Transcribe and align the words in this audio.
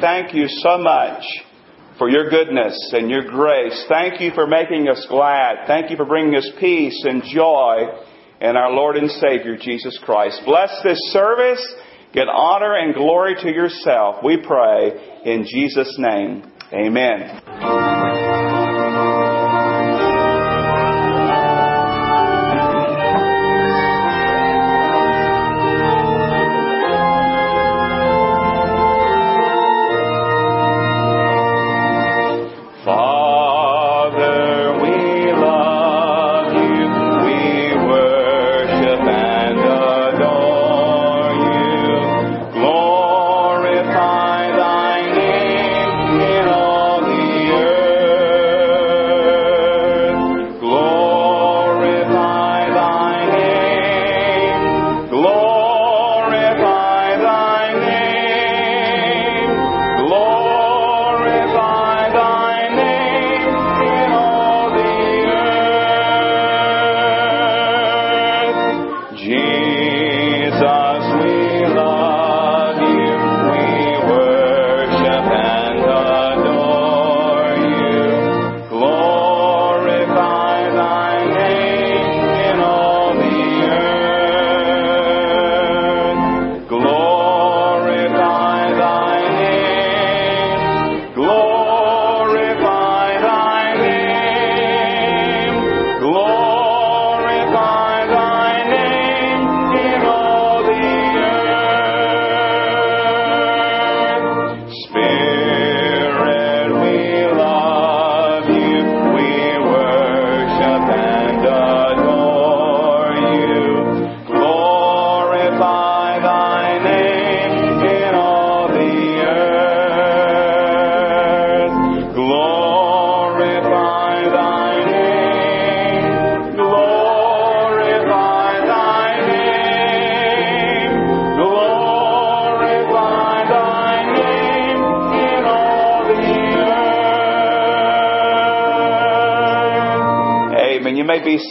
thank 0.00 0.34
you 0.34 0.46
so 0.48 0.78
much 0.78 1.24
for 1.98 2.08
your 2.08 2.30
goodness 2.30 2.90
and 2.92 3.10
your 3.10 3.24
grace. 3.24 3.84
Thank 3.88 4.20
you 4.20 4.30
for 4.34 4.46
making 4.46 4.88
us 4.88 5.06
glad. 5.08 5.66
Thank 5.66 5.90
you 5.90 5.96
for 5.96 6.04
bringing 6.04 6.36
us 6.36 6.50
peace 6.58 7.04
and 7.04 7.22
joy 7.22 7.88
in 8.40 8.56
our 8.56 8.72
Lord 8.72 8.96
and 8.96 9.10
Savior, 9.10 9.56
Jesus 9.56 9.98
Christ. 10.04 10.42
Bless 10.44 10.70
this 10.82 10.98
service. 11.12 11.64
Get 12.12 12.28
honor 12.28 12.74
and 12.76 12.94
glory 12.94 13.34
to 13.36 13.48
yourself, 13.48 14.16
we 14.22 14.36
pray, 14.36 15.20
in 15.24 15.46
Jesus' 15.48 15.96
name. 15.98 16.50
Amen. 16.72 17.41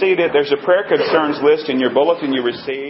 May 0.02 0.16
be. 0.16 0.24
There's 0.34 0.52
a 0.52 0.58
prayer 0.66 0.84
concerns 0.90 1.38
list 1.44 1.70
in 1.70 1.80
your 1.80 1.94
bulletin 1.94 2.34
you 2.34 2.42
received. 2.42 2.81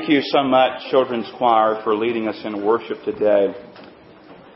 Thank 0.00 0.12
you 0.12 0.22
so 0.32 0.42
much, 0.44 0.90
Children's 0.90 1.30
Choir, 1.36 1.82
for 1.84 1.94
leading 1.94 2.26
us 2.26 2.40
in 2.42 2.64
worship 2.64 3.04
today. 3.04 3.52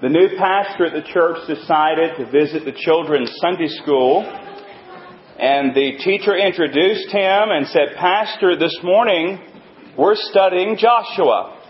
The 0.00 0.08
new 0.08 0.38
pastor 0.38 0.86
at 0.86 0.94
the 0.94 1.06
church 1.12 1.36
decided 1.46 2.16
to 2.16 2.30
visit 2.30 2.64
the 2.64 2.72
children's 2.72 3.30
Sunday 3.42 3.68
school, 3.68 4.22
and 5.38 5.74
the 5.74 5.98
teacher 6.02 6.34
introduced 6.34 7.10
him 7.10 7.50
and 7.50 7.66
said, 7.66 7.94
Pastor, 7.98 8.56
this 8.56 8.74
morning 8.82 9.38
we're 9.98 10.14
studying 10.14 10.78
Joshua. 10.78 11.60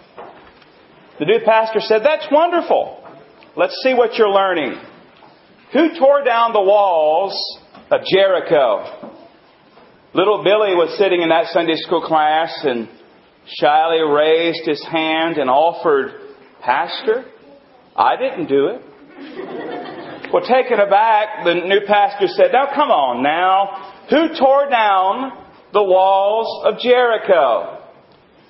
The 1.18 1.24
new 1.24 1.40
pastor 1.44 1.80
said, 1.80 2.02
That's 2.04 2.28
wonderful. 2.30 3.04
Let's 3.56 3.74
see 3.82 3.92
what 3.92 4.14
you're 4.14 4.30
learning. 4.30 4.80
Who 5.72 5.98
tore 5.98 6.22
down 6.22 6.52
the 6.52 6.62
walls 6.62 7.34
of 7.90 8.02
Jericho? 8.08 9.18
Little 10.14 10.44
Billy 10.44 10.76
was 10.76 10.96
sitting 10.96 11.22
in 11.22 11.30
that 11.30 11.46
Sunday 11.46 11.74
school 11.74 12.02
class 12.02 12.56
and 12.62 12.88
shyly 13.46 14.00
raised 14.00 14.66
his 14.66 14.82
hand 14.84 15.38
and 15.38 15.50
offered, 15.50 16.12
Pastor, 16.62 17.24
I 17.96 18.16
didn't 18.16 18.48
do 18.48 18.68
it. 18.68 20.32
well, 20.32 20.42
taken 20.42 20.80
aback, 20.80 21.44
the 21.44 21.54
new 21.54 21.80
pastor 21.86 22.26
said, 22.28 22.52
Now 22.52 22.74
come 22.74 22.90
on 22.90 23.22
now. 23.22 23.92
Who 24.10 24.34
tore 24.38 24.68
down 24.68 25.32
the 25.72 25.82
walls 25.82 26.64
of 26.66 26.80
Jericho? 26.80 27.82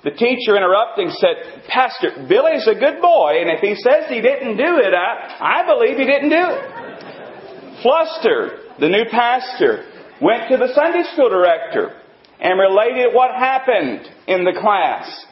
The 0.03 0.11
teacher 0.11 0.55
interrupting 0.55 1.09
said, 1.09 1.63
Pastor, 1.67 2.25
Billy's 2.29 2.67
a 2.67 2.75
good 2.75 3.01
boy, 3.01 3.41
and 3.41 3.49
if 3.49 3.59
he 3.59 3.75
says 3.75 4.05
he 4.07 4.21
didn't 4.21 4.57
do 4.57 4.77
it, 4.77 4.93
I, 4.93 5.61
I 5.61 5.65
believe 5.65 5.97
he 5.97 6.05
didn't 6.05 6.29
do 6.29 6.45
it. 6.45 7.81
Flustered, 7.81 8.79
the 8.79 8.89
new 8.89 9.05
pastor 9.09 9.85
went 10.21 10.49
to 10.49 10.57
the 10.57 10.73
Sunday 10.73 11.03
school 11.11 11.29
director 11.29 12.01
and 12.39 12.59
related 12.59 13.13
what 13.13 13.31
happened 13.31 14.07
in 14.27 14.43
the 14.43 14.57
class. 14.59 15.25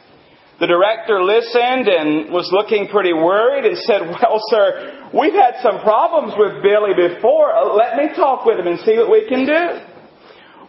The 0.60 0.66
director 0.66 1.22
listened 1.22 1.88
and 1.88 2.32
was 2.32 2.48
looking 2.52 2.88
pretty 2.88 3.12
worried 3.12 3.64
and 3.64 3.76
said, 3.78 4.02
Well, 4.06 4.40
sir, 4.48 5.10
we've 5.12 5.34
had 5.34 5.56
some 5.62 5.80
problems 5.80 6.34
with 6.38 6.62
Billy 6.62 6.94
before. 6.94 7.52
Let 7.74 7.96
me 7.96 8.14
talk 8.14 8.46
with 8.46 8.58
him 8.58 8.68
and 8.68 8.78
see 8.80 8.96
what 8.96 9.10
we 9.10 9.28
can 9.28 9.46
do. 9.46 9.64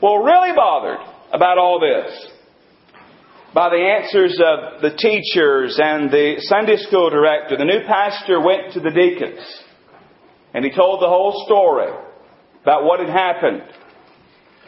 Well, 0.02 0.24
really 0.24 0.56
bothered 0.56 1.00
about 1.32 1.58
all 1.58 1.80
this 1.80 2.32
by 3.54 3.70
the 3.70 3.78
answers 3.78 4.38
of 4.44 4.82
the 4.82 4.98
teachers 4.98 5.80
and 5.82 6.12
the 6.12 6.36
Sunday 6.40 6.76
school 6.76 7.10
director, 7.10 7.56
the 7.56 7.64
new 7.64 7.88
pastor 7.88 8.42
went 8.44 8.74
to 8.74 8.82
the 8.82 8.92
deacons 8.92 9.40
and 10.54 10.66
he 10.66 10.72
told 10.72 11.02
the 11.02 11.08
whole 11.08 11.44
story 11.46 11.92
about 12.64 12.84
what 12.84 13.00
had 13.00 13.10
happened 13.10 13.62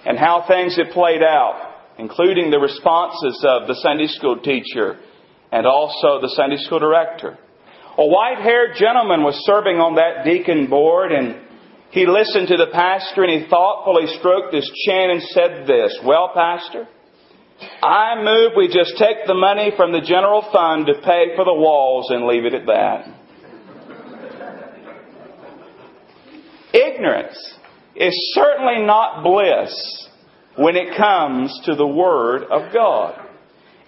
and 0.08 0.18
how 0.18 0.46
things 0.48 0.78
had 0.78 0.92
played 0.92 1.22
out, 1.22 1.84
including 2.00 2.50
the 2.50 2.60
responses 2.60 3.44
of 3.46 3.68
the 3.68 3.76
Sunday 3.84 4.08
school 4.08 4.40
teacher 4.40 4.98
and 5.52 5.68
also 5.68 6.22
the 6.22 6.32
Sunday 6.34 6.56
school 6.64 6.80
director. 6.80 7.38
A 7.98 8.08
white 8.08 8.38
haired 8.38 8.78
gentleman 8.78 9.24
was 9.24 9.36
serving 9.44 9.78
on 9.84 9.96
that 9.96 10.24
deacon 10.24 10.70
board 10.70 11.12
and 11.12 11.36
he 11.92 12.06
listened 12.06 12.48
to 12.48 12.56
the 12.56 12.72
pastor 12.72 13.24
and 13.24 13.42
he 13.44 13.50
thoughtfully 13.50 14.08
stroked 14.18 14.56
his 14.56 14.72
chin 14.86 15.12
and 15.12 15.22
said 15.24 15.68
this, 15.68 16.00
Well, 16.06 16.32
pastor, 16.34 16.88
I 17.84 18.24
move 18.24 18.54
we 18.56 18.68
just 18.68 18.96
take 18.98 19.28
the 19.28 19.34
money 19.34 19.74
from 19.76 19.92
the 19.92 20.02
general 20.02 20.48
fund 20.54 20.86
to 20.88 21.02
pay 21.04 21.36
for 21.36 21.44
the 21.44 21.54
walls 21.54 22.12
and 22.12 22.28
leave 22.28 22.46
it 22.46 22.54
at 22.54 22.66
that. 22.68 23.14
Ignorance 26.74 27.57
is 28.00 28.34
certainly 28.34 28.86
not 28.86 29.24
bliss 29.24 30.08
when 30.56 30.76
it 30.76 30.96
comes 30.96 31.60
to 31.66 31.76
the 31.76 31.88
Word 31.88 32.44
of 32.44 32.74
God. 32.74 33.20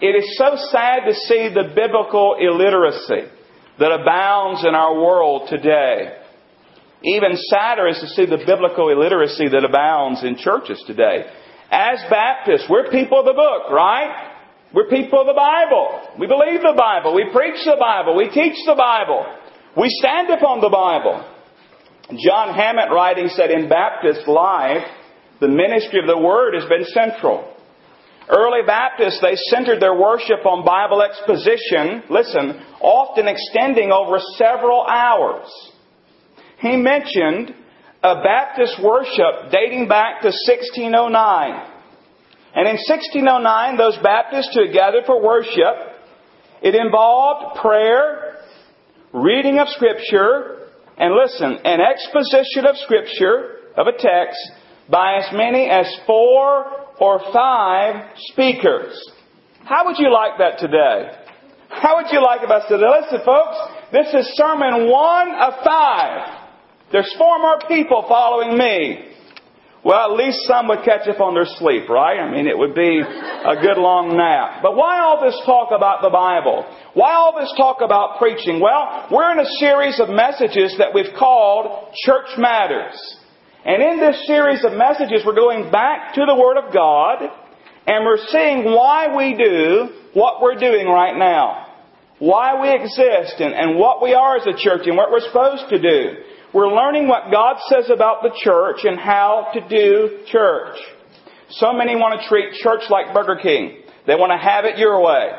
It 0.02 0.16
is 0.16 0.38
so 0.38 0.56
sad 0.72 1.02
to 1.08 1.14
see 1.14 1.50
the 1.54 1.74
biblical 1.76 2.36
illiteracy 2.40 3.30
that 3.80 3.92
abounds 3.92 4.66
in 4.66 4.74
our 4.74 4.96
world 4.96 5.50
today. 5.50 6.16
Even 7.04 7.36
sadder 7.36 7.88
is 7.88 8.00
to 8.00 8.08
see 8.08 8.26
the 8.26 8.44
biblical 8.46 8.90
illiteracy 8.90 9.48
that 9.50 9.64
abounds 9.64 10.24
in 10.24 10.36
churches 10.38 10.84
today. 10.86 11.26
As 11.72 12.00
Baptists, 12.10 12.68
we're 12.70 12.90
people 12.90 13.20
of 13.20 13.26
the 13.26 13.34
book, 13.34 13.72
right? 13.72 14.36
We're 14.74 14.90
people 14.90 15.22
of 15.22 15.28
the 15.28 15.34
Bible. 15.34 16.18
We 16.20 16.28
believe 16.28 16.62
the 16.62 16.76
Bible. 16.78 17.16
We 17.16 17.30
preach 17.32 17.64
the 17.66 17.78
Bible. 17.80 18.16
We 18.16 18.30
teach 18.30 18.58
the 18.66 18.76
Bible. 18.76 19.26
We 19.78 19.88
stand 19.90 20.30
upon 20.30 20.62
the 20.62 20.70
Bible. 20.70 21.24
John 22.18 22.56
Hammett 22.56 22.90
writing 22.92 23.30
said 23.30 23.52
in 23.52 23.70
Baptist 23.70 24.28
life, 24.28 24.84
the 25.40 25.48
ministry 25.48 26.00
of 26.00 26.08
the 26.08 26.18
Word 26.18 26.56
has 26.56 26.68
been 26.68 26.86
central. 26.86 27.56
Early 28.28 28.62
Baptists, 28.66 29.22
they 29.22 29.36
centered 29.36 29.80
their 29.80 29.96
worship 29.96 30.46
on 30.46 30.66
Bible 30.66 31.02
exposition, 31.02 32.04
listen, 32.10 32.62
often 32.82 33.28
extending 33.28 33.92
over 33.92 34.20
several 34.38 34.86
hours. 34.86 35.48
He 36.60 36.76
mentioned 36.78 37.54
a 38.04 38.16
Baptist 38.22 38.82
worship 38.84 39.52
dating 39.52 39.88
back 39.88 40.22
to 40.22 40.28
1609. 40.28 41.76
And 42.56 42.68
in 42.68 42.76
1609, 42.76 43.78
those 43.78 43.98
Baptists 44.02 44.56
who 44.56 44.72
gathered 44.74 45.06
for 45.06 45.22
worship, 45.24 45.98
it 46.62 46.76
involved 46.76 47.60
prayer, 47.62 48.38
reading 49.14 49.60
of 49.60 49.70
Scripture, 49.70 50.59
and 51.00 51.16
listen, 51.16 51.60
an 51.64 51.80
exposition 51.80 52.66
of 52.66 52.76
Scripture, 52.78 53.72
of 53.78 53.88
a 53.88 53.94
text, 53.94 54.40
by 54.90 55.16
as 55.16 55.34
many 55.34 55.70
as 55.70 55.88
four 56.06 56.66
or 57.00 57.22
five 57.32 58.18
speakers. 58.32 59.00
How 59.64 59.86
would 59.86 59.98
you 59.98 60.12
like 60.12 60.38
that 60.40 60.60
today? 60.60 61.16
How 61.70 61.98
would 61.98 62.12
you 62.12 62.22
like 62.22 62.42
if 62.44 62.50
I 62.50 62.68
said, 62.68 62.80
listen 62.80 63.26
folks, 63.26 63.58
this 63.92 64.14
is 64.14 64.36
sermon 64.36 64.90
one 64.90 65.30
of 65.36 65.54
five. 65.64 66.50
There's 66.92 67.14
four 67.18 67.40
more 67.40 67.60
people 67.68 68.06
following 68.10 68.58
me. 68.58 69.09
Well, 69.84 70.12
at 70.12 70.18
least 70.18 70.44
some 70.44 70.68
would 70.68 70.84
catch 70.84 71.08
up 71.08 71.22
on 71.22 71.34
their 71.34 71.48
sleep, 71.48 71.88
right? 71.88 72.20
I 72.20 72.30
mean, 72.30 72.48
it 72.48 72.58
would 72.58 72.76
be 72.76 73.00
a 73.00 73.56
good 73.62 73.80
long 73.80 74.18
nap. 74.18 74.60
But 74.62 74.76
why 74.76 75.00
all 75.00 75.24
this 75.24 75.40
talk 75.46 75.72
about 75.72 76.02
the 76.02 76.10
Bible? 76.10 76.68
Why 76.94 77.14
all 77.14 77.40
this 77.40 77.54
talk 77.56 77.80
about 77.80 78.20
preaching? 78.20 78.60
Well, 78.60 79.08
we're 79.10 79.32
in 79.32 79.40
a 79.40 79.50
series 79.60 80.00
of 80.02 80.10
messages 80.10 80.76
that 80.80 80.94
we've 80.94 81.16
called 81.18 81.96
Church 82.04 82.28
Matters. 82.38 83.00
And 83.64 83.82
in 83.82 84.00
this 84.00 84.28
series 84.28 84.66
of 84.66 84.74
messages, 84.74 85.24
we're 85.26 85.40
going 85.40 85.72
back 85.72 86.14
to 86.16 86.26
the 86.28 86.36
Word 86.36 86.58
of 86.58 86.74
God 86.74 87.24
and 87.88 88.06
we're 88.06 88.24
seeing 88.28 88.66
why 88.66 89.16
we 89.16 89.34
do 89.34 89.90
what 90.14 90.42
we're 90.42 90.60
doing 90.60 90.88
right 90.88 91.18
now. 91.18 91.68
Why 92.20 92.60
we 92.62 92.70
exist 92.76 93.40
and, 93.40 93.54
and 93.54 93.80
what 93.80 94.04
we 94.04 94.14
are 94.14 94.36
as 94.36 94.46
a 94.46 94.58
church 94.58 94.86
and 94.86 94.98
what 94.98 95.10
we're 95.10 95.26
supposed 95.26 95.70
to 95.70 95.80
do. 95.80 96.20
We're 96.54 96.74
learning 96.74 97.08
what 97.08 97.32
God 97.32 97.58
says 97.70 97.92
about 97.92 98.24
the 98.24 98.32
church 98.44 98.80
and 98.84 99.00
how 99.00 99.50
to 99.54 99.68
do 99.70 100.26
church. 100.28 100.78
So 101.50 101.74
many 101.74 101.96
want 101.96 102.20
to 102.20 102.28
treat 102.28 102.54
church 102.54 102.90
like 102.90 103.14
Burger 103.14 103.40
King. 103.42 103.84
They 104.08 104.16
want 104.16 104.32
to 104.32 104.38
have 104.38 104.66
it 104.66 104.80
your 104.80 105.04
way. 105.04 105.30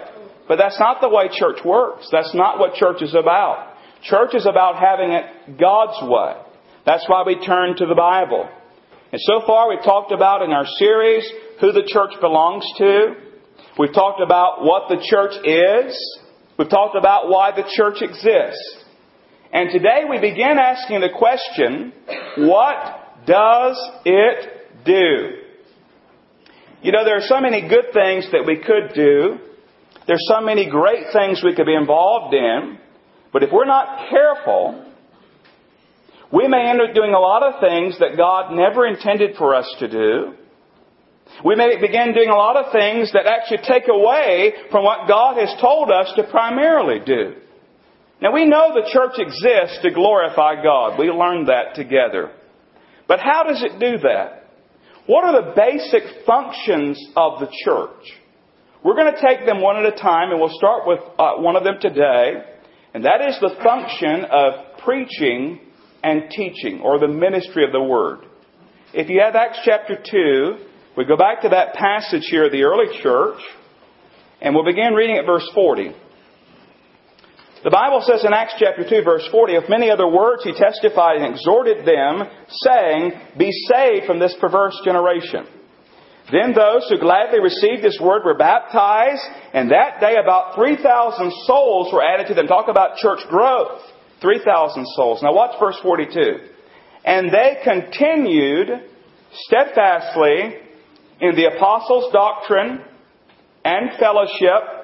But 0.46 0.56
that's 0.56 0.78
not 0.78 1.00
the 1.00 1.08
way 1.08 1.28
church 1.32 1.64
works. 1.64 2.08
That's 2.12 2.34
not 2.34 2.58
what 2.58 2.74
church 2.74 3.02
is 3.02 3.14
about. 3.14 3.74
Church 4.02 4.34
is 4.34 4.46
about 4.46 4.78
having 4.78 5.10
it 5.10 5.58
God's 5.58 5.98
way. 6.02 6.34
That's 6.86 7.04
why 7.08 7.24
we 7.26 7.44
turn 7.44 7.76
to 7.76 7.86
the 7.86 7.94
Bible. 7.94 8.48
And 9.12 9.20
so 9.20 9.42
far 9.46 9.68
we've 9.68 9.82
talked 9.82 10.12
about 10.12 10.42
in 10.42 10.50
our 10.50 10.66
series 10.78 11.28
who 11.60 11.72
the 11.72 11.82
church 11.86 12.12
belongs 12.20 12.64
to. 12.78 13.14
We've 13.78 13.92
talked 13.92 14.20
about 14.20 14.64
what 14.64 14.88
the 14.88 15.04
church 15.10 15.34
is. 15.44 16.20
We've 16.56 16.70
talked 16.70 16.96
about 16.96 17.28
why 17.28 17.50
the 17.50 17.68
church 17.76 18.00
exists. 18.00 18.79
And 19.52 19.70
today 19.70 20.02
we 20.08 20.20
begin 20.20 20.58
asking 20.58 21.00
the 21.00 21.08
question, 21.16 21.92
what 22.38 23.26
does 23.26 23.90
it 24.04 24.84
do? 24.84 25.38
You 26.82 26.92
know, 26.92 27.04
there 27.04 27.16
are 27.16 27.26
so 27.26 27.40
many 27.40 27.68
good 27.68 27.92
things 27.92 28.28
that 28.30 28.44
we 28.46 28.58
could 28.58 28.94
do. 28.94 29.38
There's 30.06 30.24
so 30.28 30.40
many 30.40 30.70
great 30.70 31.06
things 31.12 31.42
we 31.44 31.54
could 31.54 31.66
be 31.66 31.74
involved 31.74 32.32
in. 32.32 32.78
But 33.32 33.42
if 33.42 33.50
we're 33.52 33.66
not 33.66 34.08
careful, 34.08 34.86
we 36.32 36.46
may 36.46 36.70
end 36.70 36.80
up 36.80 36.94
doing 36.94 37.12
a 37.12 37.18
lot 37.18 37.42
of 37.42 37.60
things 37.60 37.98
that 37.98 38.16
God 38.16 38.54
never 38.54 38.86
intended 38.86 39.36
for 39.36 39.56
us 39.56 39.66
to 39.80 39.88
do. 39.88 40.34
We 41.44 41.56
may 41.56 41.80
begin 41.80 42.14
doing 42.14 42.28
a 42.28 42.36
lot 42.36 42.56
of 42.56 42.72
things 42.72 43.12
that 43.12 43.26
actually 43.26 43.66
take 43.66 43.88
away 43.88 44.52
from 44.70 44.84
what 44.84 45.08
God 45.08 45.38
has 45.38 45.60
told 45.60 45.90
us 45.90 46.12
to 46.16 46.24
primarily 46.30 47.00
do. 47.04 47.34
Now 48.22 48.32
we 48.32 48.44
know 48.44 48.74
the 48.74 48.90
church 48.92 49.18
exists 49.18 49.78
to 49.82 49.90
glorify 49.90 50.62
God. 50.62 50.98
We 50.98 51.06
learned 51.10 51.48
that 51.48 51.74
together. 51.74 52.30
But 53.08 53.20
how 53.20 53.44
does 53.44 53.62
it 53.62 53.80
do 53.80 53.98
that? 53.98 54.44
What 55.06 55.24
are 55.24 55.42
the 55.42 55.54
basic 55.56 56.24
functions 56.26 57.02
of 57.16 57.40
the 57.40 57.48
church? 57.64 58.12
We're 58.84 58.94
going 58.94 59.12
to 59.12 59.20
take 59.20 59.46
them 59.46 59.60
one 59.60 59.76
at 59.76 59.92
a 59.92 59.96
time 59.96 60.30
and 60.30 60.38
we'll 60.38 60.56
start 60.56 60.86
with 60.86 61.00
uh, 61.18 61.34
one 61.36 61.56
of 61.56 61.64
them 61.64 61.76
today. 61.80 62.44
And 62.94 63.04
that 63.04 63.20
is 63.28 63.38
the 63.40 63.56
function 63.62 64.24
of 64.30 64.78
preaching 64.84 65.60
and 66.02 66.30
teaching 66.30 66.80
or 66.82 66.98
the 66.98 67.08
ministry 67.08 67.64
of 67.64 67.72
the 67.72 67.82
word. 67.82 68.20
If 68.92 69.08
you 69.08 69.20
have 69.20 69.34
Acts 69.34 69.60
chapter 69.64 69.96
2, 69.96 70.66
we 70.96 71.04
go 71.04 71.16
back 71.16 71.42
to 71.42 71.50
that 71.50 71.74
passage 71.74 72.24
here 72.30 72.46
of 72.46 72.52
the 72.52 72.64
early 72.64 73.00
church 73.02 73.40
And 74.40 74.54
we'll 74.54 74.64
begin 74.64 74.94
reading 74.94 75.16
at 75.18 75.26
verse 75.26 75.48
40. 75.54 75.94
The 77.62 77.70
Bible 77.70 78.00
says 78.00 78.24
in 78.24 78.32
Acts 78.32 78.54
chapter 78.58 78.88
2 78.88 79.04
verse 79.04 79.28
40, 79.30 79.58
with 79.58 79.68
many 79.68 79.90
other 79.90 80.08
words 80.08 80.44
he 80.44 80.52
testified 80.52 81.20
and 81.20 81.34
exhorted 81.34 81.84
them, 81.84 82.24
saying, 82.64 83.12
Be 83.36 83.52
saved 83.68 84.06
from 84.06 84.18
this 84.18 84.34
perverse 84.40 84.80
generation. 84.82 85.44
Then 86.32 86.54
those 86.54 86.88
who 86.88 86.98
gladly 86.98 87.40
received 87.40 87.82
this 87.82 87.98
word 88.00 88.24
were 88.24 88.38
baptized, 88.38 89.20
and 89.52 89.70
that 89.72 90.00
day 90.00 90.16
about 90.16 90.54
3,000 90.54 90.80
souls 91.44 91.92
were 91.92 92.02
added 92.02 92.28
to 92.28 92.34
them. 92.34 92.46
Talk 92.46 92.68
about 92.68 92.96
church 92.96 93.20
growth. 93.28 93.82
3,000 94.22 94.86
souls. 94.96 95.22
Now 95.22 95.34
watch 95.34 95.58
verse 95.60 95.76
42. 95.82 96.20
And 97.04 97.30
they 97.30 97.60
continued 97.64 98.68
steadfastly 99.32 100.56
in 101.20 101.36
the 101.36 101.50
apostles' 101.56 102.12
doctrine 102.12 102.84
and 103.64 103.98
fellowship 103.98 104.79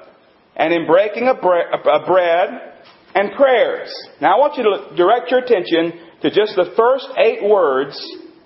and 0.56 0.72
in 0.72 0.86
breaking 0.86 1.28
of 1.28 1.40
bread 1.40 2.72
and 3.14 3.32
prayers. 3.36 3.92
Now 4.20 4.36
I 4.36 4.38
want 4.38 4.56
you 4.56 4.64
to 4.64 4.96
direct 4.96 5.30
your 5.30 5.40
attention 5.40 6.00
to 6.22 6.30
just 6.30 6.56
the 6.56 6.72
first 6.76 7.08
eight 7.18 7.42
words 7.48 7.96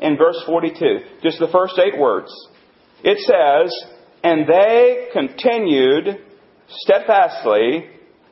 in 0.00 0.16
verse 0.16 0.42
42. 0.46 0.98
Just 1.22 1.38
the 1.38 1.48
first 1.52 1.74
eight 1.78 1.98
words. 1.98 2.30
It 3.02 3.18
says, 3.18 3.72
And 4.22 4.46
they 4.46 5.08
continued 5.12 6.20
steadfastly 6.68 7.86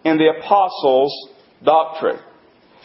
in 0.05 0.19
the 0.19 0.33
apostles' 0.39 1.31
doctrine. 1.65 2.19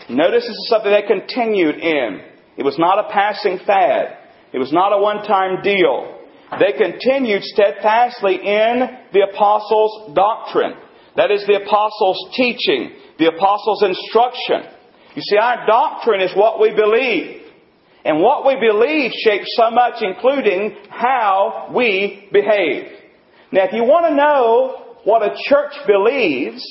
Notice 0.10 0.44
this 0.44 0.56
is 0.56 0.68
something 0.70 0.92
they 0.92 1.08
continued 1.08 1.76
in. 1.76 2.22
It 2.58 2.64
was 2.64 2.78
not 2.78 3.00
a 3.00 3.10
passing 3.12 3.60
fad. 3.66 4.18
It 4.52 4.60
was 4.60 4.72
not 4.72 4.94
a 4.94 5.02
one-time 5.02 5.64
deal. 5.64 6.20
They 6.60 6.78
continued 6.78 7.44
steadfastly 7.44 8.36
in 8.36 8.82
the 9.12 9.28
apostles' 9.32 10.14
doctrine. 10.14 10.74
That 11.15 11.32
is 11.32 11.46
the 11.46 11.62
apostles' 11.62 12.32
teaching, 12.36 12.91
the 13.20 13.27
apostles' 13.27 13.84
instruction. 13.84 14.63
You 15.15 15.22
see, 15.22 15.38
our 15.38 15.65
doctrine 15.67 16.22
is 16.22 16.36
what 16.36 16.60
we 16.60 16.74
believe. 16.74 17.41
And 18.05 18.22
what 18.22 18.46
we 18.46 18.55
believe 18.55 19.12
shapes 19.24 19.48
so 19.55 19.72
much, 19.72 20.01
including 20.01 20.75
how 20.89 21.72
we 21.74 22.27
behave. 22.34 22.91
Now, 23.51 23.65
if 23.65 23.74
you 23.74 23.84
want 23.84 24.08
to 24.08 24.15
know 24.15 24.98
what 25.03 25.22
a 25.22 25.36
church 25.48 25.74
believes, 25.86 26.62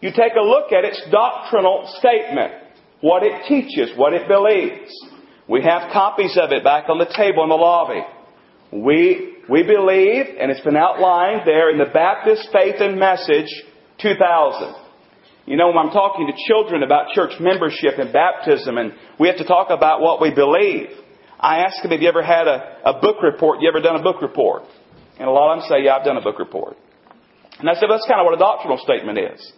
you 0.00 0.10
take 0.10 0.32
a 0.34 0.42
look 0.42 0.72
at 0.72 0.84
its 0.84 1.00
doctrinal 1.10 1.84
statement, 1.98 2.54
what 3.02 3.22
it 3.22 3.46
teaches, 3.46 3.96
what 3.96 4.14
it 4.14 4.26
believes. 4.26 4.90
We 5.46 5.62
have 5.62 5.92
copies 5.92 6.38
of 6.40 6.50
it 6.52 6.64
back 6.64 6.88
on 6.88 6.98
the 6.98 7.12
table 7.14 7.42
in 7.42 7.50
the 7.50 7.56
lobby. 7.56 8.00
We, 8.72 9.36
we 9.48 9.62
believe, 9.62 10.26
and 10.40 10.50
it's 10.50 10.60
been 10.62 10.76
outlined 10.76 11.42
there 11.44 11.70
in 11.70 11.78
the 11.78 11.90
Baptist 11.92 12.48
Faith 12.52 12.76
and 12.78 12.98
Message 12.98 13.50
2000. 14.02 14.74
You 15.46 15.56
know, 15.56 15.68
when 15.68 15.78
I'm 15.78 15.90
talking 15.90 16.26
to 16.26 16.34
children 16.46 16.82
about 16.82 17.12
church 17.14 17.32
membership 17.40 17.98
and 17.98 18.12
baptism, 18.12 18.78
and 18.78 18.92
we 19.18 19.28
have 19.28 19.38
to 19.38 19.44
talk 19.44 19.70
about 19.70 20.00
what 20.00 20.20
we 20.20 20.32
believe, 20.32 20.90
I 21.40 21.60
ask 21.60 21.82
them, 21.82 21.90
have 21.90 22.02
you 22.02 22.08
ever 22.08 22.22
had 22.22 22.46
a, 22.46 22.78
a 22.84 23.00
book 23.00 23.22
report? 23.22 23.60
You 23.60 23.68
ever 23.68 23.80
done 23.80 23.96
a 23.96 24.02
book 24.02 24.20
report? 24.20 24.62
And 25.18 25.26
a 25.26 25.32
lot 25.32 25.56
of 25.56 25.60
them 25.60 25.68
say, 25.68 25.84
yeah, 25.84 25.96
I've 25.96 26.04
done 26.04 26.16
a 26.16 26.22
book 26.22 26.38
report. 26.38 26.76
And 27.58 27.68
I 27.68 27.74
said, 27.74 27.88
well, 27.88 27.98
that's 27.98 28.06
kind 28.06 28.20
of 28.20 28.26
what 28.26 28.34
a 28.34 28.38
doctrinal 28.38 28.78
statement 28.78 29.18
is. 29.18 29.52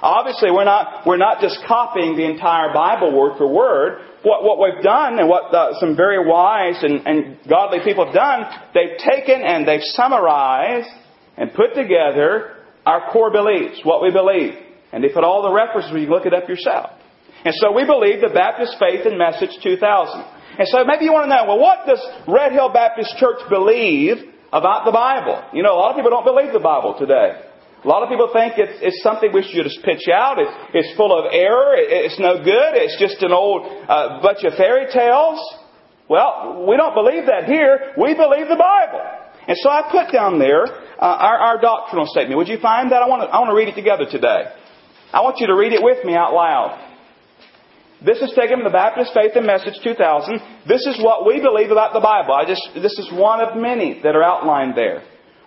Obviously, 0.00 0.50
we're 0.50 0.64
not, 0.64 1.06
we're 1.06 1.16
not 1.16 1.40
just 1.40 1.58
copying 1.66 2.16
the 2.16 2.24
entire 2.24 2.72
Bible 2.72 3.16
word 3.16 3.36
for 3.36 3.48
word. 3.48 4.00
What, 4.22 4.44
what 4.44 4.58
we've 4.58 4.82
done 4.82 5.18
and 5.18 5.28
what 5.28 5.54
uh, 5.54 5.78
some 5.80 5.96
very 5.96 6.24
wise 6.24 6.82
and, 6.82 7.06
and 7.06 7.38
godly 7.48 7.78
people 7.84 8.06
have 8.06 8.14
done, 8.14 8.44
they've 8.74 8.98
taken 8.98 9.42
and 9.42 9.66
they've 9.66 9.82
summarized 9.82 10.88
and 11.36 11.52
put 11.52 11.74
together 11.74 12.57
our 12.88 13.12
core 13.12 13.30
beliefs, 13.30 13.84
what 13.84 14.00
we 14.00 14.10
believe. 14.10 14.56
And 14.92 15.04
they 15.04 15.12
put 15.12 15.22
all 15.22 15.44
the 15.44 15.52
references, 15.52 15.92
you 15.92 16.08
can 16.08 16.14
look 16.16 16.24
it 16.24 16.32
up 16.32 16.48
yourself. 16.48 16.96
And 17.44 17.52
so 17.60 17.76
we 17.76 17.84
believe 17.84 18.24
the 18.24 18.32
Baptist 18.32 18.80
Faith 18.80 19.04
and 19.04 19.20
Message 19.20 19.52
2000. 19.62 19.76
And 20.58 20.66
so 20.72 20.82
maybe 20.88 21.04
you 21.04 21.12
want 21.12 21.28
to 21.28 21.32
know, 21.36 21.44
well, 21.44 21.60
what 21.60 21.84
does 21.84 22.00
Red 22.26 22.52
Hill 22.52 22.72
Baptist 22.72 23.14
Church 23.20 23.44
believe 23.52 24.16
about 24.50 24.88
the 24.88 24.90
Bible? 24.90 25.36
You 25.52 25.62
know, 25.62 25.76
a 25.76 25.78
lot 25.78 25.92
of 25.92 25.96
people 26.00 26.10
don't 26.10 26.24
believe 26.24 26.56
the 26.56 26.64
Bible 26.64 26.96
today. 26.98 27.44
A 27.84 27.86
lot 27.86 28.02
of 28.02 28.08
people 28.08 28.32
think 28.32 28.58
it's, 28.58 28.80
it's 28.82 29.02
something 29.04 29.30
we 29.30 29.44
should 29.44 29.62
just 29.62 29.84
pitch 29.84 30.10
out. 30.10 30.40
It's, 30.40 30.50
it's 30.74 30.90
full 30.96 31.14
of 31.14 31.30
error. 31.30 31.78
It's 31.78 32.18
no 32.18 32.42
good. 32.42 32.74
It's 32.74 32.98
just 32.98 33.22
an 33.22 33.30
old 33.30 33.70
uh, 33.86 34.18
bunch 34.18 34.42
of 34.42 34.58
fairy 34.58 34.90
tales. 34.90 35.38
Well, 36.08 36.66
we 36.66 36.74
don't 36.74 36.96
believe 36.96 37.28
that 37.30 37.44
here. 37.44 37.92
We 37.94 38.16
believe 38.16 38.48
the 38.48 38.58
Bible. 38.58 39.04
And 39.46 39.56
so 39.62 39.70
I 39.70 39.86
put 39.92 40.10
down 40.10 40.40
there 40.40 40.66
uh, 40.98 41.04
our, 41.04 41.38
our 41.38 41.60
doctrinal 41.60 42.06
statement. 42.06 42.38
Would 42.38 42.48
you 42.48 42.58
find 42.58 42.92
that? 42.92 43.02
I 43.02 43.06
want 43.06 43.22
to 43.22 43.28
I 43.28 43.38
want 43.38 43.50
to 43.50 43.56
read 43.56 43.68
it 43.68 43.74
together 43.74 44.04
today. 44.10 44.50
I 45.12 45.22
want 45.22 45.38
you 45.38 45.46
to 45.46 45.54
read 45.54 45.72
it 45.72 45.82
with 45.82 46.04
me 46.04 46.14
out 46.14 46.34
loud. 46.34 46.84
This 48.04 48.18
is 48.18 48.30
taken 48.36 48.62
from 48.62 48.64
the 48.64 48.70
Baptist 48.70 49.12
Faith 49.14 49.32
and 49.34 49.46
Message 49.46 49.74
2000. 49.82 50.38
This 50.68 50.86
is 50.86 51.02
what 51.02 51.26
we 51.26 51.40
believe 51.40 51.72
about 51.72 51.94
the 51.94 52.00
Bible. 52.00 52.34
I 52.34 52.44
just, 52.46 52.62
this 52.74 52.94
is 52.94 53.10
one 53.10 53.40
of 53.40 53.56
many 53.56 54.00
that 54.02 54.14
are 54.14 54.22
outlined 54.22 54.76
there. 54.76 55.02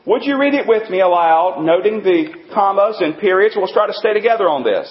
Would 0.06 0.24
you 0.26 0.38
read 0.38 0.54
it 0.54 0.68
with 0.68 0.90
me 0.90 1.00
aloud, 1.00 1.64
noting 1.64 2.04
the 2.04 2.52
commas 2.54 2.98
and 3.00 3.18
periods? 3.18 3.56
We'll 3.56 3.72
try 3.72 3.88
to 3.88 3.94
stay 3.94 4.14
together 4.14 4.50
on 4.50 4.64
this. 4.64 4.90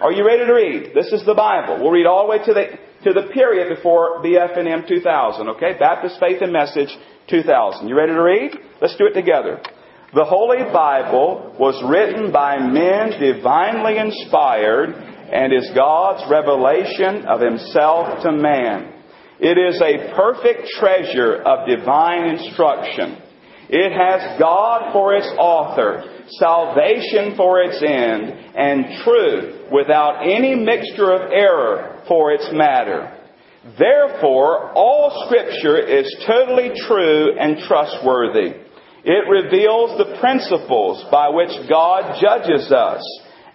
Are 0.00 0.12
you 0.12 0.24
ready 0.24 0.46
to 0.46 0.52
read? 0.52 0.94
This 0.94 1.10
is 1.10 1.26
the 1.26 1.34
Bible. 1.34 1.82
We'll 1.82 1.90
read 1.90 2.06
all 2.06 2.26
the 2.26 2.30
way 2.30 2.44
to 2.44 2.52
the, 2.54 2.78
to 3.04 3.12
the 3.12 3.32
period 3.32 3.74
before 3.74 4.22
BF&M 4.22 4.84
2000, 4.86 5.48
okay? 5.56 5.74
Baptist 5.80 6.20
Faith 6.20 6.42
and 6.42 6.52
Message 6.52 6.94
2000. 7.28 7.88
You 7.88 7.96
ready 7.96 8.12
to 8.12 8.22
read? 8.22 8.52
Let's 8.80 8.96
do 8.96 9.06
it 9.06 9.14
together. 9.14 9.60
The 10.14 10.24
Holy 10.24 10.64
Bible 10.72 11.54
was 11.58 11.80
written 11.86 12.32
by 12.32 12.58
men 12.58 13.20
divinely 13.20 13.98
inspired 13.98 14.90
and 14.90 15.52
is 15.52 15.70
God's 15.74 16.28
revelation 16.30 17.26
of 17.26 17.40
Himself 17.40 18.22
to 18.22 18.32
man. 18.32 18.94
It 19.38 19.56
is 19.56 19.80
a 19.80 20.14
perfect 20.14 20.68
treasure 20.78 21.36
of 21.42 21.68
divine 21.68 22.36
instruction 22.36 23.22
it 23.72 23.92
has 23.92 24.36
God 24.40 24.92
for 24.92 25.14
its 25.14 25.28
author, 25.38 26.02
salvation 26.40 27.36
for 27.36 27.62
its 27.62 27.80
end, 27.80 28.56
and 28.56 29.00
truth 29.04 29.70
without 29.70 30.26
any 30.26 30.56
mixture 30.56 31.12
of 31.12 31.30
error 31.30 32.02
for 32.08 32.32
its 32.32 32.48
matter. 32.52 33.16
Therefore, 33.78 34.72
all 34.72 35.24
scripture 35.26 35.78
is 35.78 36.12
totally 36.26 36.72
true 36.88 37.38
and 37.38 37.58
trustworthy. 37.68 38.58
It 39.04 39.28
reveals 39.28 39.96
the 39.96 40.18
principles 40.20 41.04
by 41.10 41.28
which 41.30 41.68
God 41.68 42.20
judges 42.20 42.70
us, 42.70 43.02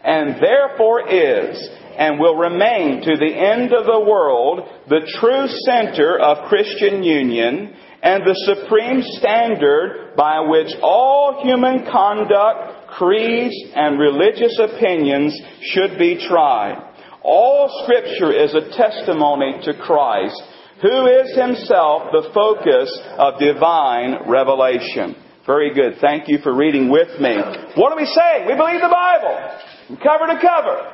and 0.03 0.41
therefore 0.41 1.07
is 1.09 1.69
and 1.97 2.19
will 2.19 2.35
remain 2.35 3.01
to 3.01 3.15
the 3.17 3.33
end 3.33 3.71
of 3.71 3.85
the 3.85 3.99
world 3.99 4.67
the 4.89 5.07
true 5.19 5.47
center 5.65 6.19
of 6.19 6.49
Christian 6.49 7.03
union 7.03 7.73
and 8.01 8.23
the 8.23 8.35
supreme 8.45 9.01
standard 9.01 10.15
by 10.15 10.41
which 10.41 10.69
all 10.81 11.41
human 11.43 11.85
conduct, 11.91 12.89
creeds, 12.89 13.55
and 13.75 13.99
religious 13.99 14.59
opinions 14.59 15.39
should 15.61 15.97
be 15.97 16.23
tried. 16.27 16.81
All 17.23 17.81
scripture 17.83 18.31
is 18.31 18.53
a 18.53 18.69
testimony 18.77 19.59
to 19.63 19.73
Christ, 19.73 20.39
who 20.81 21.07
is 21.07 21.35
himself 21.35 22.11
the 22.11 22.29
focus 22.33 22.99
of 23.17 23.39
divine 23.39 24.29
revelation. 24.29 25.15
Very 25.45 25.73
good. 25.73 25.97
Thank 26.01 26.27
you 26.27 26.39
for 26.39 26.55
reading 26.55 26.89
with 26.89 27.19
me. 27.19 27.35
What 27.75 27.89
do 27.91 27.95
we 27.97 28.05
say? 28.05 28.45
We 28.47 28.55
believe 28.55 28.81
the 28.81 28.89
Bible, 28.89 29.99
cover 30.01 30.25
to 30.33 30.39
cover. 30.41 30.91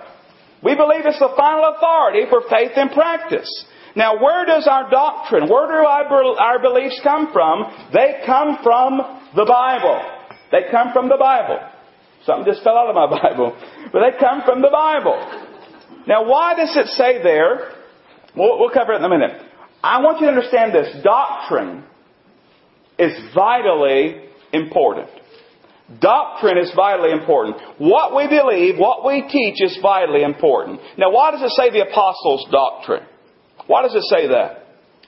We 0.64 0.76
believe 0.76 1.06
it's 1.06 1.20
the 1.20 1.34
final 1.38 1.74
authority 1.76 2.26
for 2.30 2.42
faith 2.50 2.72
and 2.76 2.92
practice. 2.92 3.50
Now, 3.96 4.22
where 4.22 4.46
does 4.46 4.68
our 4.68 4.90
doctrine, 4.90 5.50
where 5.50 5.68
do 5.68 5.88
our, 5.88 6.40
our 6.40 6.60
beliefs 6.62 7.00
come 7.04 7.32
from? 7.34 7.90
They 7.94 8.22
come 8.26 8.60
from 8.62 8.98
the 9.36 9.46
Bible. 9.46 10.02
They 10.52 10.70
come 10.70 10.94
from 10.94 11.10
the 11.10 11.18
Bible. 11.18 11.60
Something 12.26 12.46
just 12.46 12.64
fell 12.64 12.78
out 12.78 12.88
of 12.90 12.96
my 12.96 13.08
Bible. 13.22 13.58
But 13.92 14.02
they 14.02 14.18
come 14.20 14.44
from 14.46 14.62
the 14.62 14.70
Bible. 14.70 15.16
Now, 16.08 16.28
why 16.30 16.56
does 16.56 16.76
it 16.76 16.88
say 16.90 17.24
there? 17.24 17.72
We'll, 18.36 18.60
we'll 18.60 18.70
cover 18.70 18.94
it 18.94 18.98
in 18.98 19.04
a 19.04 19.10
minute. 19.10 19.42
I 19.84 20.02
want 20.02 20.20
you 20.20 20.28
to 20.28 20.34
understand 20.34 20.74
this. 20.74 21.04
Doctrine 21.04 21.84
is 23.00 23.14
vitally 23.34 24.30
important. 24.54 25.10
Doctrine 26.00 26.58
is 26.58 26.72
vitally 26.76 27.12
important. 27.12 27.58
What 27.78 28.16
we 28.16 28.28
believe, 28.28 28.78
what 28.78 29.06
we 29.06 29.28
teach 29.28 29.62
is 29.62 29.78
vitally 29.82 30.24
important. 30.24 30.80
Now, 30.98 31.12
why 31.12 31.32
does 31.32 31.42
it 31.42 31.52
say 31.52 31.70
the 31.70 31.90
apostles' 31.90 32.48
doctrine? 32.50 33.04
Why 33.68 33.82
does 33.82 33.96
it 33.96 34.04
say 34.04 34.28
that? 34.28 34.62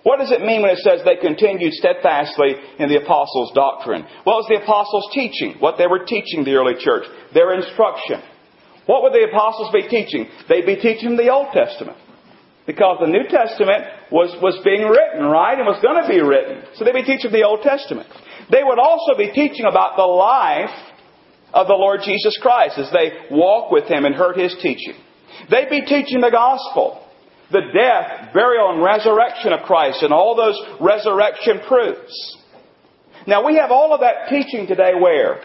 What 0.04 0.20
does 0.20 0.32
it 0.32 0.42
mean 0.42 0.62
when 0.62 0.72
it 0.72 0.80
says 0.80 1.00
they 1.06 1.16
continued 1.16 1.72
steadfastly 1.74 2.56
in 2.78 2.90
the 2.90 3.00
apostles' 3.02 3.54
doctrine? 3.56 4.04
What 4.26 4.44
was 4.44 4.48
the 4.52 4.62
apostles' 4.62 5.08
teaching? 5.14 5.56
What 5.60 5.78
they 5.78 5.88
were 5.88 6.04
teaching 6.04 6.44
the 6.44 6.56
early 6.60 6.76
church? 6.78 7.08
Their 7.34 7.56
instruction. 7.56 8.20
What 8.86 9.04
would 9.04 9.14
the 9.14 9.32
apostles 9.32 9.72
be 9.72 9.88
teaching? 9.88 10.28
They'd 10.50 10.66
be 10.66 10.76
teaching 10.76 11.16
the 11.16 11.32
Old 11.32 11.54
Testament. 11.54 11.98
Because 12.68 13.00
the 13.00 13.08
New 13.08 13.28
Testament 13.32 14.12
was, 14.12 14.36
was 14.44 14.60
being 14.64 14.84
written, 14.84 15.24
right? 15.24 15.56
And 15.56 15.68
was 15.68 15.80
going 15.80 16.00
to 16.00 16.08
be 16.08 16.20
written. 16.20 16.64
So 16.76 16.84
they'd 16.84 16.96
be 16.96 17.08
teaching 17.08 17.32
the 17.32 17.44
Old 17.44 17.64
Testament. 17.64 18.08
They 18.52 18.64
would 18.64 18.80
also 18.80 19.18
be 19.18 19.32
teaching 19.32 19.66
about 19.66 19.96
the 19.96 20.04
life 20.04 20.74
of 21.54 21.68
the 21.68 21.74
Lord 21.74 22.02
Jesus 22.04 22.38
Christ 22.42 22.78
as 22.78 22.92
they 22.92 23.12
walk 23.32 23.72
with 23.72 23.86
Him 23.86 24.06
and 24.06 24.16
heard 24.16 24.38
His 24.38 24.56
teaching. 24.62 24.96
They'd 25.50 25.70
be 25.70 25.82
teaching 25.82 26.22
the 26.22 26.32
gospel, 26.32 27.06
the 27.52 27.62
death, 27.74 28.34
burial, 28.34 28.72
and 28.72 28.84
resurrection 28.84 29.54
of 29.54 29.66
Christ, 29.66 30.02
and 30.02 30.14
all 30.14 30.36
those 30.36 30.60
resurrection 30.80 31.62
proofs. 31.68 32.38
Now 33.28 33.46
we 33.46 33.56
have 33.58 33.72
all 33.72 33.94
of 33.94 34.02
that 34.02 34.30
teaching 34.30 34.68
today 34.68 34.94
where? 35.00 35.44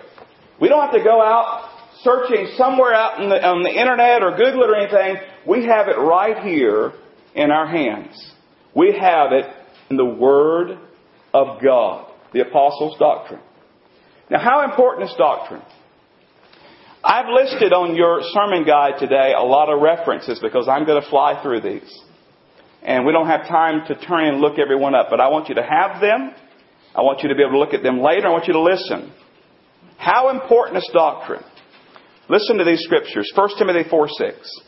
We 0.61 0.69
don't 0.69 0.83
have 0.83 0.95
to 0.95 1.05
go 1.05 1.23
out 1.23 1.71
searching 2.03 2.55
somewhere 2.57 2.95
out 2.95 3.19
the, 3.19 3.45
on 3.47 3.63
the 3.63 3.71
internet 3.71 4.23
or 4.23 4.37
Google 4.37 4.63
it 4.65 4.71
or 4.71 4.77
anything. 4.77 5.23
We 5.47 5.67
have 5.67 5.89
it 5.89 5.99
right 5.99 6.45
here 6.45 6.93
in 7.35 7.51
our 7.51 7.67
hands. 7.67 8.33
We 8.75 8.97
have 8.99 9.33
it 9.33 9.47
in 9.91 9.97
the 9.97 10.05
Word 10.05 10.79
of 11.33 11.63
God, 11.63 12.08
the 12.39 12.49
Apostles' 12.49 12.99
doctrine. 12.99 13.41
Now, 14.31 14.39
how 14.39 14.65
important 14.65 15.11
is 15.11 15.17
doctrine? 15.17 15.63
I've 17.03 17.27
listed 17.29 17.73
on 17.73 17.97
your 17.97 18.21
sermon 18.33 18.65
guide 18.65 18.99
today 18.99 19.33
a 19.37 19.43
lot 19.43 19.73
of 19.73 19.81
references 19.81 20.39
because 20.41 20.69
I'm 20.69 20.85
going 20.85 21.01
to 21.03 21.09
fly 21.09 21.43
through 21.43 21.63
these. 21.63 22.03
And 22.83 23.05
we 23.07 23.13
don't 23.13 23.27
have 23.27 23.49
time 23.49 23.87
to 23.89 23.95
turn 24.07 24.27
and 24.27 24.41
look 24.41 24.59
everyone 24.59 24.95
up, 24.95 25.09
but 25.11 25.21
I 25.21 25.29
want 25.29 25.49
you 25.49 25.57
to 25.57 25.63
have 25.63 26.01
them. 26.01 26.33
I 26.95 27.03
want 27.03 27.23
you 27.23 27.29
to 27.29 27.35
be 27.35 27.43
able 27.43 27.53
to 27.53 27.59
look 27.59 27.75
at 27.75 27.83
them 27.83 28.01
later. 28.01 28.29
I 28.29 28.31
want 28.31 28.47
you 28.47 28.55
to 28.55 28.63
listen. 28.63 29.13
How 29.97 30.31
important 30.31 30.79
is 30.79 30.91
doctrine? 30.93 31.43
Listen 32.29 32.59
to 32.59 32.65
these 32.65 32.83
scriptures. 32.83 33.31
1 33.35 33.49
Timothy 33.59 33.89
4 33.89 34.09
6. 34.09 34.61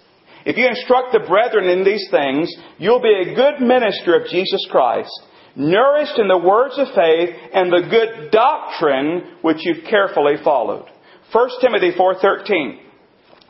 If 0.46 0.56
you 0.56 0.66
instruct 0.66 1.12
the 1.12 1.20
brethren 1.20 1.68
in 1.68 1.85
these 1.85 2.09
things, 2.11 2.50
you'll 2.78 3.02
be 3.02 3.30
a 3.30 3.35
good 3.35 3.61
minister 3.61 4.16
of 4.16 4.26
Jesus 4.28 4.66
Christ, 4.70 5.12
nourished 5.56 6.18
in 6.18 6.28
the 6.28 6.38
words 6.38 6.78
of 6.78 6.88
faith 6.94 7.36
and 7.52 7.72
the 7.72 7.88
good 7.90 8.30
doctrine 8.30 9.38
which 9.42 9.58
you've 9.60 9.84
carefully 9.88 10.36
followed. 10.42 10.86
1 11.32 11.48
Timothy 11.60 11.92
4:13. 11.92 12.78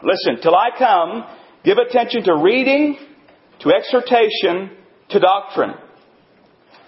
Listen, 0.02 0.42
till 0.42 0.54
I 0.54 0.70
come, 0.78 1.24
give 1.64 1.78
attention 1.78 2.24
to 2.24 2.36
reading, 2.36 2.98
to 3.60 3.70
exhortation, 3.70 4.76
to 5.10 5.18
doctrine. 5.18 5.74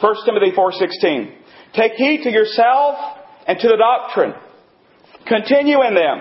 1 0.01 0.15
Timothy 0.25 0.53
4:16. 0.53 1.33
Take 1.75 1.93
heed 1.93 2.23
to 2.25 2.31
yourself 2.31 2.97
and 3.47 3.59
to 3.59 3.69
the 3.69 3.77
doctrine. 3.77 4.35
Continue 5.27 5.83
in 5.83 5.95
them. 5.95 6.21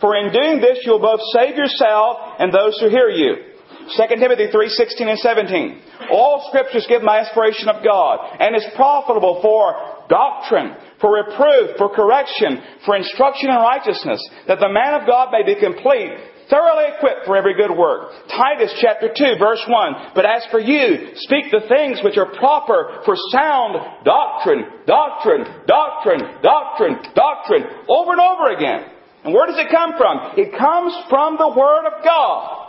For 0.00 0.16
in 0.16 0.32
doing 0.32 0.60
this 0.60 0.78
you'll 0.84 1.00
both 1.00 1.20
save 1.34 1.56
yourself 1.56 2.36
and 2.38 2.52
those 2.52 2.78
who 2.80 2.88
hear 2.88 3.08
you. 3.08 3.47
2 3.96 4.20
Timothy 4.20 4.48
3:16 4.48 5.08
and 5.08 5.18
17. 5.18 5.82
All 6.10 6.46
scriptures 6.48 6.86
give 6.88 7.02
my 7.02 7.20
inspiration 7.20 7.68
of 7.68 7.84
God 7.84 8.36
and 8.40 8.54
is 8.54 8.66
profitable 8.76 9.40
for 9.40 10.04
doctrine, 10.08 10.74
for 11.00 11.14
reproof, 11.14 11.76
for 11.76 11.88
correction, 11.90 12.60
for 12.84 12.96
instruction 12.96 13.50
in 13.50 13.56
righteousness, 13.56 14.20
that 14.46 14.60
the 14.60 14.68
man 14.68 14.94
of 14.94 15.06
God 15.06 15.30
may 15.32 15.42
be 15.42 15.54
complete, 15.60 16.12
thoroughly 16.50 16.84
equipped 16.96 17.26
for 17.26 17.36
every 17.36 17.54
good 17.54 17.70
work. 17.70 18.12
Titus 18.28 18.72
chapter 18.80 19.08
2 19.08 19.36
verse 19.38 19.64
1. 19.68 20.12
But 20.14 20.24
as 20.24 20.44
for 20.50 20.60
you, 20.60 21.12
speak 21.14 21.50
the 21.50 21.68
things 21.68 22.00
which 22.02 22.16
are 22.16 22.34
proper 22.36 23.02
for 23.04 23.14
sound 23.32 24.04
doctrine, 24.04 24.64
doctrine, 24.86 25.44
doctrine, 25.66 26.20
doctrine, 26.42 26.96
doctrine, 27.14 27.64
over 27.88 28.12
and 28.12 28.20
over 28.20 28.52
again. 28.52 28.90
And 29.24 29.34
where 29.34 29.46
does 29.46 29.58
it 29.58 29.70
come 29.70 29.92
from? 29.96 30.38
It 30.38 30.56
comes 30.56 30.94
from 31.10 31.36
the 31.36 31.48
Word 31.48 31.86
of 31.86 32.04
God. 32.04 32.67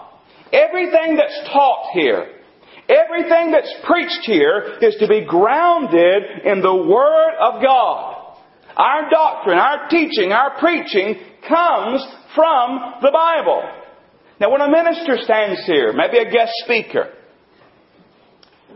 Everything 0.52 1.16
that's 1.16 1.40
taught 1.52 1.92
here, 1.94 2.28
everything 2.90 3.52
that's 3.52 3.74
preached 3.84 4.24
here 4.24 4.78
is 4.82 4.96
to 5.00 5.08
be 5.08 5.26
grounded 5.26 6.24
in 6.46 6.62
the 6.62 6.76
Word 6.76 7.34
of 7.40 7.62
God. 7.62 8.38
Our 8.76 9.10
doctrine, 9.10 9.58
our 9.58 9.90
teaching, 9.90 10.32
our 10.32 10.58
preaching 10.60 11.16
comes 11.48 12.06
from 12.34 12.96
the 13.02 13.12
Bible. 13.12 13.62
Now 14.40 14.52
when 14.52 14.62
a 14.62 14.70
minister 14.70 15.18
stands 15.22 15.66
here, 15.66 15.94
maybe 15.94 16.18
a 16.18 16.32
guest 16.32 16.52
speaker, 16.64 17.14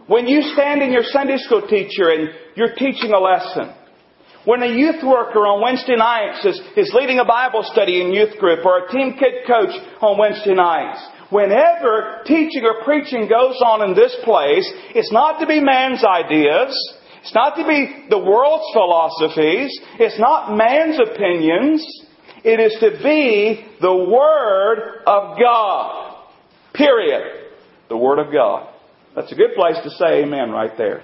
when 0.08 0.28
you 0.28 0.42
stand 0.54 0.82
in 0.82 0.92
your 0.92 1.04
Sunday 1.04 1.38
school 1.38 1.66
teacher 1.68 2.10
and 2.10 2.30
you're 2.56 2.76
teaching 2.76 3.14
a 3.14 3.20
lesson, 3.20 3.74
when 4.46 4.62
a 4.62 4.68
youth 4.68 5.02
worker 5.02 5.48
on 5.48 5.62
Wednesday 5.64 5.96
nights 5.96 6.44
is, 6.44 6.60
is 6.76 6.92
leading 6.94 7.20
a 7.20 7.26
Bible 7.26 7.64
study 7.64 8.02
in 8.02 8.12
youth 8.14 8.38
group 8.38 8.66
or 8.66 8.80
a 8.80 8.88
TeamKID 8.90 9.48
coach 9.48 9.72
on 10.02 10.20
Wednesday 10.20 10.54
nights, 10.54 11.00
whenever 11.34 12.22
teaching 12.26 12.64
or 12.64 12.84
preaching 12.84 13.28
goes 13.28 13.60
on 13.66 13.90
in 13.90 13.96
this 13.96 14.16
place, 14.24 14.70
it's 14.96 15.12
not 15.12 15.40
to 15.40 15.48
be 15.48 15.60
man's 15.60 16.04
ideas. 16.04 16.72
It's 17.22 17.34
not 17.34 17.56
to 17.56 17.68
be 17.68 18.08
the 18.10 18.20
world's 18.20 18.72
philosophies. 18.74 19.78
It's 20.00 20.20
not 20.20 20.56
man's 20.56 21.00
opinions. 21.00 21.86
It 22.44 22.60
is 22.60 22.76
to 22.80 22.92
be 23.04 23.66
the 23.82 23.96
Word 23.96 25.04
of 25.08 25.40
God. 25.40 26.26
Period. 26.74 27.50
The 27.90 27.98
Word 27.98 28.20
of 28.20 28.32
God. 28.32 28.70
That's 29.16 29.32
a 29.32 29.36
good 29.36 29.56
place 29.56 29.78
to 29.84 29.90
say 29.90 30.24
amen 30.24 30.52
right 30.52 30.78
there. 30.78 31.04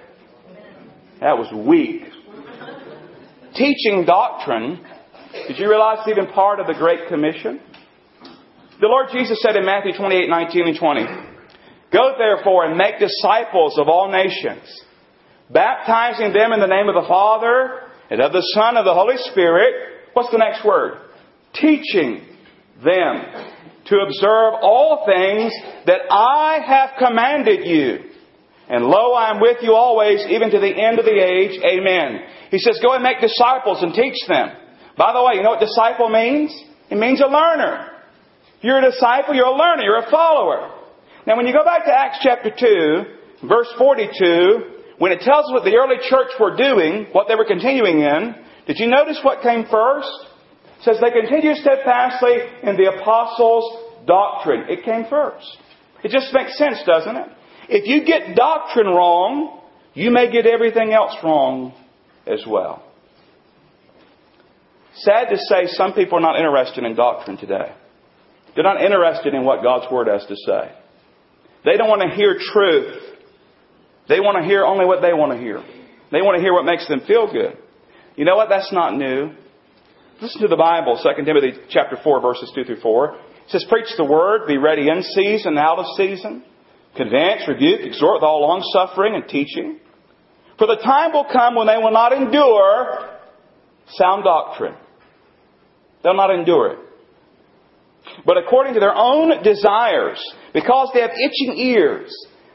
That 1.21 1.37
was 1.37 1.51
weak 1.53 2.03
teaching 3.55 4.05
doctrine, 4.05 4.79
did 5.47 5.57
you 5.57 5.69
realize 5.69 5.99
it's 5.99 6.09
even 6.09 6.31
part 6.33 6.59
of 6.59 6.67
the 6.67 6.73
Great 6.73 7.07
Commission? 7.07 7.59
The 8.79 8.87
Lord 8.87 9.07
Jesus 9.11 9.41
said 9.41 9.57
in 9.57 9.65
Matthew 9.65 9.91
28, 9.91 10.29
19 10.29 10.67
and 10.67 10.79
20, 10.79 11.05
Go 11.91 12.15
therefore 12.17 12.65
and 12.65 12.77
make 12.77 12.95
disciples 12.97 13.77
of 13.77 13.89
all 13.89 14.09
nations, 14.09 14.63
baptizing 15.51 16.31
them 16.31 16.53
in 16.53 16.61
the 16.61 16.67
name 16.67 16.87
of 16.87 16.95
the 16.95 17.07
Father 17.07 17.81
and 18.09 18.21
of 18.21 18.31
the 18.31 18.45
Son 18.55 18.69
and 18.69 18.77
of 18.77 18.85
the 18.85 18.93
Holy 18.93 19.17
Spirit. 19.17 19.73
What's 20.13 20.31
the 20.31 20.37
next 20.37 20.63
word? 20.63 20.97
Teaching 21.53 22.23
them 22.81 23.23
to 23.87 23.95
observe 23.99 24.53
all 24.61 25.03
things 25.05 25.51
that 25.85 26.01
I 26.09 26.59
have 26.65 26.91
commanded 26.99 27.67
you. 27.67 28.11
And 28.69 28.85
lo, 28.85 29.11
I 29.11 29.31
am 29.31 29.41
with 29.41 29.57
you 29.61 29.73
always, 29.73 30.23
even 30.29 30.51
to 30.51 30.59
the 30.59 30.71
end 30.71 30.99
of 30.99 31.05
the 31.05 31.19
age. 31.19 31.59
Amen. 31.65 32.21
He 32.49 32.59
says, 32.59 32.79
go 32.81 32.93
and 32.93 33.03
make 33.03 33.19
disciples 33.19 33.83
and 33.83 33.93
teach 33.93 34.15
them. 34.27 34.51
By 34.95 35.11
the 35.11 35.21
way, 35.21 35.35
you 35.35 35.43
know 35.43 35.49
what 35.49 35.59
disciple 35.59 36.07
means? 36.07 36.55
It 36.89 36.97
means 36.97 37.19
a 37.19 37.27
learner. 37.27 37.98
You're 38.61 38.79
a 38.79 38.91
disciple, 38.91 39.35
you're 39.35 39.45
a 39.45 39.55
learner, 39.55 39.83
you're 39.83 40.03
a 40.03 40.11
follower. 40.11 40.71
Now 41.25 41.37
when 41.37 41.47
you 41.47 41.53
go 41.53 41.63
back 41.63 41.85
to 41.85 41.91
Acts 41.91 42.19
chapter 42.21 42.49
2, 42.49 43.47
verse 43.47 43.67
42, 43.77 44.79
when 44.97 45.11
it 45.11 45.21
tells 45.21 45.45
us 45.45 45.51
what 45.51 45.63
the 45.63 45.75
early 45.75 45.95
church 46.09 46.31
were 46.39 46.57
doing, 46.57 47.07
what 47.13 47.27
they 47.27 47.35
were 47.35 47.45
continuing 47.45 48.01
in, 48.01 48.35
did 48.67 48.79
you 48.79 48.87
notice 48.87 49.19
what 49.23 49.41
came 49.41 49.65
first? 49.71 50.09
It 50.79 50.83
says 50.83 50.97
they 51.01 51.11
continued 51.11 51.57
steadfastly 51.57 52.35
in 52.63 52.75
the 52.75 52.91
apostles' 52.99 54.05
doctrine. 54.05 54.65
It 54.69 54.83
came 54.83 55.05
first. 55.09 55.57
It 56.03 56.11
just 56.11 56.33
makes 56.33 56.57
sense, 56.57 56.79
doesn't 56.85 57.15
it? 57.15 57.27
If 57.69 57.87
you 57.87 58.05
get 58.05 58.35
doctrine 58.35 58.87
wrong, 58.87 59.61
you 59.93 60.11
may 60.11 60.31
get 60.31 60.45
everything 60.45 60.91
else 60.91 61.15
wrong 61.23 61.73
as 62.27 62.43
well. 62.47 62.83
Sad 64.95 65.29
to 65.29 65.37
say, 65.37 65.67
some 65.67 65.93
people 65.93 66.17
are 66.17 66.21
not 66.21 66.37
interested 66.37 66.83
in 66.83 66.95
doctrine 66.95 67.37
today. 67.37 67.73
They're 68.59 68.67
not 68.67 68.83
interested 68.83 69.33
in 69.33 69.45
what 69.45 69.63
God's 69.63 69.89
Word 69.89 70.07
has 70.07 70.25
to 70.25 70.35
say. 70.35 70.75
They 71.63 71.77
don't 71.77 71.87
want 71.87 72.01
to 72.01 72.13
hear 72.13 72.35
truth. 72.37 72.93
They 74.09 74.19
want 74.19 74.35
to 74.35 74.43
hear 74.43 74.65
only 74.65 74.83
what 74.83 75.01
they 75.01 75.13
want 75.13 75.31
to 75.31 75.37
hear. 75.37 75.63
They 76.11 76.19
want 76.19 76.35
to 76.35 76.41
hear 76.41 76.51
what 76.51 76.65
makes 76.65 76.85
them 76.85 76.99
feel 77.07 77.31
good. 77.31 77.57
You 78.17 78.25
know 78.25 78.35
what? 78.35 78.49
That's 78.49 78.69
not 78.73 78.97
new. 78.97 79.31
Listen 80.21 80.41
to 80.41 80.49
the 80.49 80.57
Bible, 80.57 80.99
2 81.01 81.23
Timothy 81.23 81.53
chapter 81.69 81.95
4, 82.03 82.19
verses 82.19 82.51
2 82.53 82.65
through 82.65 82.81
4. 82.81 83.15
It 83.15 83.21
says, 83.47 83.65
Preach 83.69 83.95
the 83.95 84.03
word, 84.03 84.45
be 84.45 84.57
ready 84.57 84.89
in 84.89 85.03
season, 85.03 85.55
and 85.55 85.57
out 85.57 85.79
of 85.79 85.85
season. 85.95 86.43
Convince, 86.97 87.47
rebuke, 87.47 87.79
exhort 87.79 88.15
with 88.15 88.23
all 88.23 88.41
long 88.41 88.61
suffering 88.73 89.15
and 89.15 89.23
teaching. 89.29 89.79
For 90.57 90.67
the 90.67 90.81
time 90.83 91.13
will 91.13 91.27
come 91.31 91.55
when 91.55 91.67
they 91.67 91.77
will 91.77 91.93
not 91.93 92.11
endure 92.11 93.07
sound 93.91 94.25
doctrine. 94.25 94.75
They'll 96.03 96.13
not 96.13 96.35
endure 96.35 96.73
it. 96.73 96.88
But 98.25 98.37
according 98.37 98.73
to 98.73 98.79
their 98.79 98.95
own 98.95 99.43
desires, 99.43 100.19
because 100.53 100.91
they 100.93 101.01
have 101.01 101.11
itching 101.11 101.57
ears, 101.57 102.13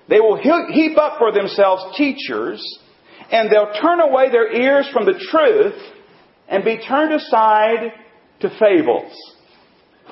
they 0.08 0.20
will 0.20 0.36
heap 0.36 0.98
up 0.98 1.18
for 1.18 1.32
themselves 1.32 1.96
teachers, 1.96 2.60
and 3.30 3.50
they'll 3.50 3.72
turn 3.80 4.00
away 4.00 4.30
their 4.30 4.52
ears 4.52 4.88
from 4.92 5.06
the 5.06 5.18
truth 5.30 5.80
and 6.48 6.64
be 6.64 6.78
turned 6.86 7.12
aside 7.12 7.92
to 8.40 8.50
fables. 8.60 9.12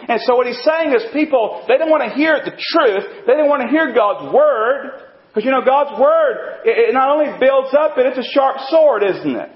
And 0.08 0.20
so 0.22 0.34
what 0.34 0.46
he's 0.46 0.62
saying 0.64 0.94
is 0.94 1.04
people, 1.12 1.64
they 1.68 1.76
don't 1.76 1.90
want 1.90 2.02
to 2.08 2.16
hear 2.16 2.40
the 2.42 2.50
truth, 2.50 3.26
they 3.26 3.34
don't 3.34 3.48
want 3.48 3.62
to 3.62 3.68
hear 3.68 3.94
God's 3.94 4.32
Word, 4.34 5.02
because 5.28 5.44
you 5.44 5.50
know, 5.50 5.64
God's 5.64 6.00
Word, 6.00 6.62
it, 6.64 6.94
not 6.94 7.08
only 7.08 7.38
builds 7.38 7.74
up, 7.78 7.92
but 7.94 8.06
it's 8.06 8.18
a 8.18 8.30
sharp 8.32 8.56
sword, 8.68 9.02
isn't 9.04 9.36
it? 9.36 9.50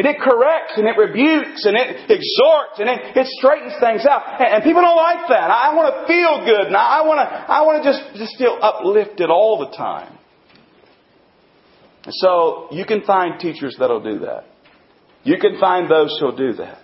And 0.00 0.08
it 0.08 0.16
corrects 0.18 0.78
and 0.78 0.88
it 0.88 0.96
rebukes 0.96 1.66
and 1.66 1.76
it 1.76 2.10
exhorts 2.10 2.78
and 2.78 2.88
it, 2.88 3.18
it 3.18 3.26
straightens 3.36 3.74
things 3.80 4.06
out. 4.06 4.40
And, 4.40 4.54
and, 4.54 4.64
people 4.64 4.80
don't 4.80 4.96
like 4.96 5.28
that. 5.28 5.50
I 5.50 5.74
want 5.74 5.92
to 5.92 6.06
feel 6.06 6.42
good 6.42 6.68
and 6.68 6.74
I 6.74 7.02
want 7.02 7.18
to, 7.20 7.26
I 7.28 7.60
want 7.66 7.84
to 7.84 7.92
just, 7.92 8.16
just 8.16 8.38
feel 8.38 8.58
uplifted 8.62 9.28
all 9.28 9.58
the 9.58 9.76
time. 9.76 10.16
And 12.04 12.14
so 12.14 12.68
you 12.72 12.86
can 12.86 13.02
find 13.02 13.38
teachers 13.38 13.76
that'll 13.78 14.02
do 14.02 14.20
that. 14.20 14.46
You 15.22 15.36
can 15.38 15.60
find 15.60 15.90
those 15.90 16.16
who'll 16.18 16.34
do 16.34 16.54
that. 16.54 16.78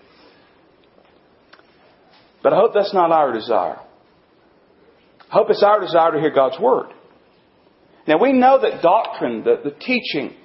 But 2.42 2.52
I 2.52 2.56
hope 2.56 2.74
that's 2.74 2.92
not 2.92 3.12
our 3.12 3.32
desire. 3.32 3.80
I 5.20 5.32
hope 5.32 5.48
it's 5.48 5.62
our 5.62 5.80
desire 5.80 6.12
to 6.12 6.20
hear 6.20 6.34
God's 6.34 6.60
Word. 6.60 6.88
Now 8.06 8.18
we 8.20 8.34
know 8.34 8.60
that 8.60 8.82
doctrine, 8.82 9.42
the, 9.42 9.58
the 9.64 9.70
teaching, 9.70 10.36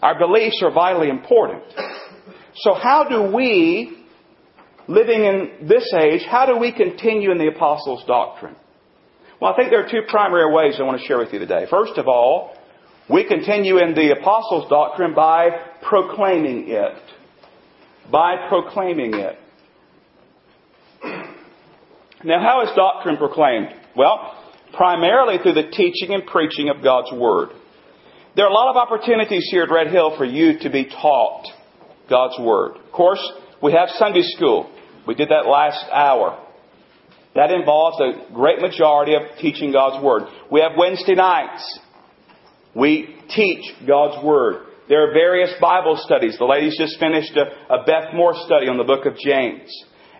our 0.00 0.16
beliefs 0.16 0.62
are 0.62 0.70
vitally 0.70 1.08
important. 1.08 1.64
So 2.54 2.74
how 2.74 3.04
do 3.08 3.34
we, 3.34 4.04
living 4.88 5.24
in 5.24 5.68
this 5.68 5.92
age, 5.94 6.22
how 6.28 6.46
do 6.46 6.58
we 6.58 6.72
continue 6.72 7.30
in 7.30 7.38
the 7.38 7.48
apostles' 7.48 8.04
doctrine? 8.06 8.56
Well, 9.40 9.52
I 9.52 9.56
think 9.56 9.70
there 9.70 9.84
are 9.84 9.90
two 9.90 10.02
primary 10.08 10.52
ways 10.52 10.76
I 10.78 10.82
want 10.82 11.00
to 11.00 11.06
share 11.06 11.18
with 11.18 11.32
you 11.32 11.38
today. 11.38 11.66
First 11.70 11.96
of 11.96 12.08
all, 12.08 12.54
we 13.08 13.26
continue 13.26 13.78
in 13.78 13.94
the 13.94 14.12
apostles' 14.18 14.68
doctrine 14.68 15.14
by 15.14 15.48
proclaiming 15.82 16.68
it. 16.68 17.02
By 18.10 18.48
proclaiming 18.48 19.14
it. 19.14 19.38
Now, 22.22 22.40
how 22.42 22.62
is 22.62 22.68
doctrine 22.76 23.16
proclaimed? 23.16 23.68
Well, 23.96 24.36
primarily 24.74 25.38
through 25.42 25.54
the 25.54 25.70
teaching 25.70 26.12
and 26.14 26.26
preaching 26.26 26.68
of 26.68 26.82
God's 26.82 27.10
Word. 27.12 27.50
There 28.36 28.44
are 28.44 28.50
a 28.50 28.54
lot 28.54 28.70
of 28.70 28.76
opportunities 28.76 29.48
here 29.50 29.62
at 29.62 29.70
Red 29.70 29.88
Hill 29.88 30.16
for 30.16 30.24
you 30.24 30.58
to 30.60 30.70
be 30.70 30.84
taught 30.84 31.46
God's 32.10 32.38
Word. 32.38 32.76
Of 32.76 32.92
course, 32.92 33.24
we 33.62 33.72
have 33.72 33.88
Sunday 33.90 34.22
school. 34.22 34.70
We 35.06 35.14
did 35.14 35.30
that 35.30 35.46
last 35.46 35.84
hour. 35.92 36.46
That 37.34 37.50
involves 37.50 37.98
a 38.00 38.32
great 38.34 38.60
majority 38.60 39.14
of 39.14 39.22
teaching 39.40 39.72
God's 39.72 40.04
Word. 40.04 40.24
We 40.50 40.60
have 40.60 40.72
Wednesday 40.76 41.14
nights. 41.14 41.78
We 42.74 43.16
teach 43.34 43.64
God's 43.86 44.22
Word. 44.24 44.66
There 44.88 45.08
are 45.08 45.12
various 45.12 45.52
Bible 45.60 45.96
studies. 46.04 46.36
The 46.38 46.44
ladies 46.44 46.76
just 46.76 46.98
finished 46.98 47.36
a, 47.36 47.72
a 47.72 47.84
Beth 47.84 48.12
Moore 48.12 48.34
study 48.44 48.66
on 48.66 48.76
the 48.76 48.84
book 48.84 49.06
of 49.06 49.16
James. 49.16 49.70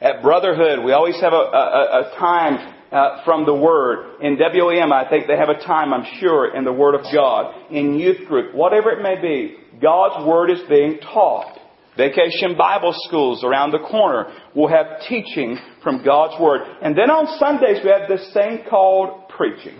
At 0.00 0.22
Brotherhood, 0.22 0.84
we 0.84 0.92
always 0.92 1.20
have 1.20 1.32
a, 1.32 1.36
a, 1.36 2.06
a 2.06 2.16
time 2.18 2.74
uh, 2.92 3.24
from 3.24 3.46
the 3.46 3.54
Word. 3.54 4.20
In 4.20 4.38
WM, 4.38 4.92
I 4.92 5.08
think 5.08 5.26
they 5.26 5.36
have 5.36 5.48
a 5.48 5.62
time, 5.64 5.92
I'm 5.92 6.06
sure, 6.20 6.56
in 6.56 6.64
the 6.64 6.72
Word 6.72 6.94
of 6.94 7.02
God. 7.12 7.70
In 7.70 7.98
youth 7.98 8.26
group, 8.26 8.54
whatever 8.54 8.90
it 8.90 9.02
may 9.02 9.20
be, 9.20 9.56
God's 9.80 10.26
Word 10.26 10.50
is 10.50 10.60
being 10.68 10.98
taught. 10.98 11.59
Vacation 12.00 12.56
Bible 12.56 12.94
schools 13.04 13.44
around 13.44 13.72
the 13.72 13.78
corner 13.78 14.32
will 14.54 14.68
have 14.68 15.02
teaching 15.06 15.58
from 15.82 16.02
God's 16.02 16.40
Word. 16.40 16.62
And 16.80 16.96
then 16.96 17.10
on 17.10 17.38
Sundays, 17.38 17.84
we 17.84 17.90
have 17.90 18.08
this 18.08 18.32
thing 18.32 18.64
called 18.70 19.28
preaching. 19.28 19.78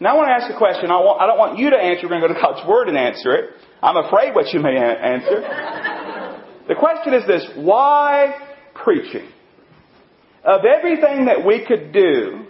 Now 0.00 0.14
I 0.14 0.16
want 0.16 0.28
to 0.28 0.34
ask 0.34 0.52
a 0.52 0.58
question. 0.58 0.90
I, 0.90 0.98
want, 0.98 1.20
I 1.22 1.26
don't 1.26 1.38
want 1.38 1.58
you 1.58 1.70
to 1.70 1.76
answer. 1.76 2.06
We're 2.06 2.18
going 2.18 2.22
to 2.22 2.28
go 2.28 2.34
to 2.34 2.40
God's 2.40 2.68
Word 2.68 2.88
and 2.88 2.98
answer 2.98 3.30
it. 3.36 3.50
I'm 3.80 3.96
afraid 3.96 4.34
what 4.34 4.52
you 4.52 4.58
may 4.58 4.74
answer. 4.76 5.46
the 6.66 6.74
question 6.74 7.14
is 7.14 7.24
this. 7.26 7.46
Why 7.54 8.34
preaching? 8.74 9.28
Of 10.42 10.62
everything 10.64 11.26
that 11.26 11.46
we 11.46 11.64
could 11.64 11.92
do, 11.92 12.46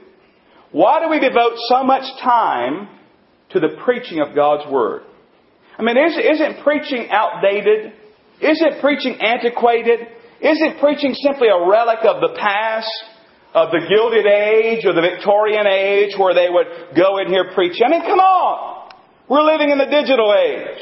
why 0.73 1.03
do 1.03 1.11
we 1.11 1.21
devote 1.21 1.57
so 1.69 1.85
much 1.85 2.05
time 2.23 2.89
to 3.51 3.61
the 3.61 3.77
preaching 3.85 4.21
of 4.21 4.35
God's 4.35 4.71
Word? 4.71 5.03
I 5.79 5.83
mean, 5.83 5.97
is, 5.97 6.19
isn't 6.19 6.65
preaching 6.65 7.09
outdated? 7.11 7.93
Isn't 8.41 8.81
preaching 8.81 9.21
antiquated? 9.21 10.01
Isn't 10.41 10.79
preaching 10.81 11.15
simply 11.15 11.49
a 11.49 11.69
relic 11.69 12.01
of 12.05 12.21
the 12.21 12.37
past? 12.39 12.91
of 13.55 13.71
the 13.71 13.81
Gilded 13.89 14.27
Age 14.27 14.85
or 14.85 14.93
the 14.93 15.01
Victorian 15.01 15.67
Age 15.67 16.13
where 16.19 16.35
they 16.35 16.49
would 16.51 16.95
go 16.95 17.19
in 17.19 17.29
here 17.29 17.51
preaching. 17.55 17.81
I 17.87 17.91
mean, 17.91 18.03
come 18.03 18.21
on! 18.21 18.93
We're 19.29 19.45
living 19.45 19.71
in 19.71 19.79
the 19.79 19.89
digital 19.89 20.35
age. 20.37 20.81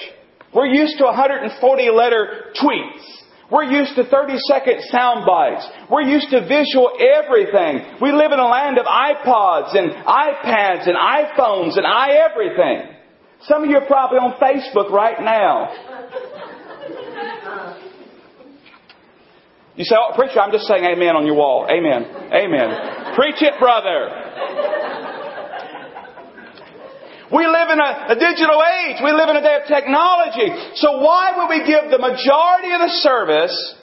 We're 0.55 0.67
used 0.67 0.99
to 0.99 1.05
140 1.05 1.91
letter 1.91 2.53
tweets. 2.59 3.03
We're 3.51 3.71
used 3.71 3.95
to 3.97 4.05
30 4.05 4.39
second 4.51 4.83
sound 4.91 5.25
bites. 5.27 5.67
We're 5.91 6.03
used 6.03 6.31
to 6.31 6.43
visual 6.47 6.91
everything. 6.99 8.03
We 8.03 8.11
live 8.11 8.33
in 8.33 8.39
a 8.39 8.47
land 8.47 8.79
of 8.79 8.87
iPods 8.87 9.77
and 9.77 9.93
iPads 10.03 10.89
and 10.89 10.99
iPhones 10.99 11.79
and 11.79 11.87
i 11.87 12.19
everything. 12.27 12.96
Some 13.42 13.64
of 13.64 13.70
you 13.70 13.77
are 13.77 13.87
probably 13.87 14.18
on 14.18 14.35
Facebook 14.40 14.90
right 14.90 15.20
now. 15.20 15.72
You 19.77 19.85
say, 19.85 19.94
oh, 19.94 20.16
preacher, 20.16 20.40
I'm 20.40 20.51
just 20.51 20.66
saying 20.66 20.85
amen 20.85 21.16
on 21.16 21.27
your 21.27 21.37
wall. 21.37 21.68
Amen. 21.68 22.09
Amen. 22.33 23.14
Preach 23.14 23.42
it, 23.42 23.61
brother. 23.61 24.09
We 27.31 27.44
live 27.44 27.68
in 27.70 27.81
a, 27.81 28.14
a, 28.14 28.14
digital 28.14 28.62
age. 28.62 29.03
We 29.03 29.12
live 29.12 29.29
in 29.29 29.37
a 29.37 29.42
day 29.42 29.59
of 29.61 29.66
technology. 29.66 30.49
So 30.77 31.03
why 31.03 31.35
would 31.37 31.49
we 31.51 31.66
give 31.66 31.90
the 31.90 31.99
majority 31.99 32.72
of 32.72 32.81
the 32.81 32.92
service 33.03 33.75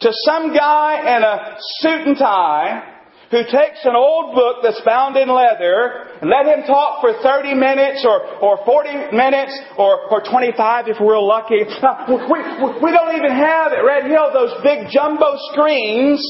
to 0.00 0.10
some 0.24 0.54
guy 0.54 1.16
in 1.16 1.22
a 1.22 1.56
suit 1.80 2.06
and 2.06 2.16
tie 2.16 2.91
who 3.32 3.40
takes 3.48 3.80
an 3.88 3.96
old 3.96 4.34
book 4.36 4.60
that's 4.62 4.80
bound 4.84 5.16
in 5.16 5.26
leather 5.26 6.04
and 6.20 6.28
let 6.28 6.44
him 6.44 6.68
talk 6.68 7.00
for 7.00 7.16
30 7.24 7.54
minutes 7.54 8.04
or, 8.04 8.20
or 8.44 8.60
40 8.62 9.16
minutes 9.16 9.56
or, 9.78 10.04
or 10.12 10.20
25 10.20 10.88
if 10.88 11.00
we're 11.00 11.18
lucky. 11.18 11.64
We, 11.64 12.38
we 12.84 12.90
don't 12.92 13.16
even 13.16 13.32
have 13.32 13.72
at 13.72 13.80
Red 13.80 14.04
Hill 14.04 14.28
those 14.36 14.52
big 14.62 14.92
jumbo 14.92 15.40
screens. 15.50 16.20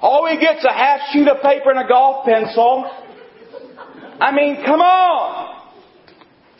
All 0.00 0.24
we 0.24 0.40
get's 0.40 0.64
a 0.64 0.72
half 0.72 1.12
sheet 1.12 1.28
of 1.28 1.42
paper 1.42 1.70
and 1.70 1.84
a 1.84 1.86
golf 1.86 2.24
pencil. 2.24 2.88
I 4.18 4.32
mean, 4.32 4.64
come 4.64 4.80
on. 4.80 5.68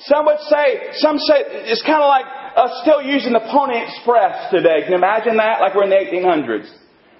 Some 0.00 0.26
would 0.26 0.40
say, 0.53 0.92
some 1.00 1.16
say 1.16 1.64
it's 1.64 1.83
kind 1.83 2.03
of 2.03 2.09
like 2.09 2.26
us 2.57 2.81
still 2.83 3.00
using 3.00 3.33
the 3.33 3.40
Pony 3.50 3.81
Express 3.88 4.50
today. 4.50 4.83
Can 4.83 4.92
you 4.92 4.98
imagine 4.98 5.38
that? 5.38 5.62
Like 5.62 5.74
we're 5.74 5.85
in 5.85 5.90
the 5.90 5.96
1800s. 5.96 6.68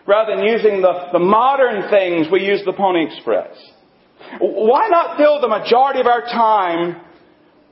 Rather 0.06 0.36
than 0.36 0.44
using 0.44 0.80
the, 0.80 1.08
the 1.12 1.18
modern 1.18 1.90
things, 1.90 2.26
we 2.32 2.40
use 2.40 2.62
the 2.64 2.72
Pony 2.72 3.06
Express. 3.06 3.54
Why 4.40 4.88
not 4.88 5.16
fill 5.16 5.40
the 5.40 5.48
majority 5.48 6.00
of 6.00 6.06
our 6.06 6.22
time 6.22 7.00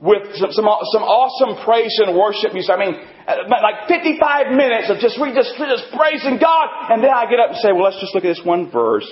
with 0.01 0.35
some, 0.35 0.51
some, 0.51 0.65
some 0.65 1.03
awesome 1.03 1.63
praise 1.65 1.99
and 1.99 2.17
worship 2.17 2.53
music? 2.53 2.71
I 2.71 2.79
mean, 2.79 2.95
uh, 3.27 3.49
like 3.49 3.87
55 3.87 4.53
minutes 4.53 4.89
of 4.89 4.99
just, 4.99 5.19
we 5.19 5.33
just, 5.33 5.57
just 5.57 5.87
praising 5.95 6.37
God, 6.39 6.67
and 6.89 7.03
then 7.03 7.11
I 7.11 7.29
get 7.29 7.39
up 7.39 7.51
and 7.51 7.59
say, 7.59 7.71
well, 7.71 7.83
let's 7.83 7.99
just 7.99 8.13
look 8.13 8.23
at 8.23 8.35
this 8.35 8.41
one 8.43 8.71
verse. 8.71 9.09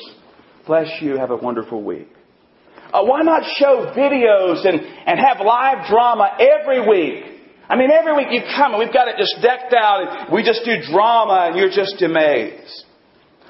Bless 0.65 0.89
you, 1.01 1.17
have 1.17 1.32
a 1.32 1.38
wonderful 1.38 1.84
week. 1.84 2.10
Uh, 2.93 3.03
why 3.03 3.21
not 3.21 3.43
show 3.58 3.91
videos 3.95 4.65
and, 4.65 4.80
and 4.80 5.19
have 5.19 5.43
live 5.45 5.88
drama 5.89 6.38
every 6.39 6.88
week? 6.88 7.38
I 7.69 7.75
mean, 7.75 7.91
every 7.91 8.15
week 8.15 8.27
you 8.32 8.41
come 8.56 8.73
and 8.73 8.80
we've 8.80 8.93
got 8.93 9.10
it 9.10 9.15
just 9.17 9.36
decked 9.41 9.73
out 9.73 10.27
and 10.27 10.34
we 10.34 10.43
just 10.43 10.63
do 10.63 10.71
drama 10.89 11.49
and 11.49 11.58
you're 11.58 11.69
just 11.69 12.01
amazed. 12.01 12.86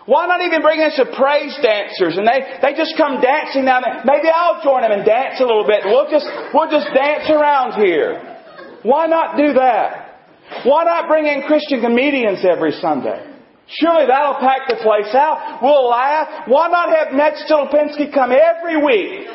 Why 0.08 0.26
not 0.26 0.40
even 0.40 0.62
bring 0.62 0.80
in 0.80 0.92
some 0.96 1.12
praise 1.12 1.52
dancers 1.62 2.16
and 2.16 2.26
they, 2.26 2.40
they 2.64 2.74
just 2.80 2.96
come 2.96 3.20
dancing 3.20 3.66
down 3.66 3.84
there. 3.84 4.08
Maybe 4.08 4.32
I'll 4.32 4.64
join 4.64 4.82
them 4.82 4.92
and 4.96 5.04
dance 5.04 5.36
a 5.40 5.44
little 5.44 5.68
bit. 5.68 5.84
We'll 5.84 6.10
just, 6.10 6.26
we'll 6.54 6.72
just 6.72 6.88
dance 6.96 7.30
around 7.30 7.76
here. 7.84 8.40
Why 8.84 9.08
not 9.08 9.36
do 9.36 9.52
that? 9.60 10.64
Why 10.64 10.86
not 10.86 11.10
bring 11.10 11.26
in 11.28 11.44
Christian 11.44 11.82
comedians 11.82 12.40
every 12.48 12.72
Sunday? 12.80 13.37
Surely 13.70 14.08
that'll 14.08 14.40
pack 14.40 14.70
the 14.70 14.78
place 14.82 15.14
out. 15.14 15.60
We'll 15.62 15.90
laugh. 15.90 16.48
Why 16.48 16.70
not 16.70 16.88
have 16.90 17.14
Ned 17.14 17.34
Stolopinski 17.50 18.14
come 18.14 18.32
every 18.32 18.82
week? 18.82 19.28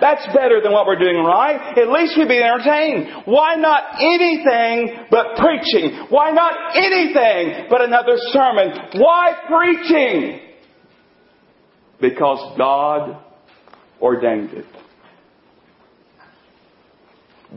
That's 0.00 0.24
better 0.32 0.60
than 0.62 0.70
what 0.72 0.86
we're 0.86 0.98
doing, 0.98 1.24
right? 1.24 1.76
At 1.76 1.88
least 1.88 2.16
we'd 2.16 2.28
be 2.28 2.38
entertained. 2.38 3.24
Why 3.24 3.56
not 3.56 3.98
anything 3.98 5.06
but 5.10 5.36
preaching? 5.36 6.06
Why 6.08 6.30
not 6.30 6.76
anything 6.76 7.66
but 7.68 7.80
another 7.80 8.14
sermon? 8.30 8.78
Why 8.94 9.34
preaching? 9.48 10.40
Because 12.00 12.56
God 12.56 13.20
ordained 14.00 14.50
it. 14.50 14.66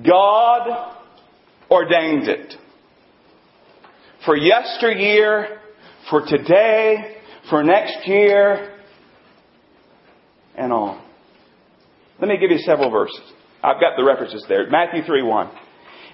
God 0.04 0.94
ordained 1.70 2.28
it. 2.28 2.56
For 4.26 4.36
yesteryear, 4.36 5.60
for 6.10 6.26
today, 6.26 7.18
for 7.50 7.64
next 7.64 8.08
year, 8.08 8.76
and 10.56 10.74
on. 10.74 11.04
Let 12.20 12.30
me 12.30 12.38
give 12.40 12.52
you 12.52 12.60
several 12.60 12.90
verses. 12.90 13.22
I've 13.64 13.80
got 13.80 13.98
the 13.98 14.04
references 14.04 14.46
there. 14.48 14.70
Matthew 14.70 15.04
3 15.04 15.24
1. 15.24 15.50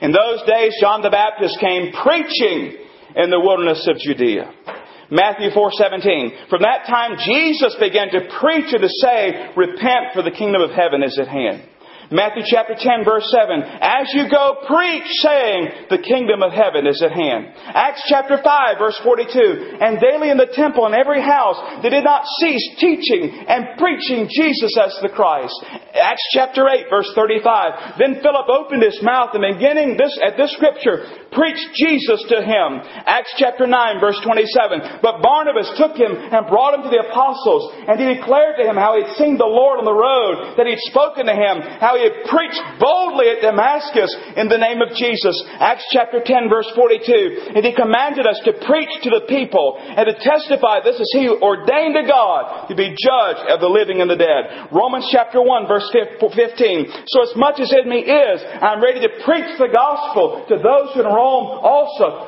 In 0.02 0.12
those 0.12 0.42
days, 0.48 0.74
John 0.82 1.02
the 1.02 1.10
Baptist 1.10 1.60
came 1.60 1.94
preaching 1.94 2.78
in 3.16 3.30
the 3.30 3.40
wilderness 3.40 3.88
of 3.88 3.98
Judea. 3.98 4.52
Matthew 5.12 5.52
4:17 5.52 6.50
From 6.50 6.62
that 6.64 6.86
time 6.88 7.18
Jesus 7.18 7.76
began 7.80 8.10
to 8.10 8.28
preach 8.40 8.74
and 8.74 8.82
to 8.82 8.90
say 8.90 9.54
repent 9.56 10.14
for 10.14 10.24
the 10.24 10.32
kingdom 10.32 10.62
of 10.62 10.72
heaven 10.72 11.04
is 11.04 11.20
at 11.20 11.28
hand. 11.28 11.64
Matthew 12.12 12.44
chapter 12.48 12.76
10 12.76 13.06
verse 13.06 13.28
7. 13.32 13.64
As 13.82 14.12
you 14.14 14.30
go, 14.30 14.64
preach 14.68 15.08
saying, 15.24 15.88
the 15.90 16.04
kingdom 16.04 16.44
of 16.44 16.52
heaven 16.52 16.88
is 16.88 17.02
at 17.02 17.12
hand. 17.12 17.54
Acts 17.56 18.04
chapter 18.10 18.38
5 18.42 18.78
verse 18.78 19.00
42. 19.04 19.80
And 19.80 20.00
daily 20.00 20.30
in 20.30 20.38
the 20.38 20.52
temple 20.52 20.86
in 20.88 20.94
every 20.94 21.22
house 21.22 21.58
they 21.82 21.90
did 21.90 22.04
not 22.04 22.26
cease 22.40 22.64
teaching 22.80 23.32
and 23.48 23.78
preaching 23.78 24.28
Jesus 24.30 24.76
as 24.78 24.98
the 25.02 25.10
Christ. 25.10 25.56
Acts 25.94 26.26
chapter 26.34 26.68
8 26.68 26.88
verse 26.90 27.10
35. 27.16 27.98
Then 28.00 28.20
Philip 28.22 28.48
opened 28.50 28.84
his 28.84 29.00
mouth 29.02 29.32
and 29.34 29.44
beginning 29.44 29.96
this, 29.98 30.14
at 30.26 30.38
this 30.38 30.52
scripture, 30.54 31.06
preached 31.32 31.70
Jesus 31.76 32.20
to 32.30 32.44
him. 32.44 32.84
Acts 33.06 33.34
chapter 33.38 33.68
9 33.68 34.00
verse 34.00 34.20
27. 34.24 35.02
But 35.02 35.22
Barnabas 35.22 35.72
took 35.78 35.96
him 35.96 36.14
and 36.14 36.48
brought 36.48 36.76
him 36.76 36.84
to 36.84 36.92
the 36.92 37.06
apostles 37.10 37.74
and 37.88 38.00
he 38.00 38.14
declared 38.16 38.58
to 38.58 38.66
him 38.66 38.76
how 38.76 38.96
he 38.96 39.04
had 39.04 39.16
seen 39.18 39.38
the 39.38 39.48
Lord 39.50 39.80
on 39.80 39.86
the 39.86 39.94
road, 39.94 40.58
that 40.58 40.66
he 40.66 40.74
had 40.76 40.88
spoken 40.90 41.26
to 41.28 41.36
him, 41.36 41.62
how 41.80 41.93
he 41.96 42.04
he 42.04 42.12
had 42.12 42.28
preached 42.28 42.64
boldly 42.84 43.32
at 43.32 43.40
Damascus 43.40 44.12
in 44.36 44.52
the 44.52 44.60
name 44.60 44.84
of 44.84 44.92
Jesus. 44.92 45.36
Acts 45.60 45.88
chapter 45.96 46.20
10 46.20 46.52
verse 46.52 46.68
42. 46.76 47.56
And 47.56 47.64
he 47.64 47.72
commanded 47.72 48.28
us 48.28 48.40
to 48.44 48.60
preach 48.68 48.92
to 49.08 49.10
the 49.10 49.24
people 49.32 49.80
and 49.80 50.04
to 50.04 50.16
testify 50.20 50.84
this 50.84 51.00
is 51.00 51.08
he 51.16 51.32
who 51.32 51.40
ordained 51.40 51.96
to 51.96 52.04
God 52.04 52.68
to 52.68 52.76
be 52.76 52.92
judge 52.92 53.40
of 53.48 53.64
the 53.64 53.72
living 53.72 54.04
and 54.04 54.12
the 54.12 54.20
dead. 54.20 54.68
Romans 54.76 55.08
chapter 55.08 55.40
1 55.40 55.68
verse 55.68 55.88
15. 55.94 56.28
So 57.08 57.24
as 57.24 57.34
much 57.40 57.64
as 57.64 57.72
in 57.72 57.88
me 57.88 58.04
is, 58.04 58.38
I'm 58.60 58.84
ready 58.84 59.00
to 59.08 59.12
preach 59.24 59.56
the 59.56 59.72
gospel 59.72 60.44
to 60.52 60.56
those 60.60 60.92
who 60.96 61.04
in 61.04 61.08
Rome 61.08 61.64
also. 61.64 62.28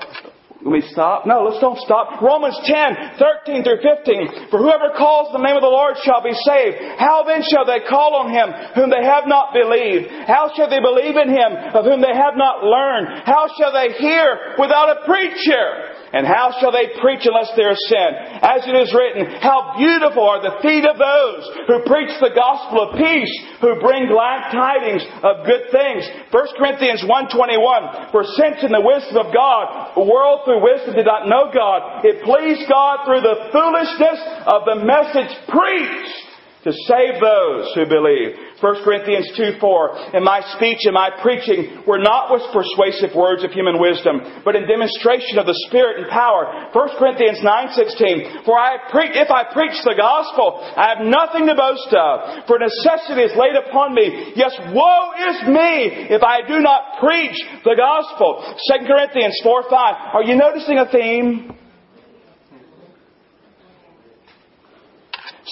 Let 0.66 0.82
me 0.82 0.84
stop? 0.90 1.30
No, 1.30 1.46
let's 1.46 1.62
don't 1.62 1.78
stop. 1.78 2.20
Romans 2.26 2.58
10, 2.66 3.22
13 3.22 3.62
through 3.62 3.86
15. 3.86 4.50
For 4.50 4.58
whoever 4.58 4.98
calls 4.98 5.30
the 5.30 5.38
name 5.38 5.54
of 5.54 5.62
the 5.62 5.70
Lord 5.70 5.94
shall 6.02 6.26
be 6.26 6.34
saved. 6.34 6.98
How 6.98 7.22
then 7.22 7.46
shall 7.46 7.70
they 7.70 7.86
call 7.86 8.18
on 8.18 8.34
him 8.34 8.50
whom 8.74 8.90
they 8.90 9.06
have 9.06 9.30
not 9.30 9.54
believed? 9.54 10.10
How 10.26 10.50
shall 10.58 10.66
they 10.66 10.82
believe 10.82 11.22
in 11.22 11.30
him 11.30 11.54
of 11.70 11.86
whom 11.86 12.02
they 12.02 12.18
have 12.18 12.34
not 12.34 12.66
learned? 12.66 13.30
How 13.30 13.46
shall 13.54 13.78
they 13.78 13.94
hear 13.94 14.58
without 14.58 14.90
a 14.90 15.06
preacher? 15.06 15.95
And 16.16 16.24
how 16.24 16.56
shall 16.64 16.72
they 16.72 16.96
preach 17.04 17.28
unless 17.28 17.52
they 17.60 17.68
are 17.68 17.76
sent? 17.92 18.40
As 18.40 18.64
it 18.64 18.72
is 18.72 18.96
written, 18.96 19.28
how 19.44 19.76
beautiful 19.76 20.24
are 20.24 20.40
the 20.40 20.64
feet 20.64 20.88
of 20.88 20.96
those 20.96 21.44
who 21.68 21.84
preach 21.84 22.16
the 22.24 22.32
gospel 22.32 22.88
of 22.88 22.96
peace, 22.96 23.34
who 23.60 23.76
bring 23.84 24.08
glad 24.08 24.48
tidings 24.48 25.04
of 25.20 25.44
good 25.44 25.68
things. 25.76 26.08
1 26.32 26.56
Corinthians 26.56 27.04
1.21, 27.04 28.16
For 28.16 28.24
since 28.40 28.64
in 28.64 28.72
the 28.72 28.80
wisdom 28.80 29.28
of 29.28 29.36
God, 29.36 29.92
the 30.00 30.08
world 30.08 30.48
through 30.48 30.64
wisdom 30.64 30.96
did 30.96 31.04
not 31.04 31.28
know 31.28 31.52
God, 31.52 32.08
it 32.08 32.24
pleased 32.24 32.64
God 32.72 33.04
through 33.04 33.20
the 33.20 33.52
foolishness 33.52 34.20
of 34.48 34.64
the 34.72 34.88
message 34.88 35.36
preached 35.52 36.26
to 36.64 36.72
save 36.88 37.20
those 37.20 37.76
who 37.76 37.92
believe. 37.92 38.40
1 38.62 38.84
Corinthians 38.88 39.28
2 39.36 39.60
4. 39.60 40.16
In 40.16 40.24
my 40.24 40.40
speech 40.56 40.88
and 40.88 40.96
my 40.96 41.12
preaching 41.22 41.84
were 41.84 42.00
not 42.00 42.32
with 42.32 42.42
persuasive 42.56 43.12
words 43.12 43.44
of 43.44 43.52
human 43.52 43.80
wisdom, 43.84 44.24
but 44.48 44.56
in 44.56 44.64
demonstration 44.64 45.36
of 45.36 45.46
the 45.46 45.58
Spirit 45.68 46.00
and 46.00 46.08
power. 46.08 46.72
1 46.72 47.00
Corinthians 47.00 47.44
9 47.44 47.76
16. 47.76 48.48
For 48.48 48.56
I 48.56 48.80
pre- 48.92 49.12
if 49.12 49.28
I 49.28 49.52
preach 49.52 49.76
the 49.84 50.00
gospel, 50.00 50.64
I 50.64 50.96
have 50.96 51.04
nothing 51.04 51.52
to 51.52 51.56
boast 51.56 51.92
of, 51.92 52.48
for 52.48 52.56
necessity 52.56 53.28
is 53.28 53.36
laid 53.36 53.60
upon 53.60 53.92
me. 53.92 54.32
Yes, 54.40 54.56
woe 54.72 55.12
is 55.20 55.52
me 55.52 56.08
if 56.16 56.24
I 56.24 56.48
do 56.48 56.64
not 56.64 57.04
preach 57.04 57.36
the 57.68 57.76
gospel. 57.76 58.40
2 58.72 58.88
Corinthians 58.88 59.36
4 59.44 59.64
5. 59.68 60.16
Are 60.16 60.24
you 60.24 60.36
noticing 60.40 60.80
a 60.80 60.88
theme? 60.88 61.52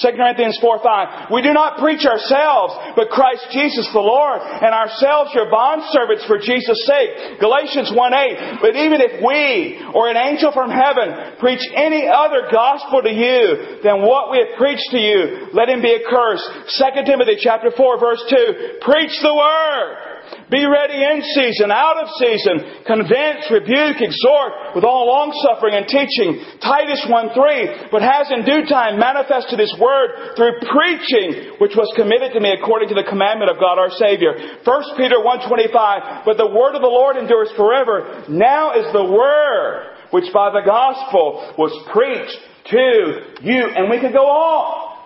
2 0.04 0.20
Corinthians 0.20 0.60
4 0.60 0.84
5. 0.84 1.32
We 1.32 1.40
do 1.40 1.56
not 1.56 1.80
preach 1.80 2.04
ourselves, 2.04 2.76
but 3.00 3.08
Christ 3.08 3.48
Jesus 3.56 3.88
the 3.96 4.04
Lord, 4.04 4.44
and 4.44 4.76
ourselves 4.76 5.32
your 5.32 5.48
bondservants 5.48 6.28
for 6.28 6.36
Jesus' 6.36 6.84
sake. 6.84 7.40
Galatians 7.40 7.88
1 7.96 7.96
8. 7.96 8.60
But 8.60 8.76
even 8.76 9.00
if 9.00 9.24
we, 9.24 9.80
or 9.96 10.12
an 10.12 10.20
angel 10.20 10.52
from 10.52 10.68
heaven, 10.68 11.40
preach 11.40 11.64
any 11.72 12.04
other 12.12 12.52
gospel 12.52 13.00
to 13.00 13.14
you 13.14 13.80
than 13.80 14.04
what 14.04 14.28
we 14.28 14.44
have 14.44 14.60
preached 14.60 14.92
to 14.92 15.00
you, 15.00 15.48
let 15.56 15.72
him 15.72 15.80
be 15.80 15.96
accursed. 15.96 16.44
2 16.76 17.08
Timothy 17.08 17.40
chapter 17.40 17.72
4 17.72 18.00
verse 18.00 18.24
2. 18.28 18.84
Preach 18.84 19.16
the 19.24 19.32
word. 19.32 20.13
Be 20.52 20.66
ready 20.66 21.02
in 21.02 21.24
season, 21.34 21.72
out 21.72 21.98
of 21.98 22.08
season. 22.20 22.86
Convince, 22.86 23.50
rebuke, 23.50 24.04
exhort 24.04 24.76
with 24.76 24.84
all 24.84 25.08
longsuffering 25.10 25.74
and 25.74 25.88
teaching. 25.88 26.44
Titus 26.62 27.06
1 27.10 27.34
3. 27.34 27.90
But 27.90 28.06
has 28.06 28.30
in 28.30 28.46
due 28.46 28.68
time 28.70 29.00
manifested 29.00 29.58
his 29.58 29.74
word 29.80 30.36
through 30.36 30.62
preaching, 30.62 31.58
which 31.58 31.74
was 31.74 31.90
committed 31.96 32.34
to 32.34 32.40
me 32.40 32.54
according 32.54 32.90
to 32.90 32.96
the 32.96 33.08
commandment 33.08 33.50
of 33.50 33.58
God 33.58 33.82
our 33.82 33.92
Savior. 33.98 34.62
1 34.62 34.98
Peter 34.98 35.18
1.25, 35.18 36.26
But 36.26 36.38
the 36.38 36.50
word 36.50 36.76
of 36.76 36.82
the 36.82 36.92
Lord 36.92 37.18
endures 37.18 37.50
forever. 37.56 38.26
Now 38.30 38.78
is 38.78 38.92
the 38.94 39.06
word 39.06 39.94
which 40.12 40.32
by 40.34 40.52
the 40.52 40.62
gospel 40.62 41.56
was 41.58 41.74
preached 41.92 42.38
to 42.70 43.42
you. 43.42 43.64
And 43.76 43.90
we 43.90 44.00
could 44.00 44.14
go 44.14 44.28
on. 44.30 45.02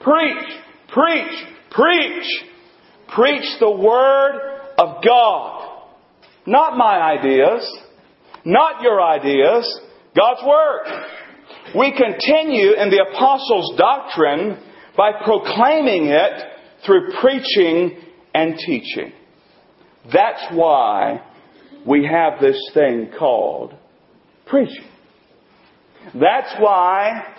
Preach, 0.00 0.44
preach, 0.88 1.34
preach. 1.70 2.26
Preach 3.08 3.58
the 3.60 3.70
Word 3.70 4.58
of 4.78 5.02
God. 5.04 5.82
Not 6.46 6.76
my 6.76 7.00
ideas. 7.18 7.78
Not 8.44 8.82
your 8.82 9.02
ideas. 9.02 9.80
God's 10.16 10.40
Word. 10.46 11.06
We 11.76 11.92
continue 11.92 12.72
in 12.72 12.90
the 12.90 13.04
Apostles' 13.10 13.74
doctrine 13.76 14.62
by 14.96 15.12
proclaiming 15.24 16.06
it 16.06 16.42
through 16.84 17.12
preaching 17.20 17.98
and 18.34 18.58
teaching. 18.58 19.12
That's 20.12 20.44
why 20.52 21.22
we 21.86 22.06
have 22.06 22.40
this 22.40 22.58
thing 22.74 23.10
called 23.18 23.74
preaching. 24.46 24.84
That's 26.14 26.54
why 26.58 27.34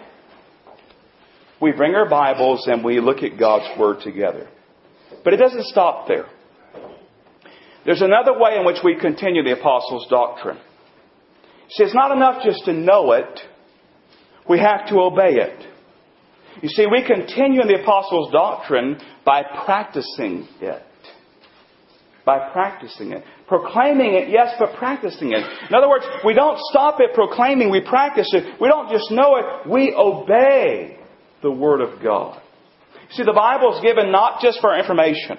we 1.61 1.71
bring 1.71 1.95
our 1.95 2.07
Bibles 2.07 2.67
and 2.67 2.83
we 2.83 2.99
look 2.99 3.23
at 3.23 3.39
God's 3.39 3.79
Word 3.79 4.01
together. 4.03 4.47
But 5.23 5.33
it 5.33 5.37
doesn't 5.37 5.65
stop 5.65 6.07
there. 6.07 6.25
There's 7.85 8.01
another 8.01 8.37
way 8.37 8.57
in 8.57 8.65
which 8.65 8.77
we 8.83 8.99
continue 8.99 9.43
the 9.43 9.59
Apostles' 9.59 10.07
doctrine. 10.09 10.57
See, 11.71 11.83
it's 11.83 11.95
not 11.95 12.11
enough 12.11 12.43
just 12.43 12.65
to 12.65 12.73
know 12.73 13.11
it, 13.13 13.39
we 14.47 14.59
have 14.59 14.87
to 14.89 14.99
obey 14.99 15.35
it. 15.35 15.65
You 16.61 16.69
see, 16.69 16.85
we 16.87 17.05
continue 17.05 17.61
in 17.61 17.67
the 17.67 17.81
Apostles' 17.81 18.31
doctrine 18.31 18.99
by 19.23 19.43
practicing 19.65 20.47
it. 20.59 20.83
By 22.25 22.49
practicing 22.51 23.11
it. 23.13 23.23
Proclaiming 23.47 24.15
it, 24.15 24.29
yes, 24.29 24.53
but 24.59 24.75
practicing 24.75 25.31
it. 25.31 25.43
In 25.69 25.75
other 25.75 25.87
words, 25.87 26.05
we 26.25 26.33
don't 26.33 26.59
stop 26.69 26.99
at 26.99 27.13
proclaiming, 27.13 27.71
we 27.71 27.81
practice 27.81 28.29
it. 28.33 28.59
We 28.59 28.67
don't 28.67 28.89
just 28.89 29.09
know 29.11 29.37
it, 29.37 29.69
we 29.69 29.93
obey 29.95 30.99
the 31.41 31.51
Word 31.51 31.81
of 31.81 32.03
God. 32.03 32.41
See, 33.11 33.23
the 33.23 33.33
Bible 33.33 33.75
is 33.75 33.81
given 33.81 34.11
not 34.11 34.41
just 34.41 34.59
for 34.61 34.77
information. 34.77 35.37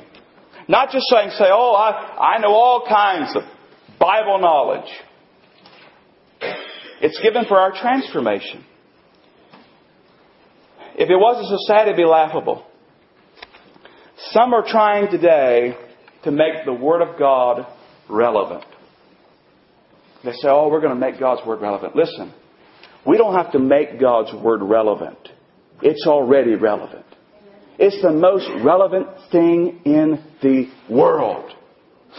Not 0.69 0.91
just 0.91 1.07
saying, 1.11 1.31
say, 1.31 1.47
oh, 1.49 1.75
I, 1.75 2.37
I 2.37 2.39
know 2.39 2.53
all 2.53 2.85
kinds 2.89 3.35
of 3.37 3.43
Bible 3.99 4.39
knowledge. 4.41 4.91
It's 7.01 7.19
given 7.23 7.45
for 7.47 7.59
our 7.59 7.73
transformation. 7.73 8.65
If 10.97 11.09
it 11.09 11.17
wasn't 11.17 11.49
so 11.49 11.57
sad, 11.67 11.89
it'd 11.89 11.97
be 11.97 12.05
laughable. 12.05 12.65
Some 14.33 14.53
are 14.53 14.65
trying 14.67 15.11
today 15.11 15.77
to 16.25 16.31
make 16.31 16.65
the 16.67 16.75
Word 16.75 17.03
of 17.03 17.19
God 17.19 17.67
relevant. 18.09 18.65
They 20.25 20.33
say, 20.33 20.49
oh, 20.49 20.69
we're 20.69 20.81
going 20.81 20.95
to 20.95 21.01
make 21.01 21.19
God's 21.19 21.47
Word 21.47 21.63
relevant. 21.63 21.97
Listen, 21.97 22.35
we 23.07 23.17
don't 23.17 23.35
have 23.35 23.53
to 23.53 23.59
make 23.59 23.99
God's 23.99 24.33
Word 24.35 24.61
relevant. 24.63 25.19
It's 25.81 26.07
already 26.07 26.55
relevant. 26.55 27.07
It's 27.83 28.03
the 28.03 28.13
most 28.13 28.47
relevant 28.63 29.09
thing 29.33 29.81
in 29.87 30.23
the 30.43 30.71
world. 30.91 31.51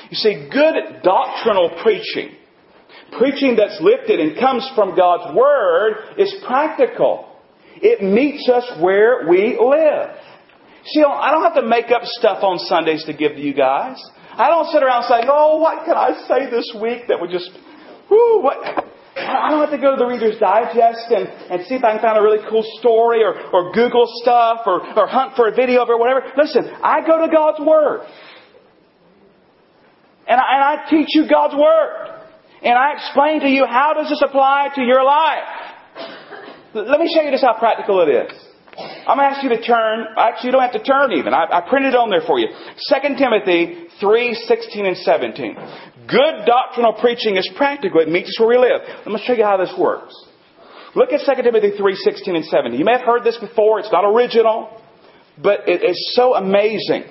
You 0.09 0.15
see, 0.15 0.49
good 0.51 1.03
doctrinal 1.03 1.69
preaching, 1.83 2.31
preaching 3.19 3.55
that's 3.55 3.79
lifted 3.79 4.19
and 4.19 4.39
comes 4.39 4.67
from 4.73 4.95
God's 4.95 5.37
Word, 5.37 6.15
is 6.17 6.33
practical. 6.47 7.27
It 7.75 8.01
meets 8.01 8.49
us 8.49 8.81
where 8.81 9.27
we 9.29 9.55
live. 9.61 10.17
See, 10.85 11.03
I 11.03 11.29
don't 11.29 11.43
have 11.43 11.61
to 11.61 11.67
make 11.67 11.91
up 11.91 12.01
stuff 12.05 12.43
on 12.43 12.57
Sundays 12.57 13.05
to 13.05 13.13
give 13.13 13.33
to 13.33 13.39
you 13.39 13.53
guys. 13.53 14.01
I 14.31 14.49
don't 14.49 14.65
sit 14.71 14.81
around 14.81 15.03
saying, 15.03 15.25
oh, 15.27 15.57
what 15.57 15.85
can 15.85 15.95
I 15.95 16.25
say 16.27 16.49
this 16.49 16.75
week 16.81 17.03
that 17.07 17.21
would 17.21 17.29
just, 17.29 17.51
whoo, 18.09 18.41
what, 18.41 18.85
I 19.15 19.51
don't 19.51 19.59
have 19.59 19.75
to 19.75 19.81
go 19.81 19.91
to 19.91 19.99
the 19.99 20.07
Reader's 20.07 20.39
Digest 20.39 21.11
and, 21.11 21.27
and 21.51 21.67
see 21.67 21.75
if 21.75 21.83
I 21.83 21.93
can 21.93 22.01
find 22.01 22.17
a 22.17 22.21
really 22.21 22.39
cool 22.49 22.63
story 22.79 23.23
or, 23.23 23.35
or 23.51 23.73
Google 23.73 24.07
stuff 24.23 24.61
or, 24.65 24.79
or 24.97 25.07
hunt 25.07 25.35
for 25.35 25.49
a 25.49 25.55
video 25.55 25.83
or 25.85 25.99
whatever. 25.99 26.23
Listen, 26.37 26.71
I 26.81 27.05
go 27.05 27.19
to 27.19 27.31
God's 27.31 27.59
Word. 27.59 28.07
And 30.27 30.39
I, 30.39 30.45
and 30.55 30.63
I 30.63 30.89
teach 30.89 31.09
you 31.11 31.27
God's 31.27 31.55
Word. 31.55 32.21
And 32.63 32.77
I 32.77 32.93
explain 32.93 33.41
to 33.41 33.49
you 33.49 33.65
how 33.65 33.93
does 33.93 34.07
this 34.07 34.21
apply 34.23 34.69
to 34.75 34.81
your 34.81 35.03
life. 35.03 35.71
Let 36.73 36.99
me 36.99 37.11
show 37.13 37.21
you 37.21 37.31
just 37.31 37.43
how 37.43 37.59
practical 37.59 37.99
it 38.01 38.09
is. 38.09 38.31
I'm 38.77 39.17
going 39.17 39.29
to 39.29 39.35
ask 39.35 39.43
you 39.43 39.49
to 39.49 39.61
turn. 39.61 40.05
Actually, 40.17 40.47
you 40.47 40.51
don't 40.53 40.61
have 40.61 40.73
to 40.73 40.83
turn 40.83 41.11
even. 41.11 41.33
I, 41.33 41.45
I 41.51 41.61
printed 41.67 41.93
it 41.93 41.97
on 41.97 42.09
there 42.09 42.23
for 42.25 42.39
you. 42.39 42.47
2 42.47 43.15
Timothy 43.17 43.87
3, 43.99 44.33
16 44.47 44.85
and 44.85 44.97
17. 44.97 45.57
Good 46.07 46.45
doctrinal 46.45 46.93
preaching 46.93 47.37
is 47.37 47.49
practical. 47.55 48.01
It 48.01 48.09
meets 48.09 48.29
us 48.29 48.39
where 48.39 48.49
we 48.49 48.57
live. 48.57 48.81
Let 49.05 49.07
me 49.07 49.23
show 49.25 49.33
you 49.33 49.43
how 49.43 49.57
this 49.57 49.73
works. 49.77 50.15
Look 50.95 51.13
at 51.13 51.21
2 51.25 51.43
Timothy 51.43 51.71
3, 51.77 51.95
16 51.95 52.35
and 52.35 52.45
17. 52.45 52.77
You 52.77 52.85
may 52.85 52.93
have 52.93 53.05
heard 53.05 53.23
this 53.23 53.37
before. 53.37 53.79
It's 53.79 53.91
not 53.91 54.03
original, 54.03 54.81
but 55.41 55.67
it 55.69 55.83
is 55.83 56.13
so 56.15 56.35
amazing. 56.35 57.03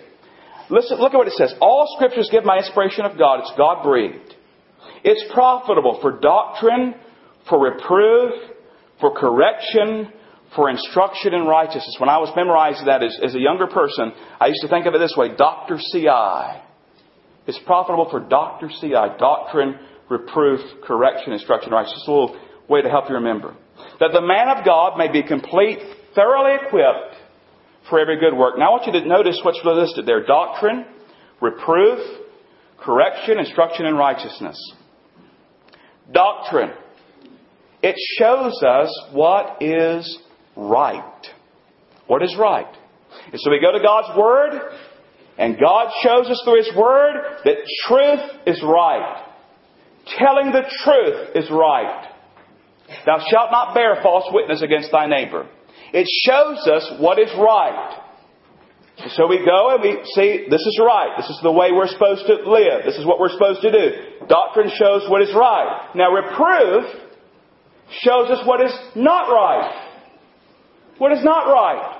Listen, 0.69 0.99
look 0.99 1.15
at 1.15 1.17
what 1.17 1.27
it 1.27 1.35
says. 1.35 1.55
All 1.61 1.87
scriptures 1.97 2.29
give 2.31 2.45
my 2.45 2.59
inspiration 2.59 3.05
of 3.05 3.17
God. 3.17 3.41
It's 3.41 3.53
God 3.57 3.83
breathed. 3.83 4.35
It's 5.03 5.25
profitable 5.33 5.99
for 6.03 6.21
doctrine, 6.21 6.95
for 7.49 7.59
reproof, 7.59 8.33
for 9.01 9.15
correction, 9.15 10.13
for 10.55 10.69
instruction 10.69 11.33
in 11.33 11.47
righteousness. 11.47 11.97
When 11.99 12.09
I 12.11 12.19
was 12.19 12.31
memorizing 12.37 12.87
that 12.87 13.03
as, 13.03 13.19
as 13.23 13.35
a 13.35 13.41
younger 13.41 13.67
person, 13.67 14.13
I 14.39 14.49
used 14.49 14.61
to 14.63 14.69
think 14.69 14.87
of 14.87 14.95
it 14.95 14.99
this 14.99 15.15
way 15.17 15.35
Dr. 15.35 15.79
C.I. 15.79 16.63
It's 17.51 17.59
profitable 17.67 18.09
for 18.09 18.21
Dr. 18.21 18.71
C.I. 18.81 19.19
Doctrine, 19.19 19.75
reproof, 20.09 20.61
correction, 20.85 21.33
instruction, 21.33 21.71
in 21.71 21.75
righteousness. 21.75 22.05
a 22.07 22.11
little 22.11 22.37
way 22.69 22.81
to 22.81 22.89
help 22.89 23.09
you 23.09 23.17
remember. 23.17 23.57
That 23.99 24.11
the 24.13 24.21
man 24.21 24.57
of 24.57 24.65
God 24.65 24.97
may 24.97 25.11
be 25.11 25.25
complete, 25.25 25.81
thoroughly 26.15 26.55
equipped 26.65 27.17
for 27.89 27.99
every 27.99 28.21
good 28.21 28.39
work. 28.39 28.57
Now 28.57 28.67
I 28.67 28.71
want 28.71 28.87
you 28.87 28.93
to 28.93 29.05
notice 29.05 29.41
what's 29.43 29.59
listed 29.65 30.07
there. 30.07 30.25
Doctrine, 30.25 30.87
reproof, 31.41 31.99
correction, 32.79 33.41
instruction 33.41 33.85
in 33.85 33.97
righteousness. 33.97 34.57
Doctrine. 36.13 36.71
It 37.83 37.97
shows 38.17 38.63
us 38.63 39.09
what 39.11 39.61
is 39.61 40.19
right. 40.55 41.27
What 42.07 42.23
is 42.23 42.37
right? 42.39 42.73
And 43.33 43.41
so 43.41 43.51
we 43.51 43.61
go 43.61 43.73
to 43.73 43.83
God's 43.83 44.17
Word, 44.17 44.53
and 45.41 45.59
God 45.59 45.89
shows 46.03 46.29
us 46.29 46.43
through 46.45 46.59
His 46.59 46.71
Word 46.77 47.15
that 47.45 47.57
truth 47.89 48.21
is 48.47 48.63
right. 48.63 49.25
Telling 50.19 50.53
the 50.53 50.69
truth 50.85 51.31
is 51.35 51.51
right. 51.51 52.09
Thou 53.07 53.19
shalt 53.31 53.51
not 53.51 53.75
bear 53.75 53.97
false 54.03 54.25
witness 54.33 54.61
against 54.61 54.93
thy 54.93 55.07
neighbor. 55.07 55.49
It 55.95 56.07
shows 56.27 56.69
us 56.69 56.93
what 57.01 57.19
is 57.19 57.31
right. 57.39 57.97
So 59.17 59.27
we 59.29 59.39
go 59.39 59.71
and 59.71 59.83
we 59.83 60.05
see 60.15 60.45
this 60.51 60.61
is 60.61 60.79
right. 60.79 61.17
This 61.17 61.31
is 61.31 61.41
the 61.43 61.53
way 61.53 61.73
we're 61.73 61.89
supposed 61.89 62.27
to 62.27 62.35
live. 62.45 62.85
This 62.85 62.97
is 62.97 63.07
what 63.07 63.19
we're 63.19 63.33
supposed 63.33 63.63
to 63.63 63.73
do. 63.73 64.27
Doctrine 64.29 64.69
shows 64.69 65.09
what 65.09 65.23
is 65.23 65.33
right. 65.35 65.89
Now 65.95 66.13
reproof 66.13 66.85
shows 68.03 68.29
us 68.29 68.47
what 68.47 68.61
is 68.61 68.73
not 68.95 69.31
right. 69.31 69.89
What 70.99 71.13
is 71.13 71.25
not 71.25 71.47
right. 71.47 72.00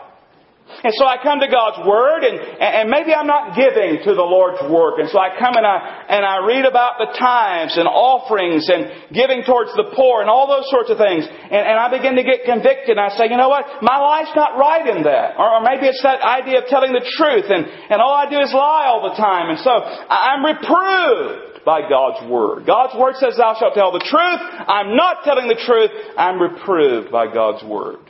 And 0.83 0.95
so 0.97 1.05
I 1.05 1.19
come 1.21 1.41
to 1.43 1.51
God's 1.51 1.83
Word, 1.85 2.25
and, 2.25 2.39
and 2.39 2.87
maybe 2.89 3.13
I'm 3.13 3.27
not 3.27 3.59
giving 3.59 4.01
to 4.07 4.13
the 4.15 4.25
Lord's 4.25 4.63
work. 4.71 5.03
And 5.03 5.11
so 5.11 5.19
I 5.19 5.37
come 5.37 5.59
and 5.59 5.67
I, 5.67 6.07
and 6.09 6.25
I 6.25 6.47
read 6.47 6.65
about 6.65 6.97
the 6.97 7.13
tithes 7.13 7.77
and 7.77 7.85
offerings 7.85 8.71
and 8.71 9.13
giving 9.13 9.45
towards 9.45 9.75
the 9.77 9.93
poor 9.93 10.23
and 10.23 10.31
all 10.31 10.49
those 10.49 10.71
sorts 10.71 10.89
of 10.89 10.97
things. 10.97 11.29
And, 11.29 11.63
and 11.67 11.77
I 11.77 11.93
begin 11.93 12.17
to 12.17 12.25
get 12.25 12.49
convicted. 12.49 12.97
And 12.97 13.03
I 13.03 13.13
say, 13.19 13.29
you 13.29 13.37
know 13.37 13.51
what? 13.51 13.67
My 13.83 13.99
life's 13.99 14.33
not 14.33 14.57
right 14.57 14.87
in 14.89 15.05
that. 15.05 15.37
Or, 15.37 15.59
or 15.59 15.61
maybe 15.61 15.91
it's 15.91 16.03
that 16.03 16.23
idea 16.23 16.65
of 16.65 16.71
telling 16.73 16.97
the 16.97 17.05
truth, 17.05 17.51
and, 17.51 17.67
and 17.67 18.01
all 18.01 18.15
I 18.15 18.31
do 18.31 18.41
is 18.41 18.55
lie 18.55 18.89
all 18.89 19.11
the 19.11 19.19
time. 19.19 19.51
And 19.51 19.61
so 19.61 19.73
I'm 19.75 20.47
reproved 20.47 21.65
by 21.65 21.89
God's 21.89 22.25
Word. 22.31 22.65
God's 22.65 22.97
Word 22.97 23.17
says, 23.21 23.37
Thou 23.37 23.57
shalt 23.59 23.75
tell 23.75 23.93
the 23.93 24.01
truth. 24.01 24.41
I'm 24.65 24.97
not 24.97 25.25
telling 25.25 25.49
the 25.49 25.61
truth. 25.61 25.91
I'm 26.17 26.41
reproved 26.41 27.13
by 27.13 27.33
God's 27.33 27.65
Word. 27.65 28.01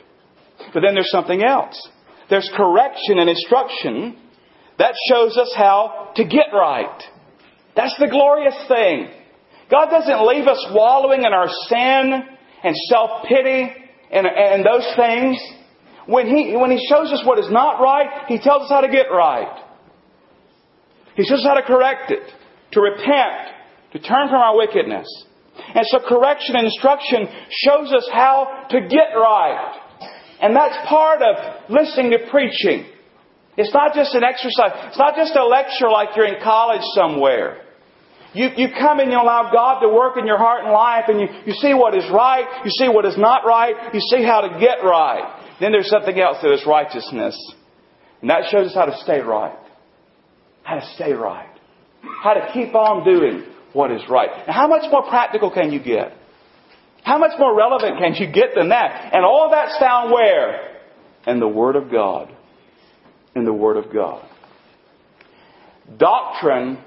But 0.73 0.81
then 0.81 0.93
there's 0.93 1.11
something 1.11 1.43
else 1.43 1.75
there's 2.31 2.49
correction 2.55 3.19
and 3.19 3.29
instruction 3.29 4.17
that 4.79 4.95
shows 5.09 5.37
us 5.37 5.53
how 5.55 6.13
to 6.15 6.23
get 6.23 6.47
right. 6.53 7.03
That's 7.75 7.95
the 7.99 8.07
glorious 8.07 8.55
thing. 8.69 9.11
God 9.69 9.89
doesn't 9.89 10.25
leave 10.25 10.47
us 10.47 10.65
wallowing 10.73 11.23
in 11.23 11.33
our 11.33 11.49
sin 11.67 12.23
and 12.63 12.75
self 12.87 13.25
pity 13.27 13.69
and, 14.11 14.25
and 14.25 14.65
those 14.65 14.87
things. 14.95 15.37
When 16.07 16.25
he, 16.25 16.55
when 16.55 16.71
he 16.71 16.79
shows 16.89 17.11
us 17.11 17.21
what 17.25 17.37
is 17.37 17.51
not 17.51 17.81
right, 17.81 18.25
He 18.27 18.39
tells 18.39 18.63
us 18.63 18.69
how 18.69 18.81
to 18.81 18.89
get 18.89 19.07
right. 19.11 19.63
He 21.15 21.23
shows 21.23 21.39
us 21.39 21.45
how 21.45 21.55
to 21.55 21.63
correct 21.63 22.11
it, 22.11 22.23
to 22.71 22.81
repent, 22.81 23.51
to 23.91 23.99
turn 23.99 24.29
from 24.29 24.41
our 24.41 24.57
wickedness. 24.57 25.07
And 25.75 25.85
so 25.87 25.99
correction 25.99 26.55
and 26.55 26.65
instruction 26.65 27.27
shows 27.49 27.91
us 27.91 28.09
how 28.11 28.67
to 28.69 28.81
get 28.81 29.15
right. 29.15 29.80
And 30.41 30.55
that's 30.55 30.75
part 30.89 31.21
of 31.21 31.69
listening 31.69 32.11
to 32.11 32.29
preaching. 32.29 32.85
It's 33.57 33.73
not 33.73 33.93
just 33.93 34.15
an 34.15 34.23
exercise. 34.23 34.89
It's 34.89 34.97
not 34.97 35.15
just 35.15 35.35
a 35.35 35.45
lecture 35.45 35.89
like 35.89 36.09
you're 36.15 36.25
in 36.25 36.41
college 36.41 36.81
somewhere. 36.95 37.61
You, 38.33 38.49
you 38.55 38.67
come 38.79 38.99
and 38.99 39.11
you 39.11 39.17
allow 39.17 39.51
God 39.51 39.81
to 39.81 39.89
work 39.89 40.17
in 40.17 40.25
your 40.25 40.37
heart 40.37 40.63
and 40.63 40.71
life 40.71 41.05
and 41.09 41.19
you, 41.19 41.27
you 41.45 41.53
see 41.53 41.73
what 41.73 41.95
is 41.95 42.05
right, 42.11 42.63
you 42.63 42.71
see 42.71 42.87
what 42.87 43.05
is 43.05 43.17
not 43.17 43.45
right, 43.45 43.93
you 43.93 43.99
see 43.99 44.23
how 44.23 44.41
to 44.41 44.57
get 44.59 44.83
right. 44.83 45.57
Then 45.59 45.73
there's 45.73 45.89
something 45.89 46.17
else 46.17 46.37
that 46.41 46.53
is 46.53 46.65
righteousness. 46.65 47.35
And 48.21 48.29
that 48.29 48.49
shows 48.49 48.67
us 48.67 48.73
how 48.73 48.85
to 48.85 48.97
stay 49.03 49.19
right. 49.19 49.57
How 50.63 50.75
to 50.79 50.85
stay 50.95 51.11
right. 51.11 51.49
How 52.23 52.33
to 52.33 52.51
keep 52.53 52.73
on 52.73 53.03
doing 53.03 53.45
what 53.73 53.91
is 53.91 54.01
right. 54.09 54.29
And 54.47 54.55
how 54.55 54.67
much 54.67 54.89
more 54.89 55.03
practical 55.03 55.51
can 55.51 55.71
you 55.71 55.83
get? 55.83 56.13
How 57.03 57.17
much 57.17 57.31
more 57.39 57.55
relevant 57.55 57.97
can 57.97 58.13
you 58.15 58.31
get 58.31 58.55
than 58.55 58.69
that? 58.69 59.13
And 59.13 59.25
all 59.25 59.49
that's 59.51 59.77
found 59.79 60.11
where? 60.11 60.77
In 61.27 61.39
the 61.39 61.47
Word 61.47 61.75
of 61.75 61.91
God. 61.91 62.35
In 63.35 63.45
the 63.45 63.53
Word 63.53 63.77
of 63.77 63.91
God. 63.93 64.27
Doctrine 65.97 66.77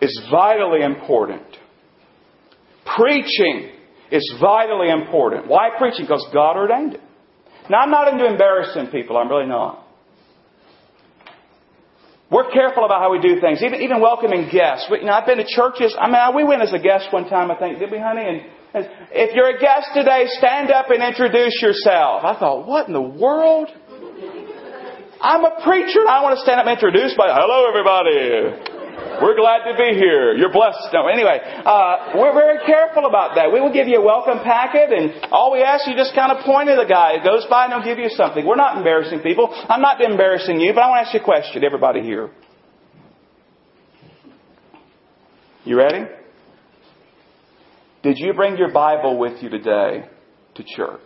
is 0.00 0.20
vitally 0.30 0.82
important. 0.82 1.42
Preaching 2.96 3.70
is 4.10 4.34
vitally 4.40 4.90
important. 4.90 5.46
Why 5.46 5.70
preaching? 5.78 6.04
Because 6.04 6.26
God 6.32 6.56
ordained 6.56 6.94
it. 6.94 7.00
Now, 7.70 7.78
I'm 7.78 7.90
not 7.90 8.08
into 8.08 8.26
embarrassing 8.26 8.88
people. 8.88 9.16
I'm 9.16 9.28
really 9.28 9.46
not. 9.46 9.86
We're 12.30 12.50
careful 12.50 12.84
about 12.84 13.00
how 13.00 13.12
we 13.12 13.20
do 13.20 13.40
things, 13.40 13.62
even, 13.62 13.82
even 13.82 14.00
welcoming 14.00 14.48
guests. 14.50 14.88
We, 14.90 15.00
you 15.00 15.04
know, 15.04 15.12
I've 15.12 15.26
been 15.26 15.36
to 15.36 15.46
churches. 15.46 15.94
I 16.00 16.10
mean, 16.10 16.34
we 16.34 16.44
went 16.44 16.62
as 16.62 16.72
a 16.72 16.78
guest 16.78 17.12
one 17.12 17.28
time, 17.28 17.50
I 17.50 17.56
think, 17.58 17.78
did 17.78 17.90
we, 17.90 17.98
honey? 17.98 18.24
And 18.26 18.40
if 18.74 19.34
you're 19.34 19.56
a 19.56 19.60
guest 19.60 19.88
today, 19.94 20.24
stand 20.38 20.70
up 20.70 20.90
and 20.90 21.02
introduce 21.02 21.60
yourself. 21.60 22.24
I 22.24 22.38
thought, 22.38 22.66
what 22.66 22.86
in 22.86 22.94
the 22.94 23.00
world? 23.00 23.68
I'm 25.20 25.44
a 25.44 25.62
preacher 25.62 26.00
and 26.00 26.08
I 26.08 26.22
want 26.22 26.34
to 26.36 26.42
stand 26.42 26.58
up 26.58 26.66
and 26.66 26.74
introduce 26.74 27.14
my, 27.16 27.30
hello 27.30 27.68
everybody. 27.70 28.72
We're 29.22 29.36
glad 29.36 29.70
to 29.70 29.76
be 29.78 29.94
here. 29.94 30.34
You're 30.34 30.52
blessed. 30.52 30.90
No, 30.92 31.06
anyway, 31.06 31.38
uh, 31.38 32.18
we're 32.18 32.32
very 32.32 32.58
careful 32.66 33.06
about 33.06 33.36
that. 33.36 33.52
We 33.52 33.60
will 33.60 33.72
give 33.72 33.86
you 33.86 34.00
a 34.00 34.04
welcome 34.04 34.42
packet, 34.42 34.90
and 34.90 35.30
all 35.30 35.52
we 35.52 35.62
ask 35.62 35.86
you 35.86 35.94
just 35.94 36.14
kind 36.14 36.32
of 36.32 36.44
point 36.44 36.68
at 36.68 36.76
the 36.76 36.88
guy 36.88 37.18
who 37.18 37.24
goes 37.24 37.46
by 37.48 37.66
and 37.66 37.72
he'll 37.72 37.84
give 37.84 38.02
you 38.02 38.10
something. 38.10 38.44
We're 38.44 38.56
not 38.56 38.76
embarrassing 38.78 39.20
people. 39.20 39.48
I'm 39.68 39.80
not 39.80 40.00
embarrassing 40.00 40.60
you, 40.60 40.72
but 40.74 40.82
I 40.82 40.88
want 40.88 41.04
to 41.04 41.08
ask 41.08 41.14
you 41.14 41.20
a 41.20 41.24
question, 41.24 41.62
everybody 41.62 42.02
here. 42.02 42.30
You 45.64 45.76
ready? 45.76 46.21
Did 48.02 48.18
you 48.18 48.34
bring 48.34 48.56
your 48.56 48.72
Bible 48.72 49.16
with 49.16 49.42
you 49.42 49.48
today 49.48 50.08
to 50.56 50.64
church? 50.76 51.00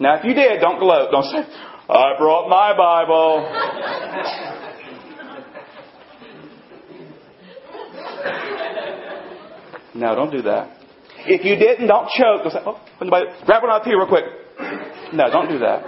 Now, 0.00 0.16
if 0.18 0.24
you 0.24 0.34
did, 0.34 0.60
don't 0.60 0.80
gloat. 0.80 1.10
Don't 1.12 1.24
say, 1.24 1.44
I 1.88 2.14
brought 2.18 2.48
my 2.48 2.76
Bible. 2.76 3.46
no, 9.94 10.14
don't 10.16 10.32
do 10.32 10.42
that. 10.42 10.76
If 11.26 11.44
you 11.44 11.54
didn't, 11.54 11.86
don't 11.86 12.08
choke. 12.10 12.42
Don't 12.42 12.52
say, 12.52 12.60
oh, 12.66 12.80
grab 13.46 13.62
one 13.62 13.70
up 13.70 13.84
here 13.84 13.96
real 13.98 14.08
quick. 14.08 14.24
No, 15.12 15.30
don't 15.30 15.48
do 15.48 15.58
that. 15.58 15.84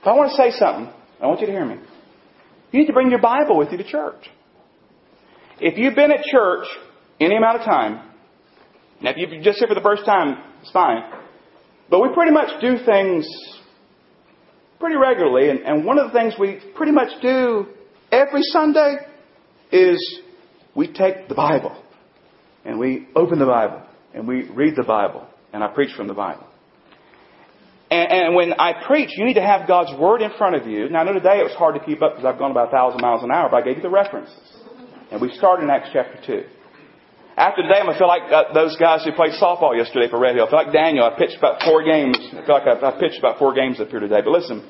If 0.00 0.06
I 0.06 0.14
want 0.14 0.30
to 0.30 0.36
say 0.36 0.50
something, 0.58 0.92
I 1.20 1.26
want 1.26 1.40
you 1.40 1.46
to 1.46 1.52
hear 1.52 1.64
me. 1.64 1.76
You 2.72 2.80
need 2.80 2.86
to 2.86 2.92
bring 2.92 3.10
your 3.10 3.20
Bible 3.20 3.56
with 3.56 3.70
you 3.70 3.78
to 3.78 3.84
church. 3.84 4.28
If 5.60 5.78
you've 5.78 5.94
been 5.94 6.10
at 6.10 6.24
church 6.24 6.66
any 7.20 7.36
amount 7.36 7.60
of 7.60 7.64
time, 7.64 8.07
now, 9.00 9.10
if 9.16 9.30
you're 9.30 9.42
just 9.42 9.58
here 9.58 9.68
for 9.68 9.74
the 9.74 9.80
first 9.80 10.04
time, 10.04 10.42
it's 10.60 10.72
fine. 10.72 11.02
But 11.88 12.00
we 12.00 12.08
pretty 12.14 12.32
much 12.32 12.60
do 12.60 12.78
things 12.84 13.26
pretty 14.80 14.96
regularly. 14.96 15.50
And, 15.50 15.60
and 15.60 15.84
one 15.84 15.98
of 15.98 16.12
the 16.12 16.18
things 16.18 16.34
we 16.38 16.60
pretty 16.74 16.92
much 16.92 17.10
do 17.22 17.66
every 18.10 18.42
Sunday 18.42 18.96
is 19.70 20.20
we 20.74 20.92
take 20.92 21.28
the 21.28 21.34
Bible 21.34 21.80
and 22.64 22.78
we 22.78 23.06
open 23.14 23.38
the 23.38 23.46
Bible 23.46 23.82
and 24.14 24.26
we 24.26 24.48
read 24.50 24.74
the 24.76 24.84
Bible 24.84 25.26
and 25.52 25.62
I 25.62 25.68
preach 25.68 25.94
from 25.96 26.08
the 26.08 26.14
Bible. 26.14 26.46
And, 27.90 28.34
when 28.34 28.52
I 28.52 28.84
preach, 28.86 29.08
you 29.16 29.24
need 29.24 29.34
to 29.34 29.42
have 29.42 29.66
God's 29.66 29.98
Word 29.98 30.20
in 30.20 30.30
front 30.36 30.54
of 30.54 30.66
you. 30.66 30.90
Now, 30.90 31.00
I 31.00 31.04
know 31.04 31.14
today 31.14 31.40
it 31.40 31.44
was 31.44 31.54
hard 31.56 31.74
to 31.74 31.80
keep 31.80 32.02
up 32.02 32.16
because 32.16 32.26
I've 32.26 32.38
gone 32.38 32.50
about 32.50 32.68
a 32.68 32.70
thousand 32.70 33.00
miles 33.00 33.24
an 33.24 33.30
hour, 33.30 33.48
but 33.50 33.62
I 33.62 33.64
gave 33.64 33.78
you 33.78 33.82
the 33.82 33.88
references. 33.88 34.36
And 35.10 35.22
we 35.22 35.32
started 35.32 35.62
in 35.62 35.70
Acts 35.70 35.88
chapter 35.90 36.20
2. 36.26 36.44
After 37.38 37.62
today, 37.62 37.78
to 37.78 37.94
feel 37.94 38.10
like 38.10 38.26
uh, 38.26 38.52
those 38.52 38.74
guys 38.76 39.06
who 39.06 39.14
played 39.14 39.38
softball 39.38 39.78
yesterday 39.78 40.10
for 40.10 40.18
Red 40.18 40.34
Hill. 40.34 40.46
I 40.46 40.50
feel 40.50 40.58
like 40.58 40.74
Daniel. 40.74 41.06
I 41.06 41.14
pitched 41.14 41.38
about 41.38 41.62
four 41.62 41.86
games. 41.86 42.18
I 42.18 42.42
feel 42.42 42.58
like 42.58 42.66
I, 42.66 42.74
I 42.74 42.98
pitched 42.98 43.22
about 43.22 43.38
four 43.38 43.54
games 43.54 43.78
up 43.78 43.88
here 43.88 44.00
today. 44.00 44.20
But 44.26 44.34
listen, 44.34 44.66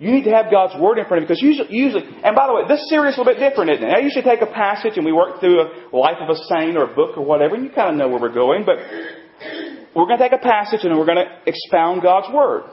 you 0.00 0.10
need 0.10 0.24
to 0.24 0.32
have 0.32 0.50
God's 0.50 0.72
Word 0.80 0.96
in 0.96 1.04
front 1.04 1.20
of 1.20 1.28
you 1.28 1.36
because 1.36 1.44
usually, 1.44 1.68
usually, 1.68 2.08
and 2.24 2.32
by 2.32 2.48
the 2.48 2.56
way, 2.56 2.62
this 2.64 2.80
series 2.88 3.12
is 3.12 3.18
a 3.18 3.20
little 3.20 3.36
bit 3.36 3.40
different, 3.44 3.76
isn't 3.76 3.84
it? 3.84 3.92
I 3.92 4.00
usually 4.00 4.24
take 4.24 4.40
a 4.40 4.48
passage 4.48 4.96
and 4.96 5.04
we 5.04 5.12
work 5.12 5.40
through 5.40 5.60
a 5.60 5.96
life 5.96 6.16
of 6.16 6.32
a 6.32 6.38
saint 6.48 6.80
or 6.80 6.88
a 6.88 6.94
book 6.96 7.16
or 7.16 7.24
whatever, 7.24 7.54
and 7.54 7.64
you 7.64 7.70
kind 7.70 7.92
of 7.92 7.96
know 8.00 8.08
where 8.08 8.24
we're 8.24 8.32
going. 8.32 8.64
But 8.64 8.80
we're 9.92 10.08
going 10.08 10.16
to 10.16 10.24
take 10.24 10.36
a 10.36 10.40
passage 10.40 10.80
and 10.84 10.96
we're 10.96 11.08
going 11.08 11.20
to 11.20 11.28
expound 11.44 12.00
God's 12.00 12.32
Word. 12.32 12.72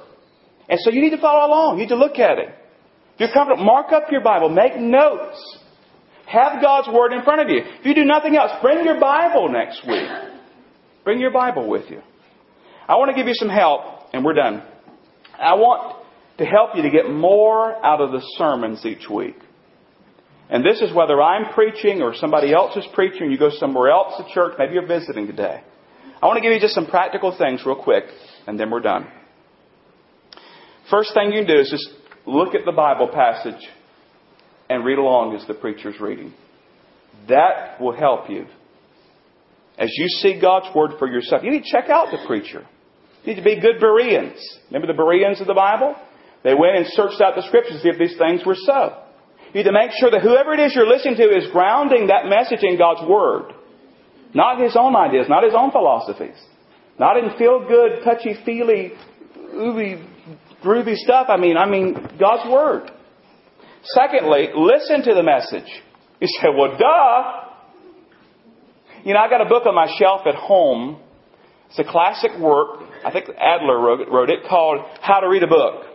And 0.68 0.80
so 0.80 0.91
you 0.91 1.01
need 1.01 1.12
to 1.12 1.20
follow 1.20 1.47
along. 1.47 1.76
You 1.76 1.84
need 1.84 1.95
to 1.95 1.99
look 1.99 2.20
at 2.20 2.39
it. 2.39 2.56
If 3.16 3.20
you're 3.20 3.34
comfortable, 3.36 3.64
mark 3.64 3.91
up 3.91 4.12
your 4.12 4.24
Bible, 4.24 4.49
make 4.49 4.80
notes. 4.80 5.60
Have 6.34 6.63
God's 6.63 6.88
Word 6.88 7.13
in 7.13 7.21
front 7.21 7.41
of 7.41 7.49
you. 7.49 7.61
If 7.63 7.86
you 7.86 7.93
do 7.93 8.05
nothing 8.05 8.36
else, 8.36 8.51
bring 8.59 8.84
your 8.84 8.99
Bible 8.99 9.49
next 9.49 9.86
week. 9.88 10.09
Bring 11.03 11.19
your 11.19 11.31
Bible 11.31 11.69
with 11.69 11.91
you. 11.91 12.01
I 12.88 12.95
want 12.95 13.11
to 13.11 13.15
give 13.15 13.27
you 13.27 13.36
some 13.36 13.49
help, 13.49 13.81
and 14.13 14.25
we're 14.25 14.34
done. 14.34 14.63
I 15.39 15.53
want 15.53 16.03
to 16.39 16.45
help 16.45 16.75
you 16.75 16.81
to 16.81 16.89
get 16.89 17.07
more 17.07 17.73
out 17.86 18.01
of 18.01 18.11
the 18.11 18.21
sermons 18.39 18.84
each 18.84 19.07
week. 19.07 19.36
And 20.49 20.65
this 20.65 20.81
is 20.81 20.91
whether 20.91 21.21
I'm 21.21 21.53
preaching 21.53 22.01
or 22.01 22.15
somebody 22.15 22.51
else 22.51 22.75
is 22.77 22.86
preaching, 22.95 23.31
you 23.31 23.38
go 23.38 23.51
somewhere 23.51 23.91
else 23.91 24.15
to 24.17 24.34
church, 24.34 24.53
maybe 24.57 24.73
you're 24.73 24.88
visiting 24.88 25.27
today. 25.27 25.61
I 26.19 26.25
want 26.25 26.38
to 26.38 26.41
give 26.41 26.51
you 26.51 26.59
just 26.59 26.73
some 26.73 26.88
practical 26.88 27.38
things 27.38 27.61
real 27.63 27.81
quick, 27.81 28.05
and 28.47 28.59
then 28.59 28.71
we're 28.71 28.79
done. 28.79 29.07
First 30.89 31.13
thing 31.13 31.31
you 31.31 31.45
can 31.45 31.55
do 31.55 31.61
is 31.61 31.69
just 31.69 31.89
look 32.25 32.55
at 32.55 32.65
the 32.65 32.71
Bible 32.71 33.07
passage 33.07 33.69
and 34.70 34.86
read 34.86 34.97
along 34.97 35.36
as 35.36 35.45
the 35.47 35.53
preacher's 35.53 35.99
reading. 35.99 36.34
That 37.30 37.80
will 37.80 37.95
help 37.95 38.30
you. 38.30 38.45
As 39.78 39.89
you 39.97 40.07
see 40.07 40.39
God's 40.39 40.74
Word 40.76 40.91
for 40.99 41.07
yourself, 41.07 41.43
you 41.43 41.51
need 41.51 41.64
to 41.64 41.72
check 41.72 41.89
out 41.89 42.11
the 42.11 42.26
preacher. 42.28 42.66
You 43.24 43.34
need 43.34 43.39
to 43.39 43.43
be 43.43 43.59
good 43.59 43.80
Bereans. 43.80 44.38
Remember 44.70 44.88
the 44.88 44.97
Bereans 44.97 45.41
of 45.41 45.47
the 45.47 45.53
Bible? 45.53 45.95
They 46.43 46.53
went 46.53 46.76
and 46.76 46.86
searched 46.89 47.22
out 47.22 47.36
the 47.36 47.43
Scriptures 47.47 47.78
to 47.78 47.82
see 47.82 47.89
if 47.89 47.97
these 47.97 48.18
things 48.18 48.45
were 48.45 48.55
so. 48.55 49.01
You 49.47 49.59
need 49.61 49.64
to 49.64 49.72
make 49.72 49.91
sure 49.99 50.11
that 50.11 50.22
whoever 50.22 50.53
it 50.53 50.59
is 50.59 50.76
you're 50.76 50.88
listening 50.88 51.16
to 51.16 51.24
is 51.24 51.51
grounding 51.51 52.07
that 52.07 52.28
message 52.28 52.64
in 52.64 52.78
God's 52.78 53.07
Word. 53.07 53.53
Not 54.34 54.59
his 54.61 54.76
own 54.78 54.95
ideas, 54.95 55.28
not 55.30 55.43
his 55.43 55.53
own 55.55 55.72
philosophies. 55.72 56.36
Not 56.99 57.18
in 57.18 57.38
feel-good, 57.38 58.03
touchy-feely, 58.03 58.93
ooby, 59.53 60.05
groovy 60.64 60.95
stuff. 60.95 61.28
I 61.30 61.38
mean, 61.38 61.55
I 61.57 61.70
mean 61.70 61.93
God's 62.20 62.51
Word. 62.51 62.91
Secondly, 63.84 64.49
listen 64.55 65.03
to 65.03 65.13
the 65.13 65.23
message. 65.23 65.69
You 66.19 66.27
say, 66.41 66.47
well, 66.55 66.77
duh. 66.77 67.43
You 69.03 69.13
know, 69.13 69.19
I 69.19 69.29
got 69.29 69.41
a 69.41 69.49
book 69.49 69.65
on 69.65 69.75
my 69.75 69.93
shelf 69.99 70.21
at 70.25 70.36
home. 70.36 71.01
It's 71.69 71.79
a 71.79 71.84
classic 71.84 72.31
work. 72.39 72.79
I 73.03 73.11
think 73.11 73.25
Adler 73.38 73.79
wrote 73.79 74.01
it, 74.01 74.09
wrote 74.09 74.29
it 74.29 74.47
called 74.47 74.79
How 75.01 75.19
to 75.19 75.27
Read 75.27 75.43
a 75.43 75.47
Book. 75.47 75.86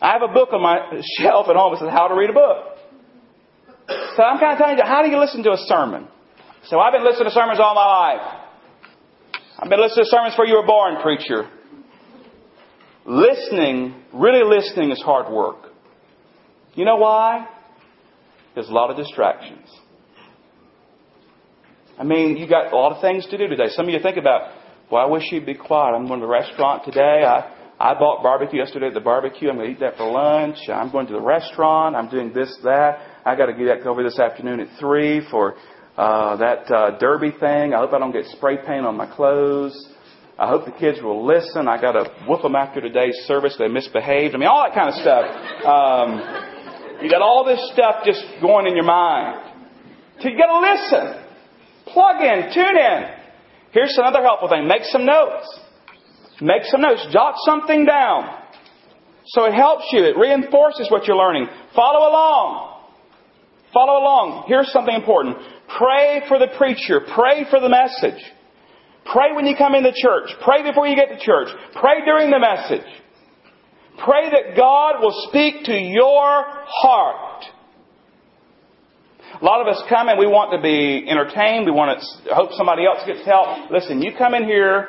I 0.00 0.12
have 0.12 0.22
a 0.22 0.32
book 0.32 0.52
on 0.52 0.60
my 0.60 1.00
shelf 1.18 1.46
at 1.48 1.54
home 1.54 1.72
that 1.72 1.80
says 1.80 1.90
How 1.90 2.08
to 2.08 2.14
Read 2.14 2.30
a 2.30 2.32
Book. 2.32 2.78
So 4.16 4.22
I'm 4.22 4.40
kind 4.40 4.52
of 4.52 4.58
telling 4.58 4.78
you, 4.78 4.84
how 4.84 5.02
do 5.02 5.10
you 5.10 5.18
listen 5.18 5.44
to 5.44 5.52
a 5.52 5.58
sermon? 5.66 6.08
So 6.64 6.80
I've 6.80 6.92
been 6.92 7.04
listening 7.04 7.26
to 7.26 7.30
sermons 7.30 7.60
all 7.60 7.74
my 7.74 7.86
life. 7.86 8.42
I've 9.58 9.68
been 9.68 9.80
listening 9.80 10.04
to 10.04 10.10
sermons 10.10 10.32
before 10.34 10.46
you 10.46 10.56
were 10.56 10.66
born, 10.66 11.00
preacher. 11.02 11.48
Listening, 13.06 13.94
really 14.12 14.42
listening 14.44 14.90
is 14.90 15.00
hard 15.02 15.32
work. 15.32 15.71
You 16.74 16.84
know 16.84 16.96
why? 16.96 17.46
There's 18.54 18.68
a 18.68 18.72
lot 18.72 18.90
of 18.90 18.96
distractions. 18.96 19.68
I 21.98 22.04
mean, 22.04 22.36
you 22.36 22.48
got 22.48 22.72
a 22.72 22.76
lot 22.76 22.92
of 22.92 23.00
things 23.02 23.26
to 23.26 23.38
do 23.38 23.46
today. 23.46 23.68
Some 23.68 23.86
of 23.86 23.92
you 23.92 24.00
think 24.00 24.16
about, 24.16 24.50
well, 24.90 25.02
I 25.02 25.10
wish 25.10 25.24
you'd 25.30 25.46
be 25.46 25.54
quiet. 25.54 25.94
I'm 25.94 26.06
going 26.06 26.20
to 26.20 26.26
the 26.26 26.32
restaurant 26.32 26.84
today. 26.84 27.24
I, 27.24 27.54
I 27.78 27.94
bought 27.94 28.22
barbecue 28.22 28.58
yesterday 28.58 28.88
at 28.88 28.94
the 28.94 29.00
barbecue. 29.00 29.50
I'm 29.50 29.56
going 29.56 29.68
to 29.68 29.72
eat 29.72 29.80
that 29.80 29.96
for 29.96 30.10
lunch. 30.10 30.56
I'm 30.68 30.90
going 30.90 31.06
to 31.08 31.12
the 31.12 31.20
restaurant. 31.20 31.94
I'm 31.94 32.08
doing 32.08 32.32
this, 32.32 32.56
that. 32.64 33.00
I 33.24 33.36
got 33.36 33.46
to 33.46 33.52
get 33.52 33.66
that 33.66 33.86
over 33.86 34.02
this 34.02 34.18
afternoon 34.18 34.60
at 34.60 34.68
3 34.80 35.28
for 35.30 35.54
uh, 35.96 36.36
that 36.36 36.72
uh, 36.72 36.98
derby 36.98 37.32
thing. 37.38 37.74
I 37.74 37.78
hope 37.78 37.92
I 37.92 37.98
don't 37.98 38.12
get 38.12 38.24
spray 38.26 38.56
paint 38.56 38.86
on 38.86 38.96
my 38.96 39.06
clothes. 39.06 39.90
I 40.38 40.48
hope 40.48 40.64
the 40.64 40.72
kids 40.72 40.98
will 41.02 41.26
listen. 41.26 41.68
I 41.68 41.80
got 41.80 41.92
to 41.92 42.10
whoop 42.26 42.42
them 42.42 42.56
after 42.56 42.80
today's 42.80 43.16
service. 43.26 43.54
They 43.58 43.68
misbehaved. 43.68 44.34
I 44.34 44.38
mean, 44.38 44.48
all 44.48 44.64
that 44.64 44.74
kind 44.74 44.88
of 44.88 44.94
stuff. 44.94 45.24
Um, 45.64 46.51
you 47.04 47.10
got 47.10 47.22
all 47.22 47.44
this 47.44 47.60
stuff 47.72 48.04
just 48.04 48.22
going 48.40 48.66
in 48.66 48.74
your 48.74 48.84
mind. 48.84 49.52
So 50.20 50.28
you 50.28 50.38
got 50.38 50.46
to 50.46 50.60
listen. 50.60 51.24
Plug 51.92 52.22
in, 52.22 52.54
tune 52.54 52.76
in. 52.76 53.00
Here's 53.72 53.96
another 53.98 54.22
helpful 54.22 54.48
thing. 54.48 54.68
Make 54.68 54.84
some 54.84 55.04
notes. 55.04 55.46
Make 56.40 56.64
some 56.64 56.80
notes. 56.80 57.06
Jot 57.12 57.34
something 57.44 57.84
down. 57.84 58.38
So 59.26 59.44
it 59.44 59.54
helps 59.54 59.84
you. 59.92 60.04
It 60.04 60.16
reinforces 60.16 60.90
what 60.90 61.06
you're 61.06 61.16
learning. 61.16 61.46
Follow 61.74 62.08
along. 62.08 62.80
Follow 63.72 64.00
along. 64.00 64.44
Here's 64.48 64.70
something 64.72 64.94
important. 64.94 65.38
Pray 65.78 66.22
for 66.28 66.38
the 66.38 66.48
preacher. 66.58 67.00
Pray 67.14 67.46
for 67.48 67.60
the 67.60 67.68
message. 67.68 68.20
Pray 69.06 69.32
when 69.34 69.46
you 69.46 69.56
come 69.56 69.74
into 69.74 69.92
church. 69.94 70.30
Pray 70.44 70.62
before 70.62 70.86
you 70.86 70.94
get 70.94 71.08
to 71.08 71.18
church. 71.18 71.48
Pray 71.74 72.04
during 72.04 72.30
the 72.30 72.38
message. 72.38 72.86
Pray 74.04 74.30
that 74.30 74.56
God 74.56 75.00
will 75.00 75.26
speak 75.28 75.64
to 75.64 75.72
your 75.72 76.44
heart. 76.66 77.44
A 79.40 79.44
lot 79.44 79.60
of 79.60 79.68
us 79.68 79.82
come 79.88 80.08
and 80.08 80.18
we 80.18 80.26
want 80.26 80.52
to 80.52 80.60
be 80.60 81.08
entertained. 81.08 81.66
We 81.66 81.72
want 81.72 82.00
to 82.00 82.34
hope 82.34 82.50
somebody 82.52 82.84
else 82.84 83.00
gets 83.06 83.24
help. 83.24 83.70
Listen, 83.70 84.02
you 84.02 84.12
come 84.16 84.34
in 84.34 84.44
here 84.44 84.88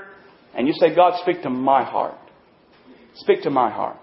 and 0.56 0.68
you 0.68 0.74
say, 0.74 0.96
God, 0.96 1.20
speak 1.22 1.44
to 1.44 1.50
my 1.50 1.84
heart. 1.84 2.18
Speak 3.16 3.44
to 3.44 3.50
my 3.50 3.70
heart. 3.70 3.98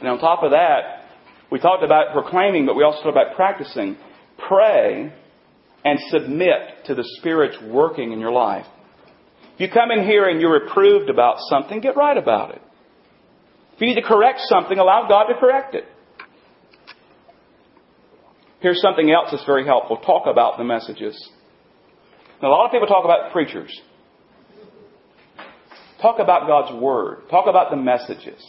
And 0.00 0.08
on 0.08 0.18
top 0.18 0.42
of 0.42 0.50
that, 0.50 1.06
we 1.50 1.60
talked 1.60 1.84
about 1.84 2.12
proclaiming, 2.12 2.66
but 2.66 2.74
we 2.74 2.82
also 2.84 3.02
talked 3.02 3.16
about 3.16 3.36
practicing. 3.36 3.96
Pray 4.48 5.12
and 5.84 5.98
submit 6.08 6.86
to 6.86 6.94
the 6.94 7.04
Spirit's 7.18 7.56
working 7.62 8.12
in 8.12 8.20
your 8.20 8.32
life. 8.32 8.66
If 9.54 9.60
you 9.60 9.68
come 9.68 9.90
in 9.90 10.04
here 10.04 10.28
and 10.28 10.40
you're 10.40 10.64
reproved 10.64 11.10
about 11.10 11.36
something, 11.48 11.80
get 11.80 11.96
right 11.96 12.16
about 12.16 12.54
it. 12.54 12.62
You 13.82 13.88
need 13.88 14.00
to 14.00 14.06
correct 14.06 14.38
something, 14.42 14.78
allow 14.78 15.08
God 15.08 15.24
to 15.24 15.34
correct 15.34 15.74
it. 15.74 15.82
Here's 18.60 18.80
something 18.80 19.10
else 19.10 19.30
that's 19.32 19.44
very 19.44 19.66
helpful. 19.66 19.96
Talk 19.96 20.28
about 20.28 20.56
the 20.56 20.62
messages. 20.62 21.18
Now, 22.40 22.50
a 22.50 22.52
lot 22.52 22.66
of 22.66 22.70
people 22.70 22.86
talk 22.86 23.04
about 23.04 23.32
preachers. 23.32 23.76
Talk 26.00 26.20
about 26.20 26.46
God's 26.46 26.80
Word. 26.80 27.28
Talk 27.28 27.48
about 27.48 27.72
the 27.72 27.76
messages. 27.76 28.40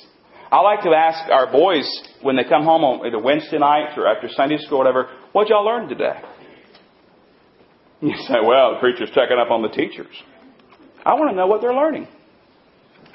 I 0.51 0.59
like 0.59 0.84
to 0.84 0.91
ask 0.91 1.27
our 1.31 1.51
boys 1.51 1.89
when 2.21 2.36
they 2.36 2.43
come 2.43 2.63
home 2.63 2.84
on 2.84 3.07
either 3.07 3.17
Wednesday 3.17 3.57
night 3.57 3.97
or 3.97 4.05
after 4.05 4.29
Sunday 4.29 4.59
school 4.59 4.75
or 4.75 4.84
whatever, 4.84 5.09
what 5.31 5.49
y'all 5.49 5.65
learned 5.65 5.89
today? 5.89 6.21
You 8.01 8.13
say, 8.27 8.36
well, 8.45 8.73
the 8.73 8.79
preacher's 8.81 9.09
checking 9.15 9.39
up 9.39 9.49
on 9.49 9.63
the 9.63 9.69
teachers. 9.69 10.13
I 11.03 11.13
want 11.13 11.31
to 11.31 11.36
know 11.36 11.47
what 11.47 11.61
they're 11.61 11.73
learning. 11.73 12.07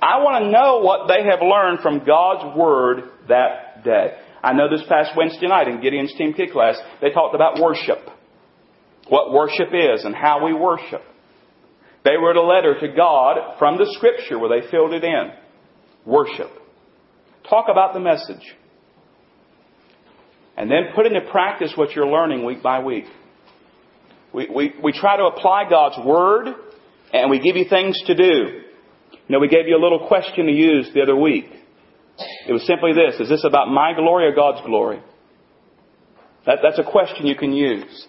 I 0.00 0.22
want 0.22 0.44
to 0.44 0.50
know 0.50 0.80
what 0.80 1.08
they 1.08 1.24
have 1.28 1.40
learned 1.42 1.80
from 1.80 2.06
God's 2.06 2.56
Word 2.56 3.10
that 3.28 3.84
day. 3.84 4.16
I 4.42 4.52
know 4.52 4.70
this 4.70 4.84
past 4.88 5.12
Wednesday 5.16 5.48
night 5.48 5.66
in 5.66 5.80
Gideon's 5.80 6.14
TeamKID 6.18 6.52
class, 6.52 6.78
they 7.00 7.10
talked 7.10 7.34
about 7.34 7.60
worship. 7.60 7.98
What 9.08 9.32
worship 9.32 9.68
is 9.72 10.04
and 10.04 10.14
how 10.14 10.44
we 10.44 10.52
worship. 10.52 11.02
They 12.04 12.16
wrote 12.16 12.36
a 12.36 12.42
letter 12.42 12.78
to 12.80 12.88
God 12.94 13.58
from 13.58 13.76
the 13.76 13.86
Scripture 13.96 14.38
where 14.38 14.60
they 14.60 14.70
filled 14.70 14.92
it 14.92 15.02
in. 15.02 15.32
Worship. 16.06 16.50
Talk 17.48 17.66
about 17.70 17.94
the 17.94 18.00
message. 18.00 18.54
And 20.56 20.70
then 20.70 20.92
put 20.94 21.06
into 21.06 21.20
practice 21.30 21.72
what 21.74 21.92
you're 21.92 22.06
learning 22.08 22.44
week 22.44 22.62
by 22.62 22.80
week. 22.82 23.04
We, 24.32 24.48
we, 24.54 24.74
we 24.82 24.92
try 24.92 25.16
to 25.16 25.24
apply 25.24 25.68
God's 25.68 26.04
Word 26.06 26.48
and 27.12 27.30
we 27.30 27.40
give 27.40 27.56
you 27.56 27.66
things 27.68 28.00
to 28.06 28.14
do. 28.14 28.62
You 29.28 29.34
know, 29.34 29.40
we 29.40 29.48
gave 29.48 29.68
you 29.68 29.76
a 29.76 29.82
little 29.82 30.08
question 30.08 30.46
to 30.46 30.52
use 30.52 30.90
the 30.94 31.02
other 31.02 31.14
week. 31.14 31.46
It 32.48 32.52
was 32.52 32.66
simply 32.66 32.92
this 32.94 33.20
Is 33.20 33.28
this 33.28 33.44
about 33.44 33.68
my 33.68 33.92
glory 33.94 34.26
or 34.26 34.34
God's 34.34 34.66
glory? 34.66 35.00
That, 36.46 36.60
that's 36.62 36.78
a 36.78 36.90
question 36.90 37.26
you 37.26 37.36
can 37.36 37.52
use. 37.52 38.06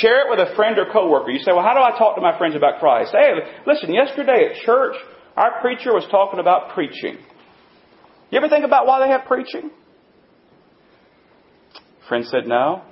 Share 0.00 0.26
it 0.26 0.30
with 0.30 0.38
a 0.38 0.54
friend 0.54 0.78
or 0.78 0.86
coworker. 0.92 1.30
You 1.30 1.40
say, 1.40 1.52
well, 1.52 1.64
how 1.64 1.74
do 1.74 1.80
I 1.80 1.98
talk 1.98 2.14
to 2.14 2.20
my 2.20 2.36
friends 2.38 2.54
about 2.54 2.78
Christ? 2.78 3.12
Hey, 3.12 3.32
listen, 3.66 3.92
yesterday 3.92 4.50
at 4.50 4.62
church, 4.64 4.94
our 5.36 5.60
preacher 5.60 5.92
was 5.92 6.06
talking 6.10 6.38
about 6.38 6.74
preaching. 6.74 7.18
You 8.30 8.38
ever 8.38 8.48
think 8.48 8.64
about 8.64 8.86
why 8.86 9.04
they 9.04 9.10
have 9.10 9.24
preaching? 9.24 9.70
Friend 12.08 12.24
said, 12.26 12.46
no. 12.46 12.82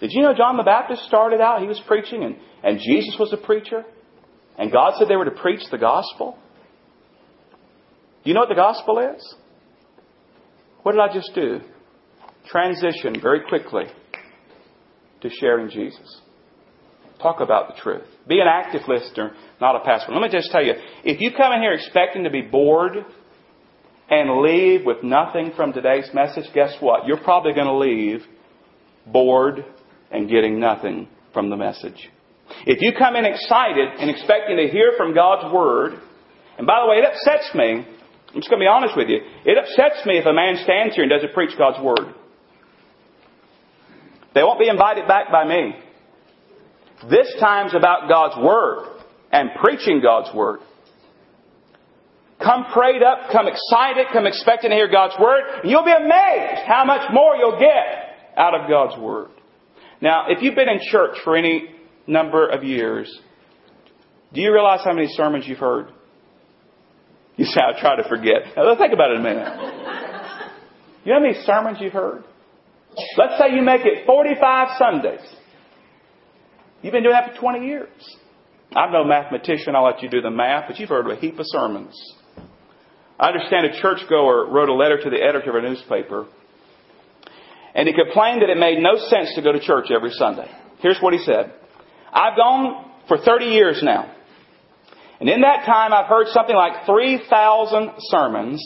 Did 0.00 0.10
you 0.12 0.22
know 0.22 0.34
John 0.34 0.56
the 0.56 0.64
Baptist 0.64 1.04
started 1.04 1.40
out, 1.40 1.62
he 1.62 1.68
was 1.68 1.80
preaching, 1.86 2.24
and, 2.24 2.36
and 2.62 2.80
Jesus 2.80 3.16
was 3.18 3.32
a 3.32 3.36
preacher? 3.36 3.84
And 4.58 4.72
God 4.72 4.94
said 4.98 5.08
they 5.08 5.16
were 5.16 5.24
to 5.24 5.30
preach 5.30 5.62
the 5.70 5.78
gospel? 5.78 6.36
Do 8.24 8.30
you 8.30 8.34
know 8.34 8.40
what 8.40 8.48
the 8.48 8.54
gospel 8.54 8.98
is? 8.98 9.34
What 10.82 10.92
did 10.92 11.00
I 11.00 11.12
just 11.12 11.34
do? 11.34 11.60
Transition 12.46 13.20
very 13.20 13.42
quickly 13.48 13.84
to 15.20 15.30
sharing 15.40 15.68
Jesus. 15.68 16.20
Talk 17.20 17.40
about 17.40 17.68
the 17.68 17.80
truth. 17.80 18.06
Be 18.26 18.40
an 18.40 18.46
active 18.48 18.82
listener, 18.88 19.32
not 19.60 19.76
a 19.76 19.80
passive. 19.80 20.08
one. 20.08 20.20
Let 20.20 20.30
me 20.30 20.38
just 20.38 20.50
tell 20.50 20.64
you, 20.64 20.74
if 21.04 21.20
you 21.20 21.32
come 21.36 21.52
in 21.52 21.60
here 21.60 21.72
expecting 21.72 22.24
to 22.24 22.30
be 22.30 22.42
bored 22.42 22.96
and 24.10 24.42
leave 24.42 24.84
with 24.84 25.02
nothing 25.02 25.52
from 25.56 25.72
today's 25.72 26.08
message, 26.12 26.44
guess 26.54 26.74
what? 26.80 27.06
You're 27.06 27.22
probably 27.22 27.52
going 27.52 27.66
to 27.66 27.76
leave 27.76 28.22
bored 29.06 29.64
and 30.10 30.28
getting 30.28 30.58
nothing 30.58 31.08
from 31.32 31.50
the 31.50 31.56
message. 31.56 32.10
If 32.66 32.82
you 32.82 32.92
come 32.98 33.16
in 33.16 33.24
excited 33.24 33.88
and 33.98 34.10
expecting 34.10 34.56
to 34.56 34.68
hear 34.68 34.92
from 34.96 35.14
God's 35.14 35.52
Word, 35.52 35.94
and 36.58 36.66
by 36.66 36.80
the 36.82 36.90
way, 36.90 36.96
it 36.96 37.04
upsets 37.04 37.54
me. 37.54 37.86
I'm 38.34 38.40
just 38.40 38.50
going 38.50 38.58
to 38.58 38.64
be 38.64 38.68
honest 38.68 38.96
with 38.96 39.08
you. 39.08 39.20
It 39.44 39.56
upsets 39.56 40.04
me 40.06 40.18
if 40.18 40.26
a 40.26 40.32
man 40.32 40.56
stands 40.64 40.96
here 40.96 41.04
and 41.04 41.10
doesn't 41.10 41.32
preach 41.34 41.56
God's 41.56 41.80
Word. 41.82 42.12
They 44.34 44.42
won't 44.42 44.58
be 44.58 44.68
invited 44.68 45.06
back 45.06 45.30
by 45.30 45.44
me. 45.46 45.76
This 47.08 47.32
time's 47.38 47.74
about 47.74 48.08
God's 48.08 48.36
Word 48.42 48.88
and 49.30 49.50
preaching 49.62 50.00
God's 50.02 50.34
Word. 50.34 50.60
Come 52.42 52.66
prayed 52.72 53.02
up, 53.02 53.30
come 53.30 53.46
excited, 53.46 54.06
come 54.12 54.26
expecting 54.26 54.70
to 54.70 54.76
hear 54.76 54.90
God's 54.90 55.14
Word, 55.20 55.62
you'll 55.62 55.84
be 55.84 55.92
amazed 55.92 56.66
how 56.66 56.84
much 56.84 57.08
more 57.12 57.36
you'll 57.36 57.60
get 57.60 58.36
out 58.36 58.60
of 58.60 58.68
God's 58.68 59.00
Word. 59.00 59.30
Now, 60.00 60.26
if 60.28 60.42
you've 60.42 60.56
been 60.56 60.68
in 60.68 60.80
church 60.90 61.16
for 61.22 61.36
any 61.36 61.70
number 62.08 62.48
of 62.48 62.64
years, 62.64 63.16
do 64.32 64.40
you 64.40 64.52
realize 64.52 64.80
how 64.84 64.92
many 64.92 65.06
sermons 65.12 65.46
you've 65.46 65.58
heard? 65.58 65.93
You 67.36 67.44
say, 67.44 67.60
I'll 67.60 67.80
try 67.80 67.96
to 67.96 68.08
forget. 68.08 68.56
Now, 68.56 68.68
let's 68.68 68.80
think 68.80 68.92
about 68.92 69.10
it 69.10 69.18
a 69.18 69.22
minute. 69.22 69.48
You 71.04 71.12
know 71.12 71.18
how 71.18 71.20
many 71.20 71.34
sermons 71.44 71.78
you've 71.80 71.92
heard? 71.92 72.24
Let's 73.18 73.38
say 73.38 73.54
you 73.54 73.62
make 73.62 73.84
it 73.84 74.06
45 74.06 74.78
Sundays. 74.78 75.20
You've 76.82 76.92
been 76.92 77.02
doing 77.02 77.14
that 77.14 77.34
for 77.34 77.40
20 77.40 77.66
years. 77.66 77.88
I'm 78.74 78.92
no 78.92 79.04
mathematician, 79.04 79.74
I'll 79.76 79.84
let 79.84 80.02
you 80.02 80.08
do 80.08 80.20
the 80.20 80.30
math, 80.30 80.64
but 80.68 80.78
you've 80.78 80.88
heard 80.88 81.10
a 81.10 81.16
heap 81.16 81.38
of 81.38 81.46
sermons. 81.48 81.94
I 83.18 83.28
understand 83.28 83.66
a 83.66 83.80
churchgoer 83.80 84.50
wrote 84.50 84.68
a 84.68 84.74
letter 84.74 85.00
to 85.02 85.10
the 85.10 85.22
editor 85.22 85.56
of 85.56 85.64
a 85.64 85.68
newspaper, 85.68 86.26
and 87.74 87.88
he 87.88 87.94
complained 87.94 88.42
that 88.42 88.50
it 88.50 88.58
made 88.58 88.78
no 88.78 88.96
sense 88.96 89.34
to 89.36 89.42
go 89.42 89.52
to 89.52 89.60
church 89.60 89.86
every 89.94 90.10
Sunday. 90.10 90.50
Here's 90.80 90.98
what 91.00 91.12
he 91.12 91.20
said. 91.20 91.52
I've 92.12 92.36
gone 92.36 92.90
for 93.08 93.18
30 93.18 93.46
years 93.46 93.80
now. 93.82 94.13
And 95.20 95.28
in 95.28 95.42
that 95.42 95.64
time, 95.64 95.92
I've 95.92 96.06
heard 96.06 96.28
something 96.28 96.56
like 96.56 96.86
3,000 96.86 97.92
sermons, 97.98 98.62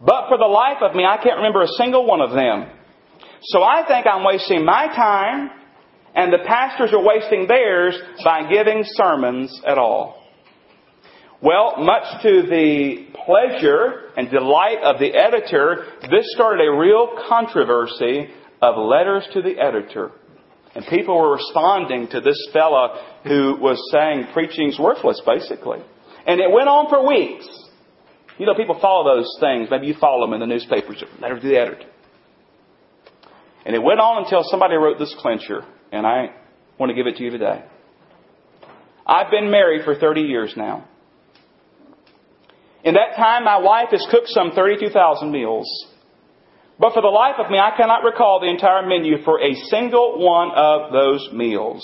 but 0.00 0.28
for 0.28 0.38
the 0.38 0.46
life 0.46 0.78
of 0.82 0.94
me, 0.94 1.04
I 1.04 1.18
can't 1.22 1.36
remember 1.36 1.62
a 1.62 1.68
single 1.76 2.06
one 2.06 2.20
of 2.20 2.30
them. 2.30 2.70
So 3.42 3.62
I 3.62 3.84
think 3.86 4.06
I'm 4.06 4.24
wasting 4.24 4.64
my 4.64 4.86
time 4.86 5.50
and 6.14 6.32
the 6.32 6.44
pastors 6.46 6.92
are 6.92 7.02
wasting 7.02 7.46
theirs 7.46 7.96
by 8.24 8.50
giving 8.50 8.82
sermons 8.84 9.60
at 9.66 9.78
all. 9.78 10.16
Well, 11.42 11.76
much 11.78 12.22
to 12.22 12.42
the 12.42 13.06
pleasure 13.24 14.10
and 14.16 14.30
delight 14.30 14.78
of 14.82 14.98
the 14.98 15.14
editor, 15.14 15.86
this 16.10 16.26
started 16.34 16.66
a 16.66 16.76
real 16.76 17.08
controversy 17.28 18.28
of 18.60 18.76
letters 18.76 19.26
to 19.32 19.40
the 19.40 19.58
editor. 19.58 20.12
And 20.74 20.86
people 20.86 21.18
were 21.18 21.32
responding 21.32 22.08
to 22.08 22.20
this 22.20 22.48
fella 22.52 23.18
who 23.24 23.56
was 23.60 23.80
saying 23.90 24.28
preaching's 24.32 24.78
worthless, 24.78 25.20
basically. 25.26 25.78
And 26.26 26.40
it 26.40 26.50
went 26.50 26.68
on 26.68 26.88
for 26.88 27.06
weeks. 27.06 27.48
You 28.38 28.46
know, 28.46 28.54
people 28.54 28.78
follow 28.80 29.16
those 29.16 29.36
things. 29.40 29.68
Maybe 29.70 29.88
you 29.88 29.94
follow 30.00 30.24
them 30.24 30.34
in 30.34 30.40
the 30.40 30.46
newspapers. 30.46 31.02
Letter 31.20 31.40
to 31.40 31.46
the 31.46 31.56
editor. 31.56 31.86
And 33.66 33.74
it 33.74 33.82
went 33.82 34.00
on 34.00 34.24
until 34.24 34.42
somebody 34.44 34.76
wrote 34.76 34.98
this 34.98 35.14
clincher 35.18 35.64
and 35.92 36.06
I 36.06 36.34
want 36.78 36.90
to 36.90 36.94
give 36.94 37.06
it 37.06 37.16
to 37.16 37.24
you 37.24 37.30
today. 37.30 37.64
I've 39.06 39.30
been 39.30 39.50
married 39.50 39.84
for 39.84 39.94
30 39.94 40.22
years 40.22 40.54
now. 40.56 40.88
In 42.84 42.94
that 42.94 43.16
time, 43.16 43.44
my 43.44 43.58
wife 43.58 43.88
has 43.90 44.06
cooked 44.10 44.28
some 44.28 44.52
32,000 44.52 45.30
meals. 45.30 45.66
But 46.80 46.94
for 46.94 47.02
the 47.02 47.08
life 47.08 47.34
of 47.38 47.50
me, 47.50 47.58
I 47.58 47.76
cannot 47.76 48.04
recall 48.04 48.40
the 48.40 48.48
entire 48.48 48.86
menu 48.86 49.22
for 49.22 49.38
a 49.38 49.54
single 49.68 50.18
one 50.18 50.50
of 50.52 50.92
those 50.92 51.28
meals. 51.30 51.82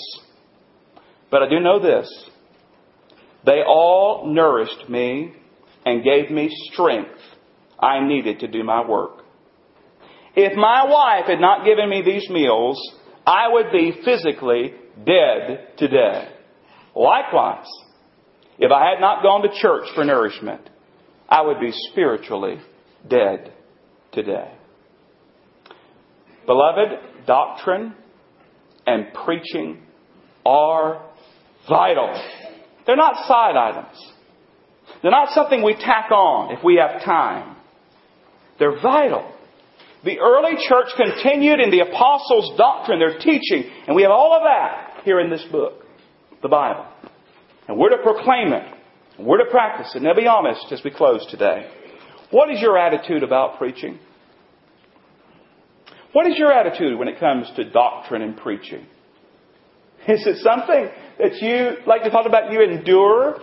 But 1.29 1.43
I 1.43 1.49
do 1.49 1.59
know 1.59 1.79
this. 1.79 2.11
They 3.45 3.61
all 3.61 4.25
nourished 4.25 4.89
me 4.89 5.33
and 5.85 6.03
gave 6.03 6.31
me 6.31 6.49
strength 6.73 7.19
I 7.79 8.05
needed 8.05 8.39
to 8.39 8.47
do 8.47 8.63
my 8.63 8.87
work. 8.87 9.23
If 10.35 10.57
my 10.57 10.85
wife 10.85 11.27
had 11.27 11.39
not 11.39 11.63
given 11.63 11.89
me 11.89 12.01
these 12.01 12.27
meals, 12.31 12.81
I 13.25 13.49
would 13.49 13.71
be 13.71 14.01
physically 14.03 14.73
dead 15.05 15.77
today. 15.77 16.27
Likewise, 16.95 17.67
if 18.57 18.71
I 18.71 18.89
had 18.89 18.99
not 18.99 19.21
gone 19.21 19.43
to 19.43 19.61
church 19.61 19.89
for 19.93 20.03
nourishment, 20.03 20.67
I 21.29 21.41
would 21.41 21.59
be 21.59 21.71
spiritually 21.91 22.57
dead 23.07 23.53
today. 24.11 24.56
Beloved, 26.47 27.27
doctrine 27.27 27.93
and 28.87 29.13
preaching 29.25 29.83
are 30.45 31.05
vital. 31.69 32.19
They're 32.85 32.95
not 32.95 33.27
side 33.27 33.57
items. 33.57 34.13
They're 35.01 35.11
not 35.11 35.33
something 35.33 35.61
we 35.61 35.75
tack 35.75 36.09
on 36.09 36.57
if 36.57 36.63
we 36.63 36.77
have 36.81 37.03
time. 37.03 37.57
They're 38.57 38.79
vital. 38.81 39.33
The 40.05 40.19
early 40.19 40.55
church 40.67 40.87
continued 40.95 41.59
in 41.59 41.69
the 41.69 41.81
apostles' 41.81 42.57
doctrine, 42.57 42.99
their 42.99 43.19
teaching, 43.19 43.69
and 43.85 43.95
we 43.95 44.03
have 44.03 44.11
all 44.11 44.33
of 44.33 44.43
that 44.43 45.03
here 45.03 45.19
in 45.19 45.29
this 45.29 45.43
book, 45.51 45.83
the 46.41 46.47
Bible. 46.47 46.85
And 47.67 47.77
we're 47.77 47.89
to 47.89 48.01
proclaim 48.01 48.53
it. 48.53 48.73
We're 49.19 49.43
to 49.43 49.51
practice 49.51 49.93
it. 49.95 50.01
Now 50.01 50.13
be 50.13 50.27
honest 50.27 50.71
as 50.71 50.81
we 50.83 50.91
close 50.91 51.25
today. 51.29 51.69
What 52.31 52.49
is 52.51 52.61
your 52.61 52.77
attitude 52.77 53.23
about 53.23 53.57
preaching? 53.57 53.99
What 56.13 56.27
is 56.27 56.37
your 56.37 56.51
attitude 56.51 56.97
when 56.97 57.07
it 57.07 57.19
comes 57.19 57.49
to 57.55 57.69
doctrine 57.69 58.21
and 58.21 58.37
preaching? 58.37 58.85
Is 60.07 60.25
it 60.25 60.37
something 60.37 60.89
that 61.19 61.41
you, 61.41 61.85
like 61.85 62.03
to 62.03 62.09
talk 62.09 62.25
about, 62.25 62.51
you 62.51 62.61
endure? 62.61 63.41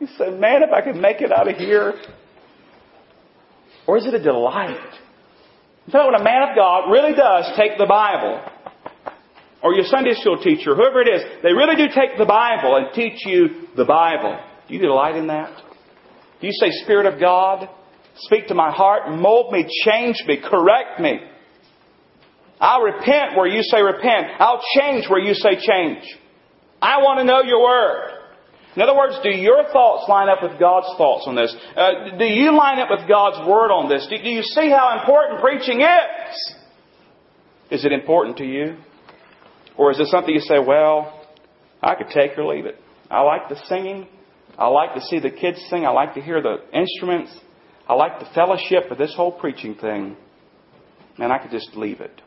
You 0.00 0.08
say, 0.18 0.30
man, 0.30 0.62
if 0.62 0.70
I 0.72 0.82
could 0.82 0.96
make 0.96 1.20
it 1.20 1.30
out 1.32 1.48
of 1.48 1.56
here. 1.56 1.94
Or 3.86 3.96
is 3.96 4.04
it 4.04 4.14
a 4.14 4.22
delight? 4.22 4.76
So 5.90 6.04
when 6.06 6.20
a 6.20 6.24
man 6.24 6.50
of 6.50 6.56
God 6.56 6.90
really 6.90 7.14
does 7.14 7.52
take 7.56 7.78
the 7.78 7.86
Bible, 7.86 8.42
or 9.62 9.74
your 9.74 9.84
Sunday 9.84 10.14
school 10.14 10.42
teacher, 10.42 10.74
whoever 10.74 11.00
it 11.00 11.08
is, 11.08 11.22
they 11.42 11.52
really 11.52 11.76
do 11.76 11.86
take 11.94 12.18
the 12.18 12.24
Bible 12.24 12.76
and 12.76 12.92
teach 12.92 13.24
you 13.24 13.68
the 13.76 13.84
Bible. 13.84 14.38
Do 14.66 14.74
you 14.74 14.80
delight 14.80 15.14
in 15.14 15.28
that? 15.28 15.56
Do 16.40 16.46
you 16.48 16.52
say, 16.52 16.70
Spirit 16.82 17.06
of 17.06 17.20
God, 17.20 17.68
speak 18.16 18.48
to 18.48 18.54
my 18.54 18.72
heart, 18.72 19.16
mold 19.16 19.52
me, 19.52 19.64
change 19.84 20.16
me, 20.26 20.38
correct 20.42 21.00
me? 21.00 21.20
I'll 22.60 22.82
repent 22.82 23.36
where 23.36 23.46
you 23.46 23.62
say 23.62 23.82
repent. 23.82 24.28
I'll 24.38 24.62
change 24.78 25.08
where 25.08 25.20
you 25.20 25.34
say 25.34 25.56
change. 25.56 26.04
I 26.80 26.98
want 26.98 27.18
to 27.18 27.24
know 27.24 27.42
your 27.42 27.62
word. 27.62 28.12
In 28.76 28.82
other 28.82 28.94
words, 28.94 29.18
do 29.22 29.30
your 29.30 29.64
thoughts 29.72 30.08
line 30.08 30.28
up 30.28 30.42
with 30.42 30.60
God's 30.60 30.88
thoughts 30.98 31.24
on 31.26 31.34
this? 31.34 31.54
Uh, 31.74 32.16
do 32.18 32.24
you 32.24 32.54
line 32.56 32.78
up 32.78 32.90
with 32.90 33.08
God's 33.08 33.48
Word 33.48 33.70
on 33.72 33.88
this? 33.88 34.06
Do, 34.10 34.22
do 34.22 34.28
you 34.28 34.42
see 34.42 34.68
how 34.68 34.98
important 35.00 35.40
preaching 35.40 35.80
is? 35.80 36.54
Is 37.70 37.84
it 37.86 37.92
important 37.92 38.36
to 38.36 38.44
you? 38.44 38.76
Or 39.78 39.90
is 39.90 39.98
it 39.98 40.08
something 40.08 40.32
you 40.32 40.40
say, 40.40 40.58
well, 40.58 41.26
I 41.82 41.94
could 41.94 42.08
take 42.08 42.36
or 42.36 42.44
leave 42.46 42.66
it? 42.66 42.76
I 43.10 43.22
like 43.22 43.48
the 43.48 43.56
singing. 43.66 44.08
I 44.58 44.68
like 44.68 44.94
to 44.94 45.00
see 45.00 45.20
the 45.20 45.30
kids 45.30 45.58
sing. 45.70 45.86
I 45.86 45.90
like 45.90 46.14
to 46.14 46.20
hear 46.20 46.42
the 46.42 46.56
instruments. 46.72 47.32
I 47.88 47.94
like 47.94 48.18
the 48.18 48.26
fellowship, 48.34 48.84
but 48.90 48.98
this 48.98 49.14
whole 49.14 49.32
preaching 49.32 49.74
thing, 49.74 50.16
man, 51.18 51.32
I 51.32 51.38
could 51.38 51.50
just 51.50 51.74
leave 51.76 52.00
it. 52.00 52.20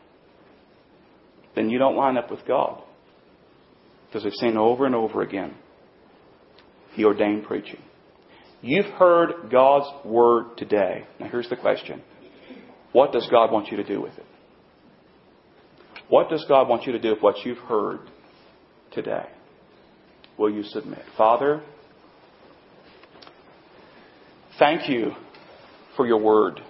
Then 1.54 1.70
you 1.70 1.78
don't 1.78 1.96
line 1.96 2.16
up 2.16 2.30
with 2.30 2.46
God. 2.46 2.82
Because 4.06 4.24
we've 4.24 4.34
seen 4.34 4.56
over 4.56 4.86
and 4.86 4.94
over 4.94 5.22
again 5.22 5.54
he 6.94 7.04
ordained 7.04 7.44
preaching. 7.44 7.80
You've 8.62 8.86
heard 8.86 9.50
God's 9.50 9.86
word 10.04 10.56
today. 10.56 11.06
Now 11.18 11.28
here's 11.28 11.48
the 11.48 11.56
question. 11.56 12.02
What 12.92 13.12
does 13.12 13.26
God 13.30 13.52
want 13.52 13.68
you 13.68 13.76
to 13.76 13.84
do 13.84 14.00
with 14.00 14.18
it? 14.18 14.26
What 16.08 16.28
does 16.28 16.44
God 16.48 16.68
want 16.68 16.86
you 16.86 16.92
to 16.92 16.98
do 16.98 17.10
with 17.10 17.22
what 17.22 17.44
you've 17.44 17.58
heard 17.58 18.00
today? 18.92 19.26
Will 20.36 20.50
you 20.50 20.64
submit? 20.64 21.02
Father, 21.16 21.62
thank 24.58 24.88
you 24.88 25.12
for 25.96 26.06
your 26.06 26.18
word. 26.18 26.60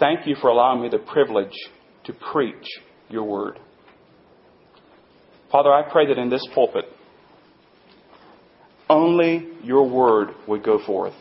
Thank 0.00 0.26
you 0.26 0.34
for 0.40 0.48
allowing 0.48 0.82
me 0.82 0.88
the 0.88 0.98
privilege 0.98 1.54
to 2.04 2.12
preach 2.12 2.66
your 3.08 3.24
word. 3.24 3.58
Father, 5.50 5.72
I 5.72 5.82
pray 5.90 6.06
that 6.06 6.18
in 6.18 6.30
this 6.30 6.46
pulpit, 6.54 6.84
only 8.88 9.48
your 9.62 9.88
word 9.88 10.30
would 10.46 10.62
go 10.62 10.84
forth. 10.84 11.14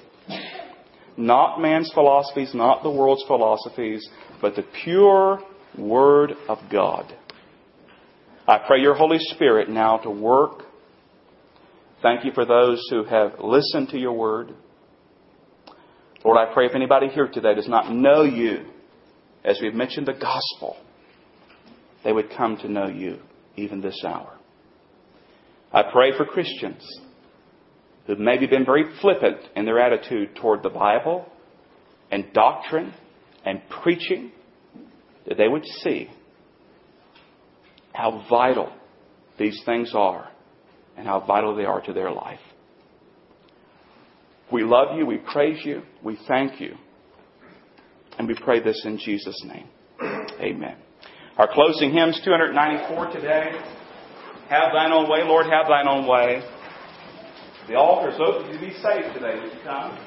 Not 1.18 1.60
man's 1.62 1.92
philosophies, 1.94 2.54
not 2.54 2.84
the 2.84 2.90
world's 2.90 3.24
philosophies, 3.28 4.08
but 4.42 4.56
the 4.56 4.64
pure 4.84 5.40
word 5.78 6.34
of 6.48 6.58
God. 6.72 7.14
I 8.48 8.58
pray 8.66 8.80
your 8.80 8.96
Holy 8.96 9.20
Spirit 9.20 9.70
now 9.70 9.98
to 9.98 10.10
work. 10.10 10.64
Thank 12.02 12.26
you 12.26 12.32
for 12.32 12.46
those 12.46 12.82
who 12.90 13.04
have 13.04 13.40
listened 13.40 13.90
to 13.90 14.00
your 14.00 14.14
word. 14.14 14.54
Lord, 16.24 16.38
I 16.38 16.54
pray 16.54 16.66
if 16.66 16.76
anybody 16.76 17.08
here 17.08 17.28
today 17.28 17.56
does 17.56 17.68
not 17.68 17.92
know 17.92 18.24
you, 18.24 18.66
as 19.44 19.60
we've 19.62 19.74
mentioned 19.74 20.08
the 20.08 20.14
gospel, 20.14 20.78
they 22.04 22.12
would 22.12 22.30
come 22.36 22.58
to 22.58 22.70
know 22.70 22.88
you 22.88 23.20
even 23.56 23.82
this 23.82 24.04
hour. 24.06 24.38
I 25.74 25.84
pray 25.92 26.16
for 26.16 26.26
Christians 26.26 26.84
who've 28.06 28.20
maybe 28.20 28.48
been 28.48 28.66
very 28.66 28.86
flippant 29.00 29.38
in 29.56 29.66
their 29.66 29.80
attitude 29.80 30.36
toward 30.36 30.64
the 30.64 30.70
Bible 30.70 31.26
and 32.12 32.34
doctrine 32.34 32.94
and 33.46 33.62
preaching, 33.70 34.32
that 35.28 35.38
they 35.38 35.48
would 35.48 35.66
see 35.66 36.10
how 37.94 38.26
vital 38.30 38.72
these 39.38 39.60
things 39.66 39.94
are 39.96 40.30
and 40.98 41.08
how 41.08 41.20
vital 41.22 41.56
they 41.56 41.66
are 41.66 41.82
to 41.82 41.94
their 41.94 42.12
life. 42.12 42.40
We 44.52 44.64
love 44.64 44.98
you, 44.98 45.06
we 45.06 45.18
praise 45.18 45.64
you, 45.64 45.84
we 46.04 46.20
thank 46.28 46.60
you, 46.60 46.76
and 48.18 48.28
we 48.28 48.36
pray 48.36 48.60
this 48.60 48.84
in 48.86 48.98
Jesus' 48.98 49.44
name. 49.46 49.68
Amen. 50.40 50.78
Our 51.38 51.48
closing 51.52 51.92
hymn 51.92 52.10
is 52.10 52.22
294 52.24 53.12
today. 53.12 53.52
Have 54.50 54.74
thine 54.74 54.92
own 54.92 55.10
way, 55.10 55.24
Lord, 55.24 55.46
have 55.46 55.68
thine 55.68 55.88
own 55.88 56.06
way. 56.08 56.44
The 57.68 57.76
altar 57.76 58.10
is 58.10 58.20
open 58.20 58.52
to 58.52 58.60
be 58.60 58.74
saved 58.82 59.14
today. 59.14 59.40
Would 59.40 59.54
you 59.54 59.60
come? 59.64 59.98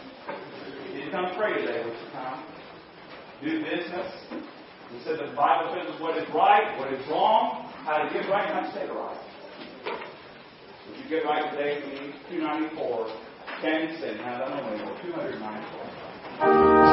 If 0.90 1.04
you 1.04 1.10
come 1.10 1.32
pray 1.36 1.54
today, 1.54 1.82
would 1.84 1.94
you 1.94 2.10
come? 2.12 2.44
Do 3.42 3.62
business. 3.62 4.12
He 4.30 5.02
said 5.02 5.18
the 5.18 5.34
Bible 5.34 5.74
says 5.74 6.00
what 6.00 6.16
is 6.18 6.28
right, 6.34 6.78
what 6.78 6.92
is 6.92 7.00
wrong, 7.08 7.70
how 7.84 7.98
to 7.98 8.12
get 8.12 8.28
right, 8.28 8.48
how 8.52 8.60
to 8.60 8.70
stay 8.70 8.86
right. 8.86 9.18
Would 10.88 10.98
you 10.98 11.08
get 11.08 11.24
right 11.24 11.50
today, 11.50 11.80
please? 11.82 12.14
294. 12.30 13.08
Stand 13.60 13.88
and 13.88 13.98
sing. 13.98 14.18
Have 14.18 14.38
that 14.38 14.52
only 14.52 14.78
294. 15.02 16.83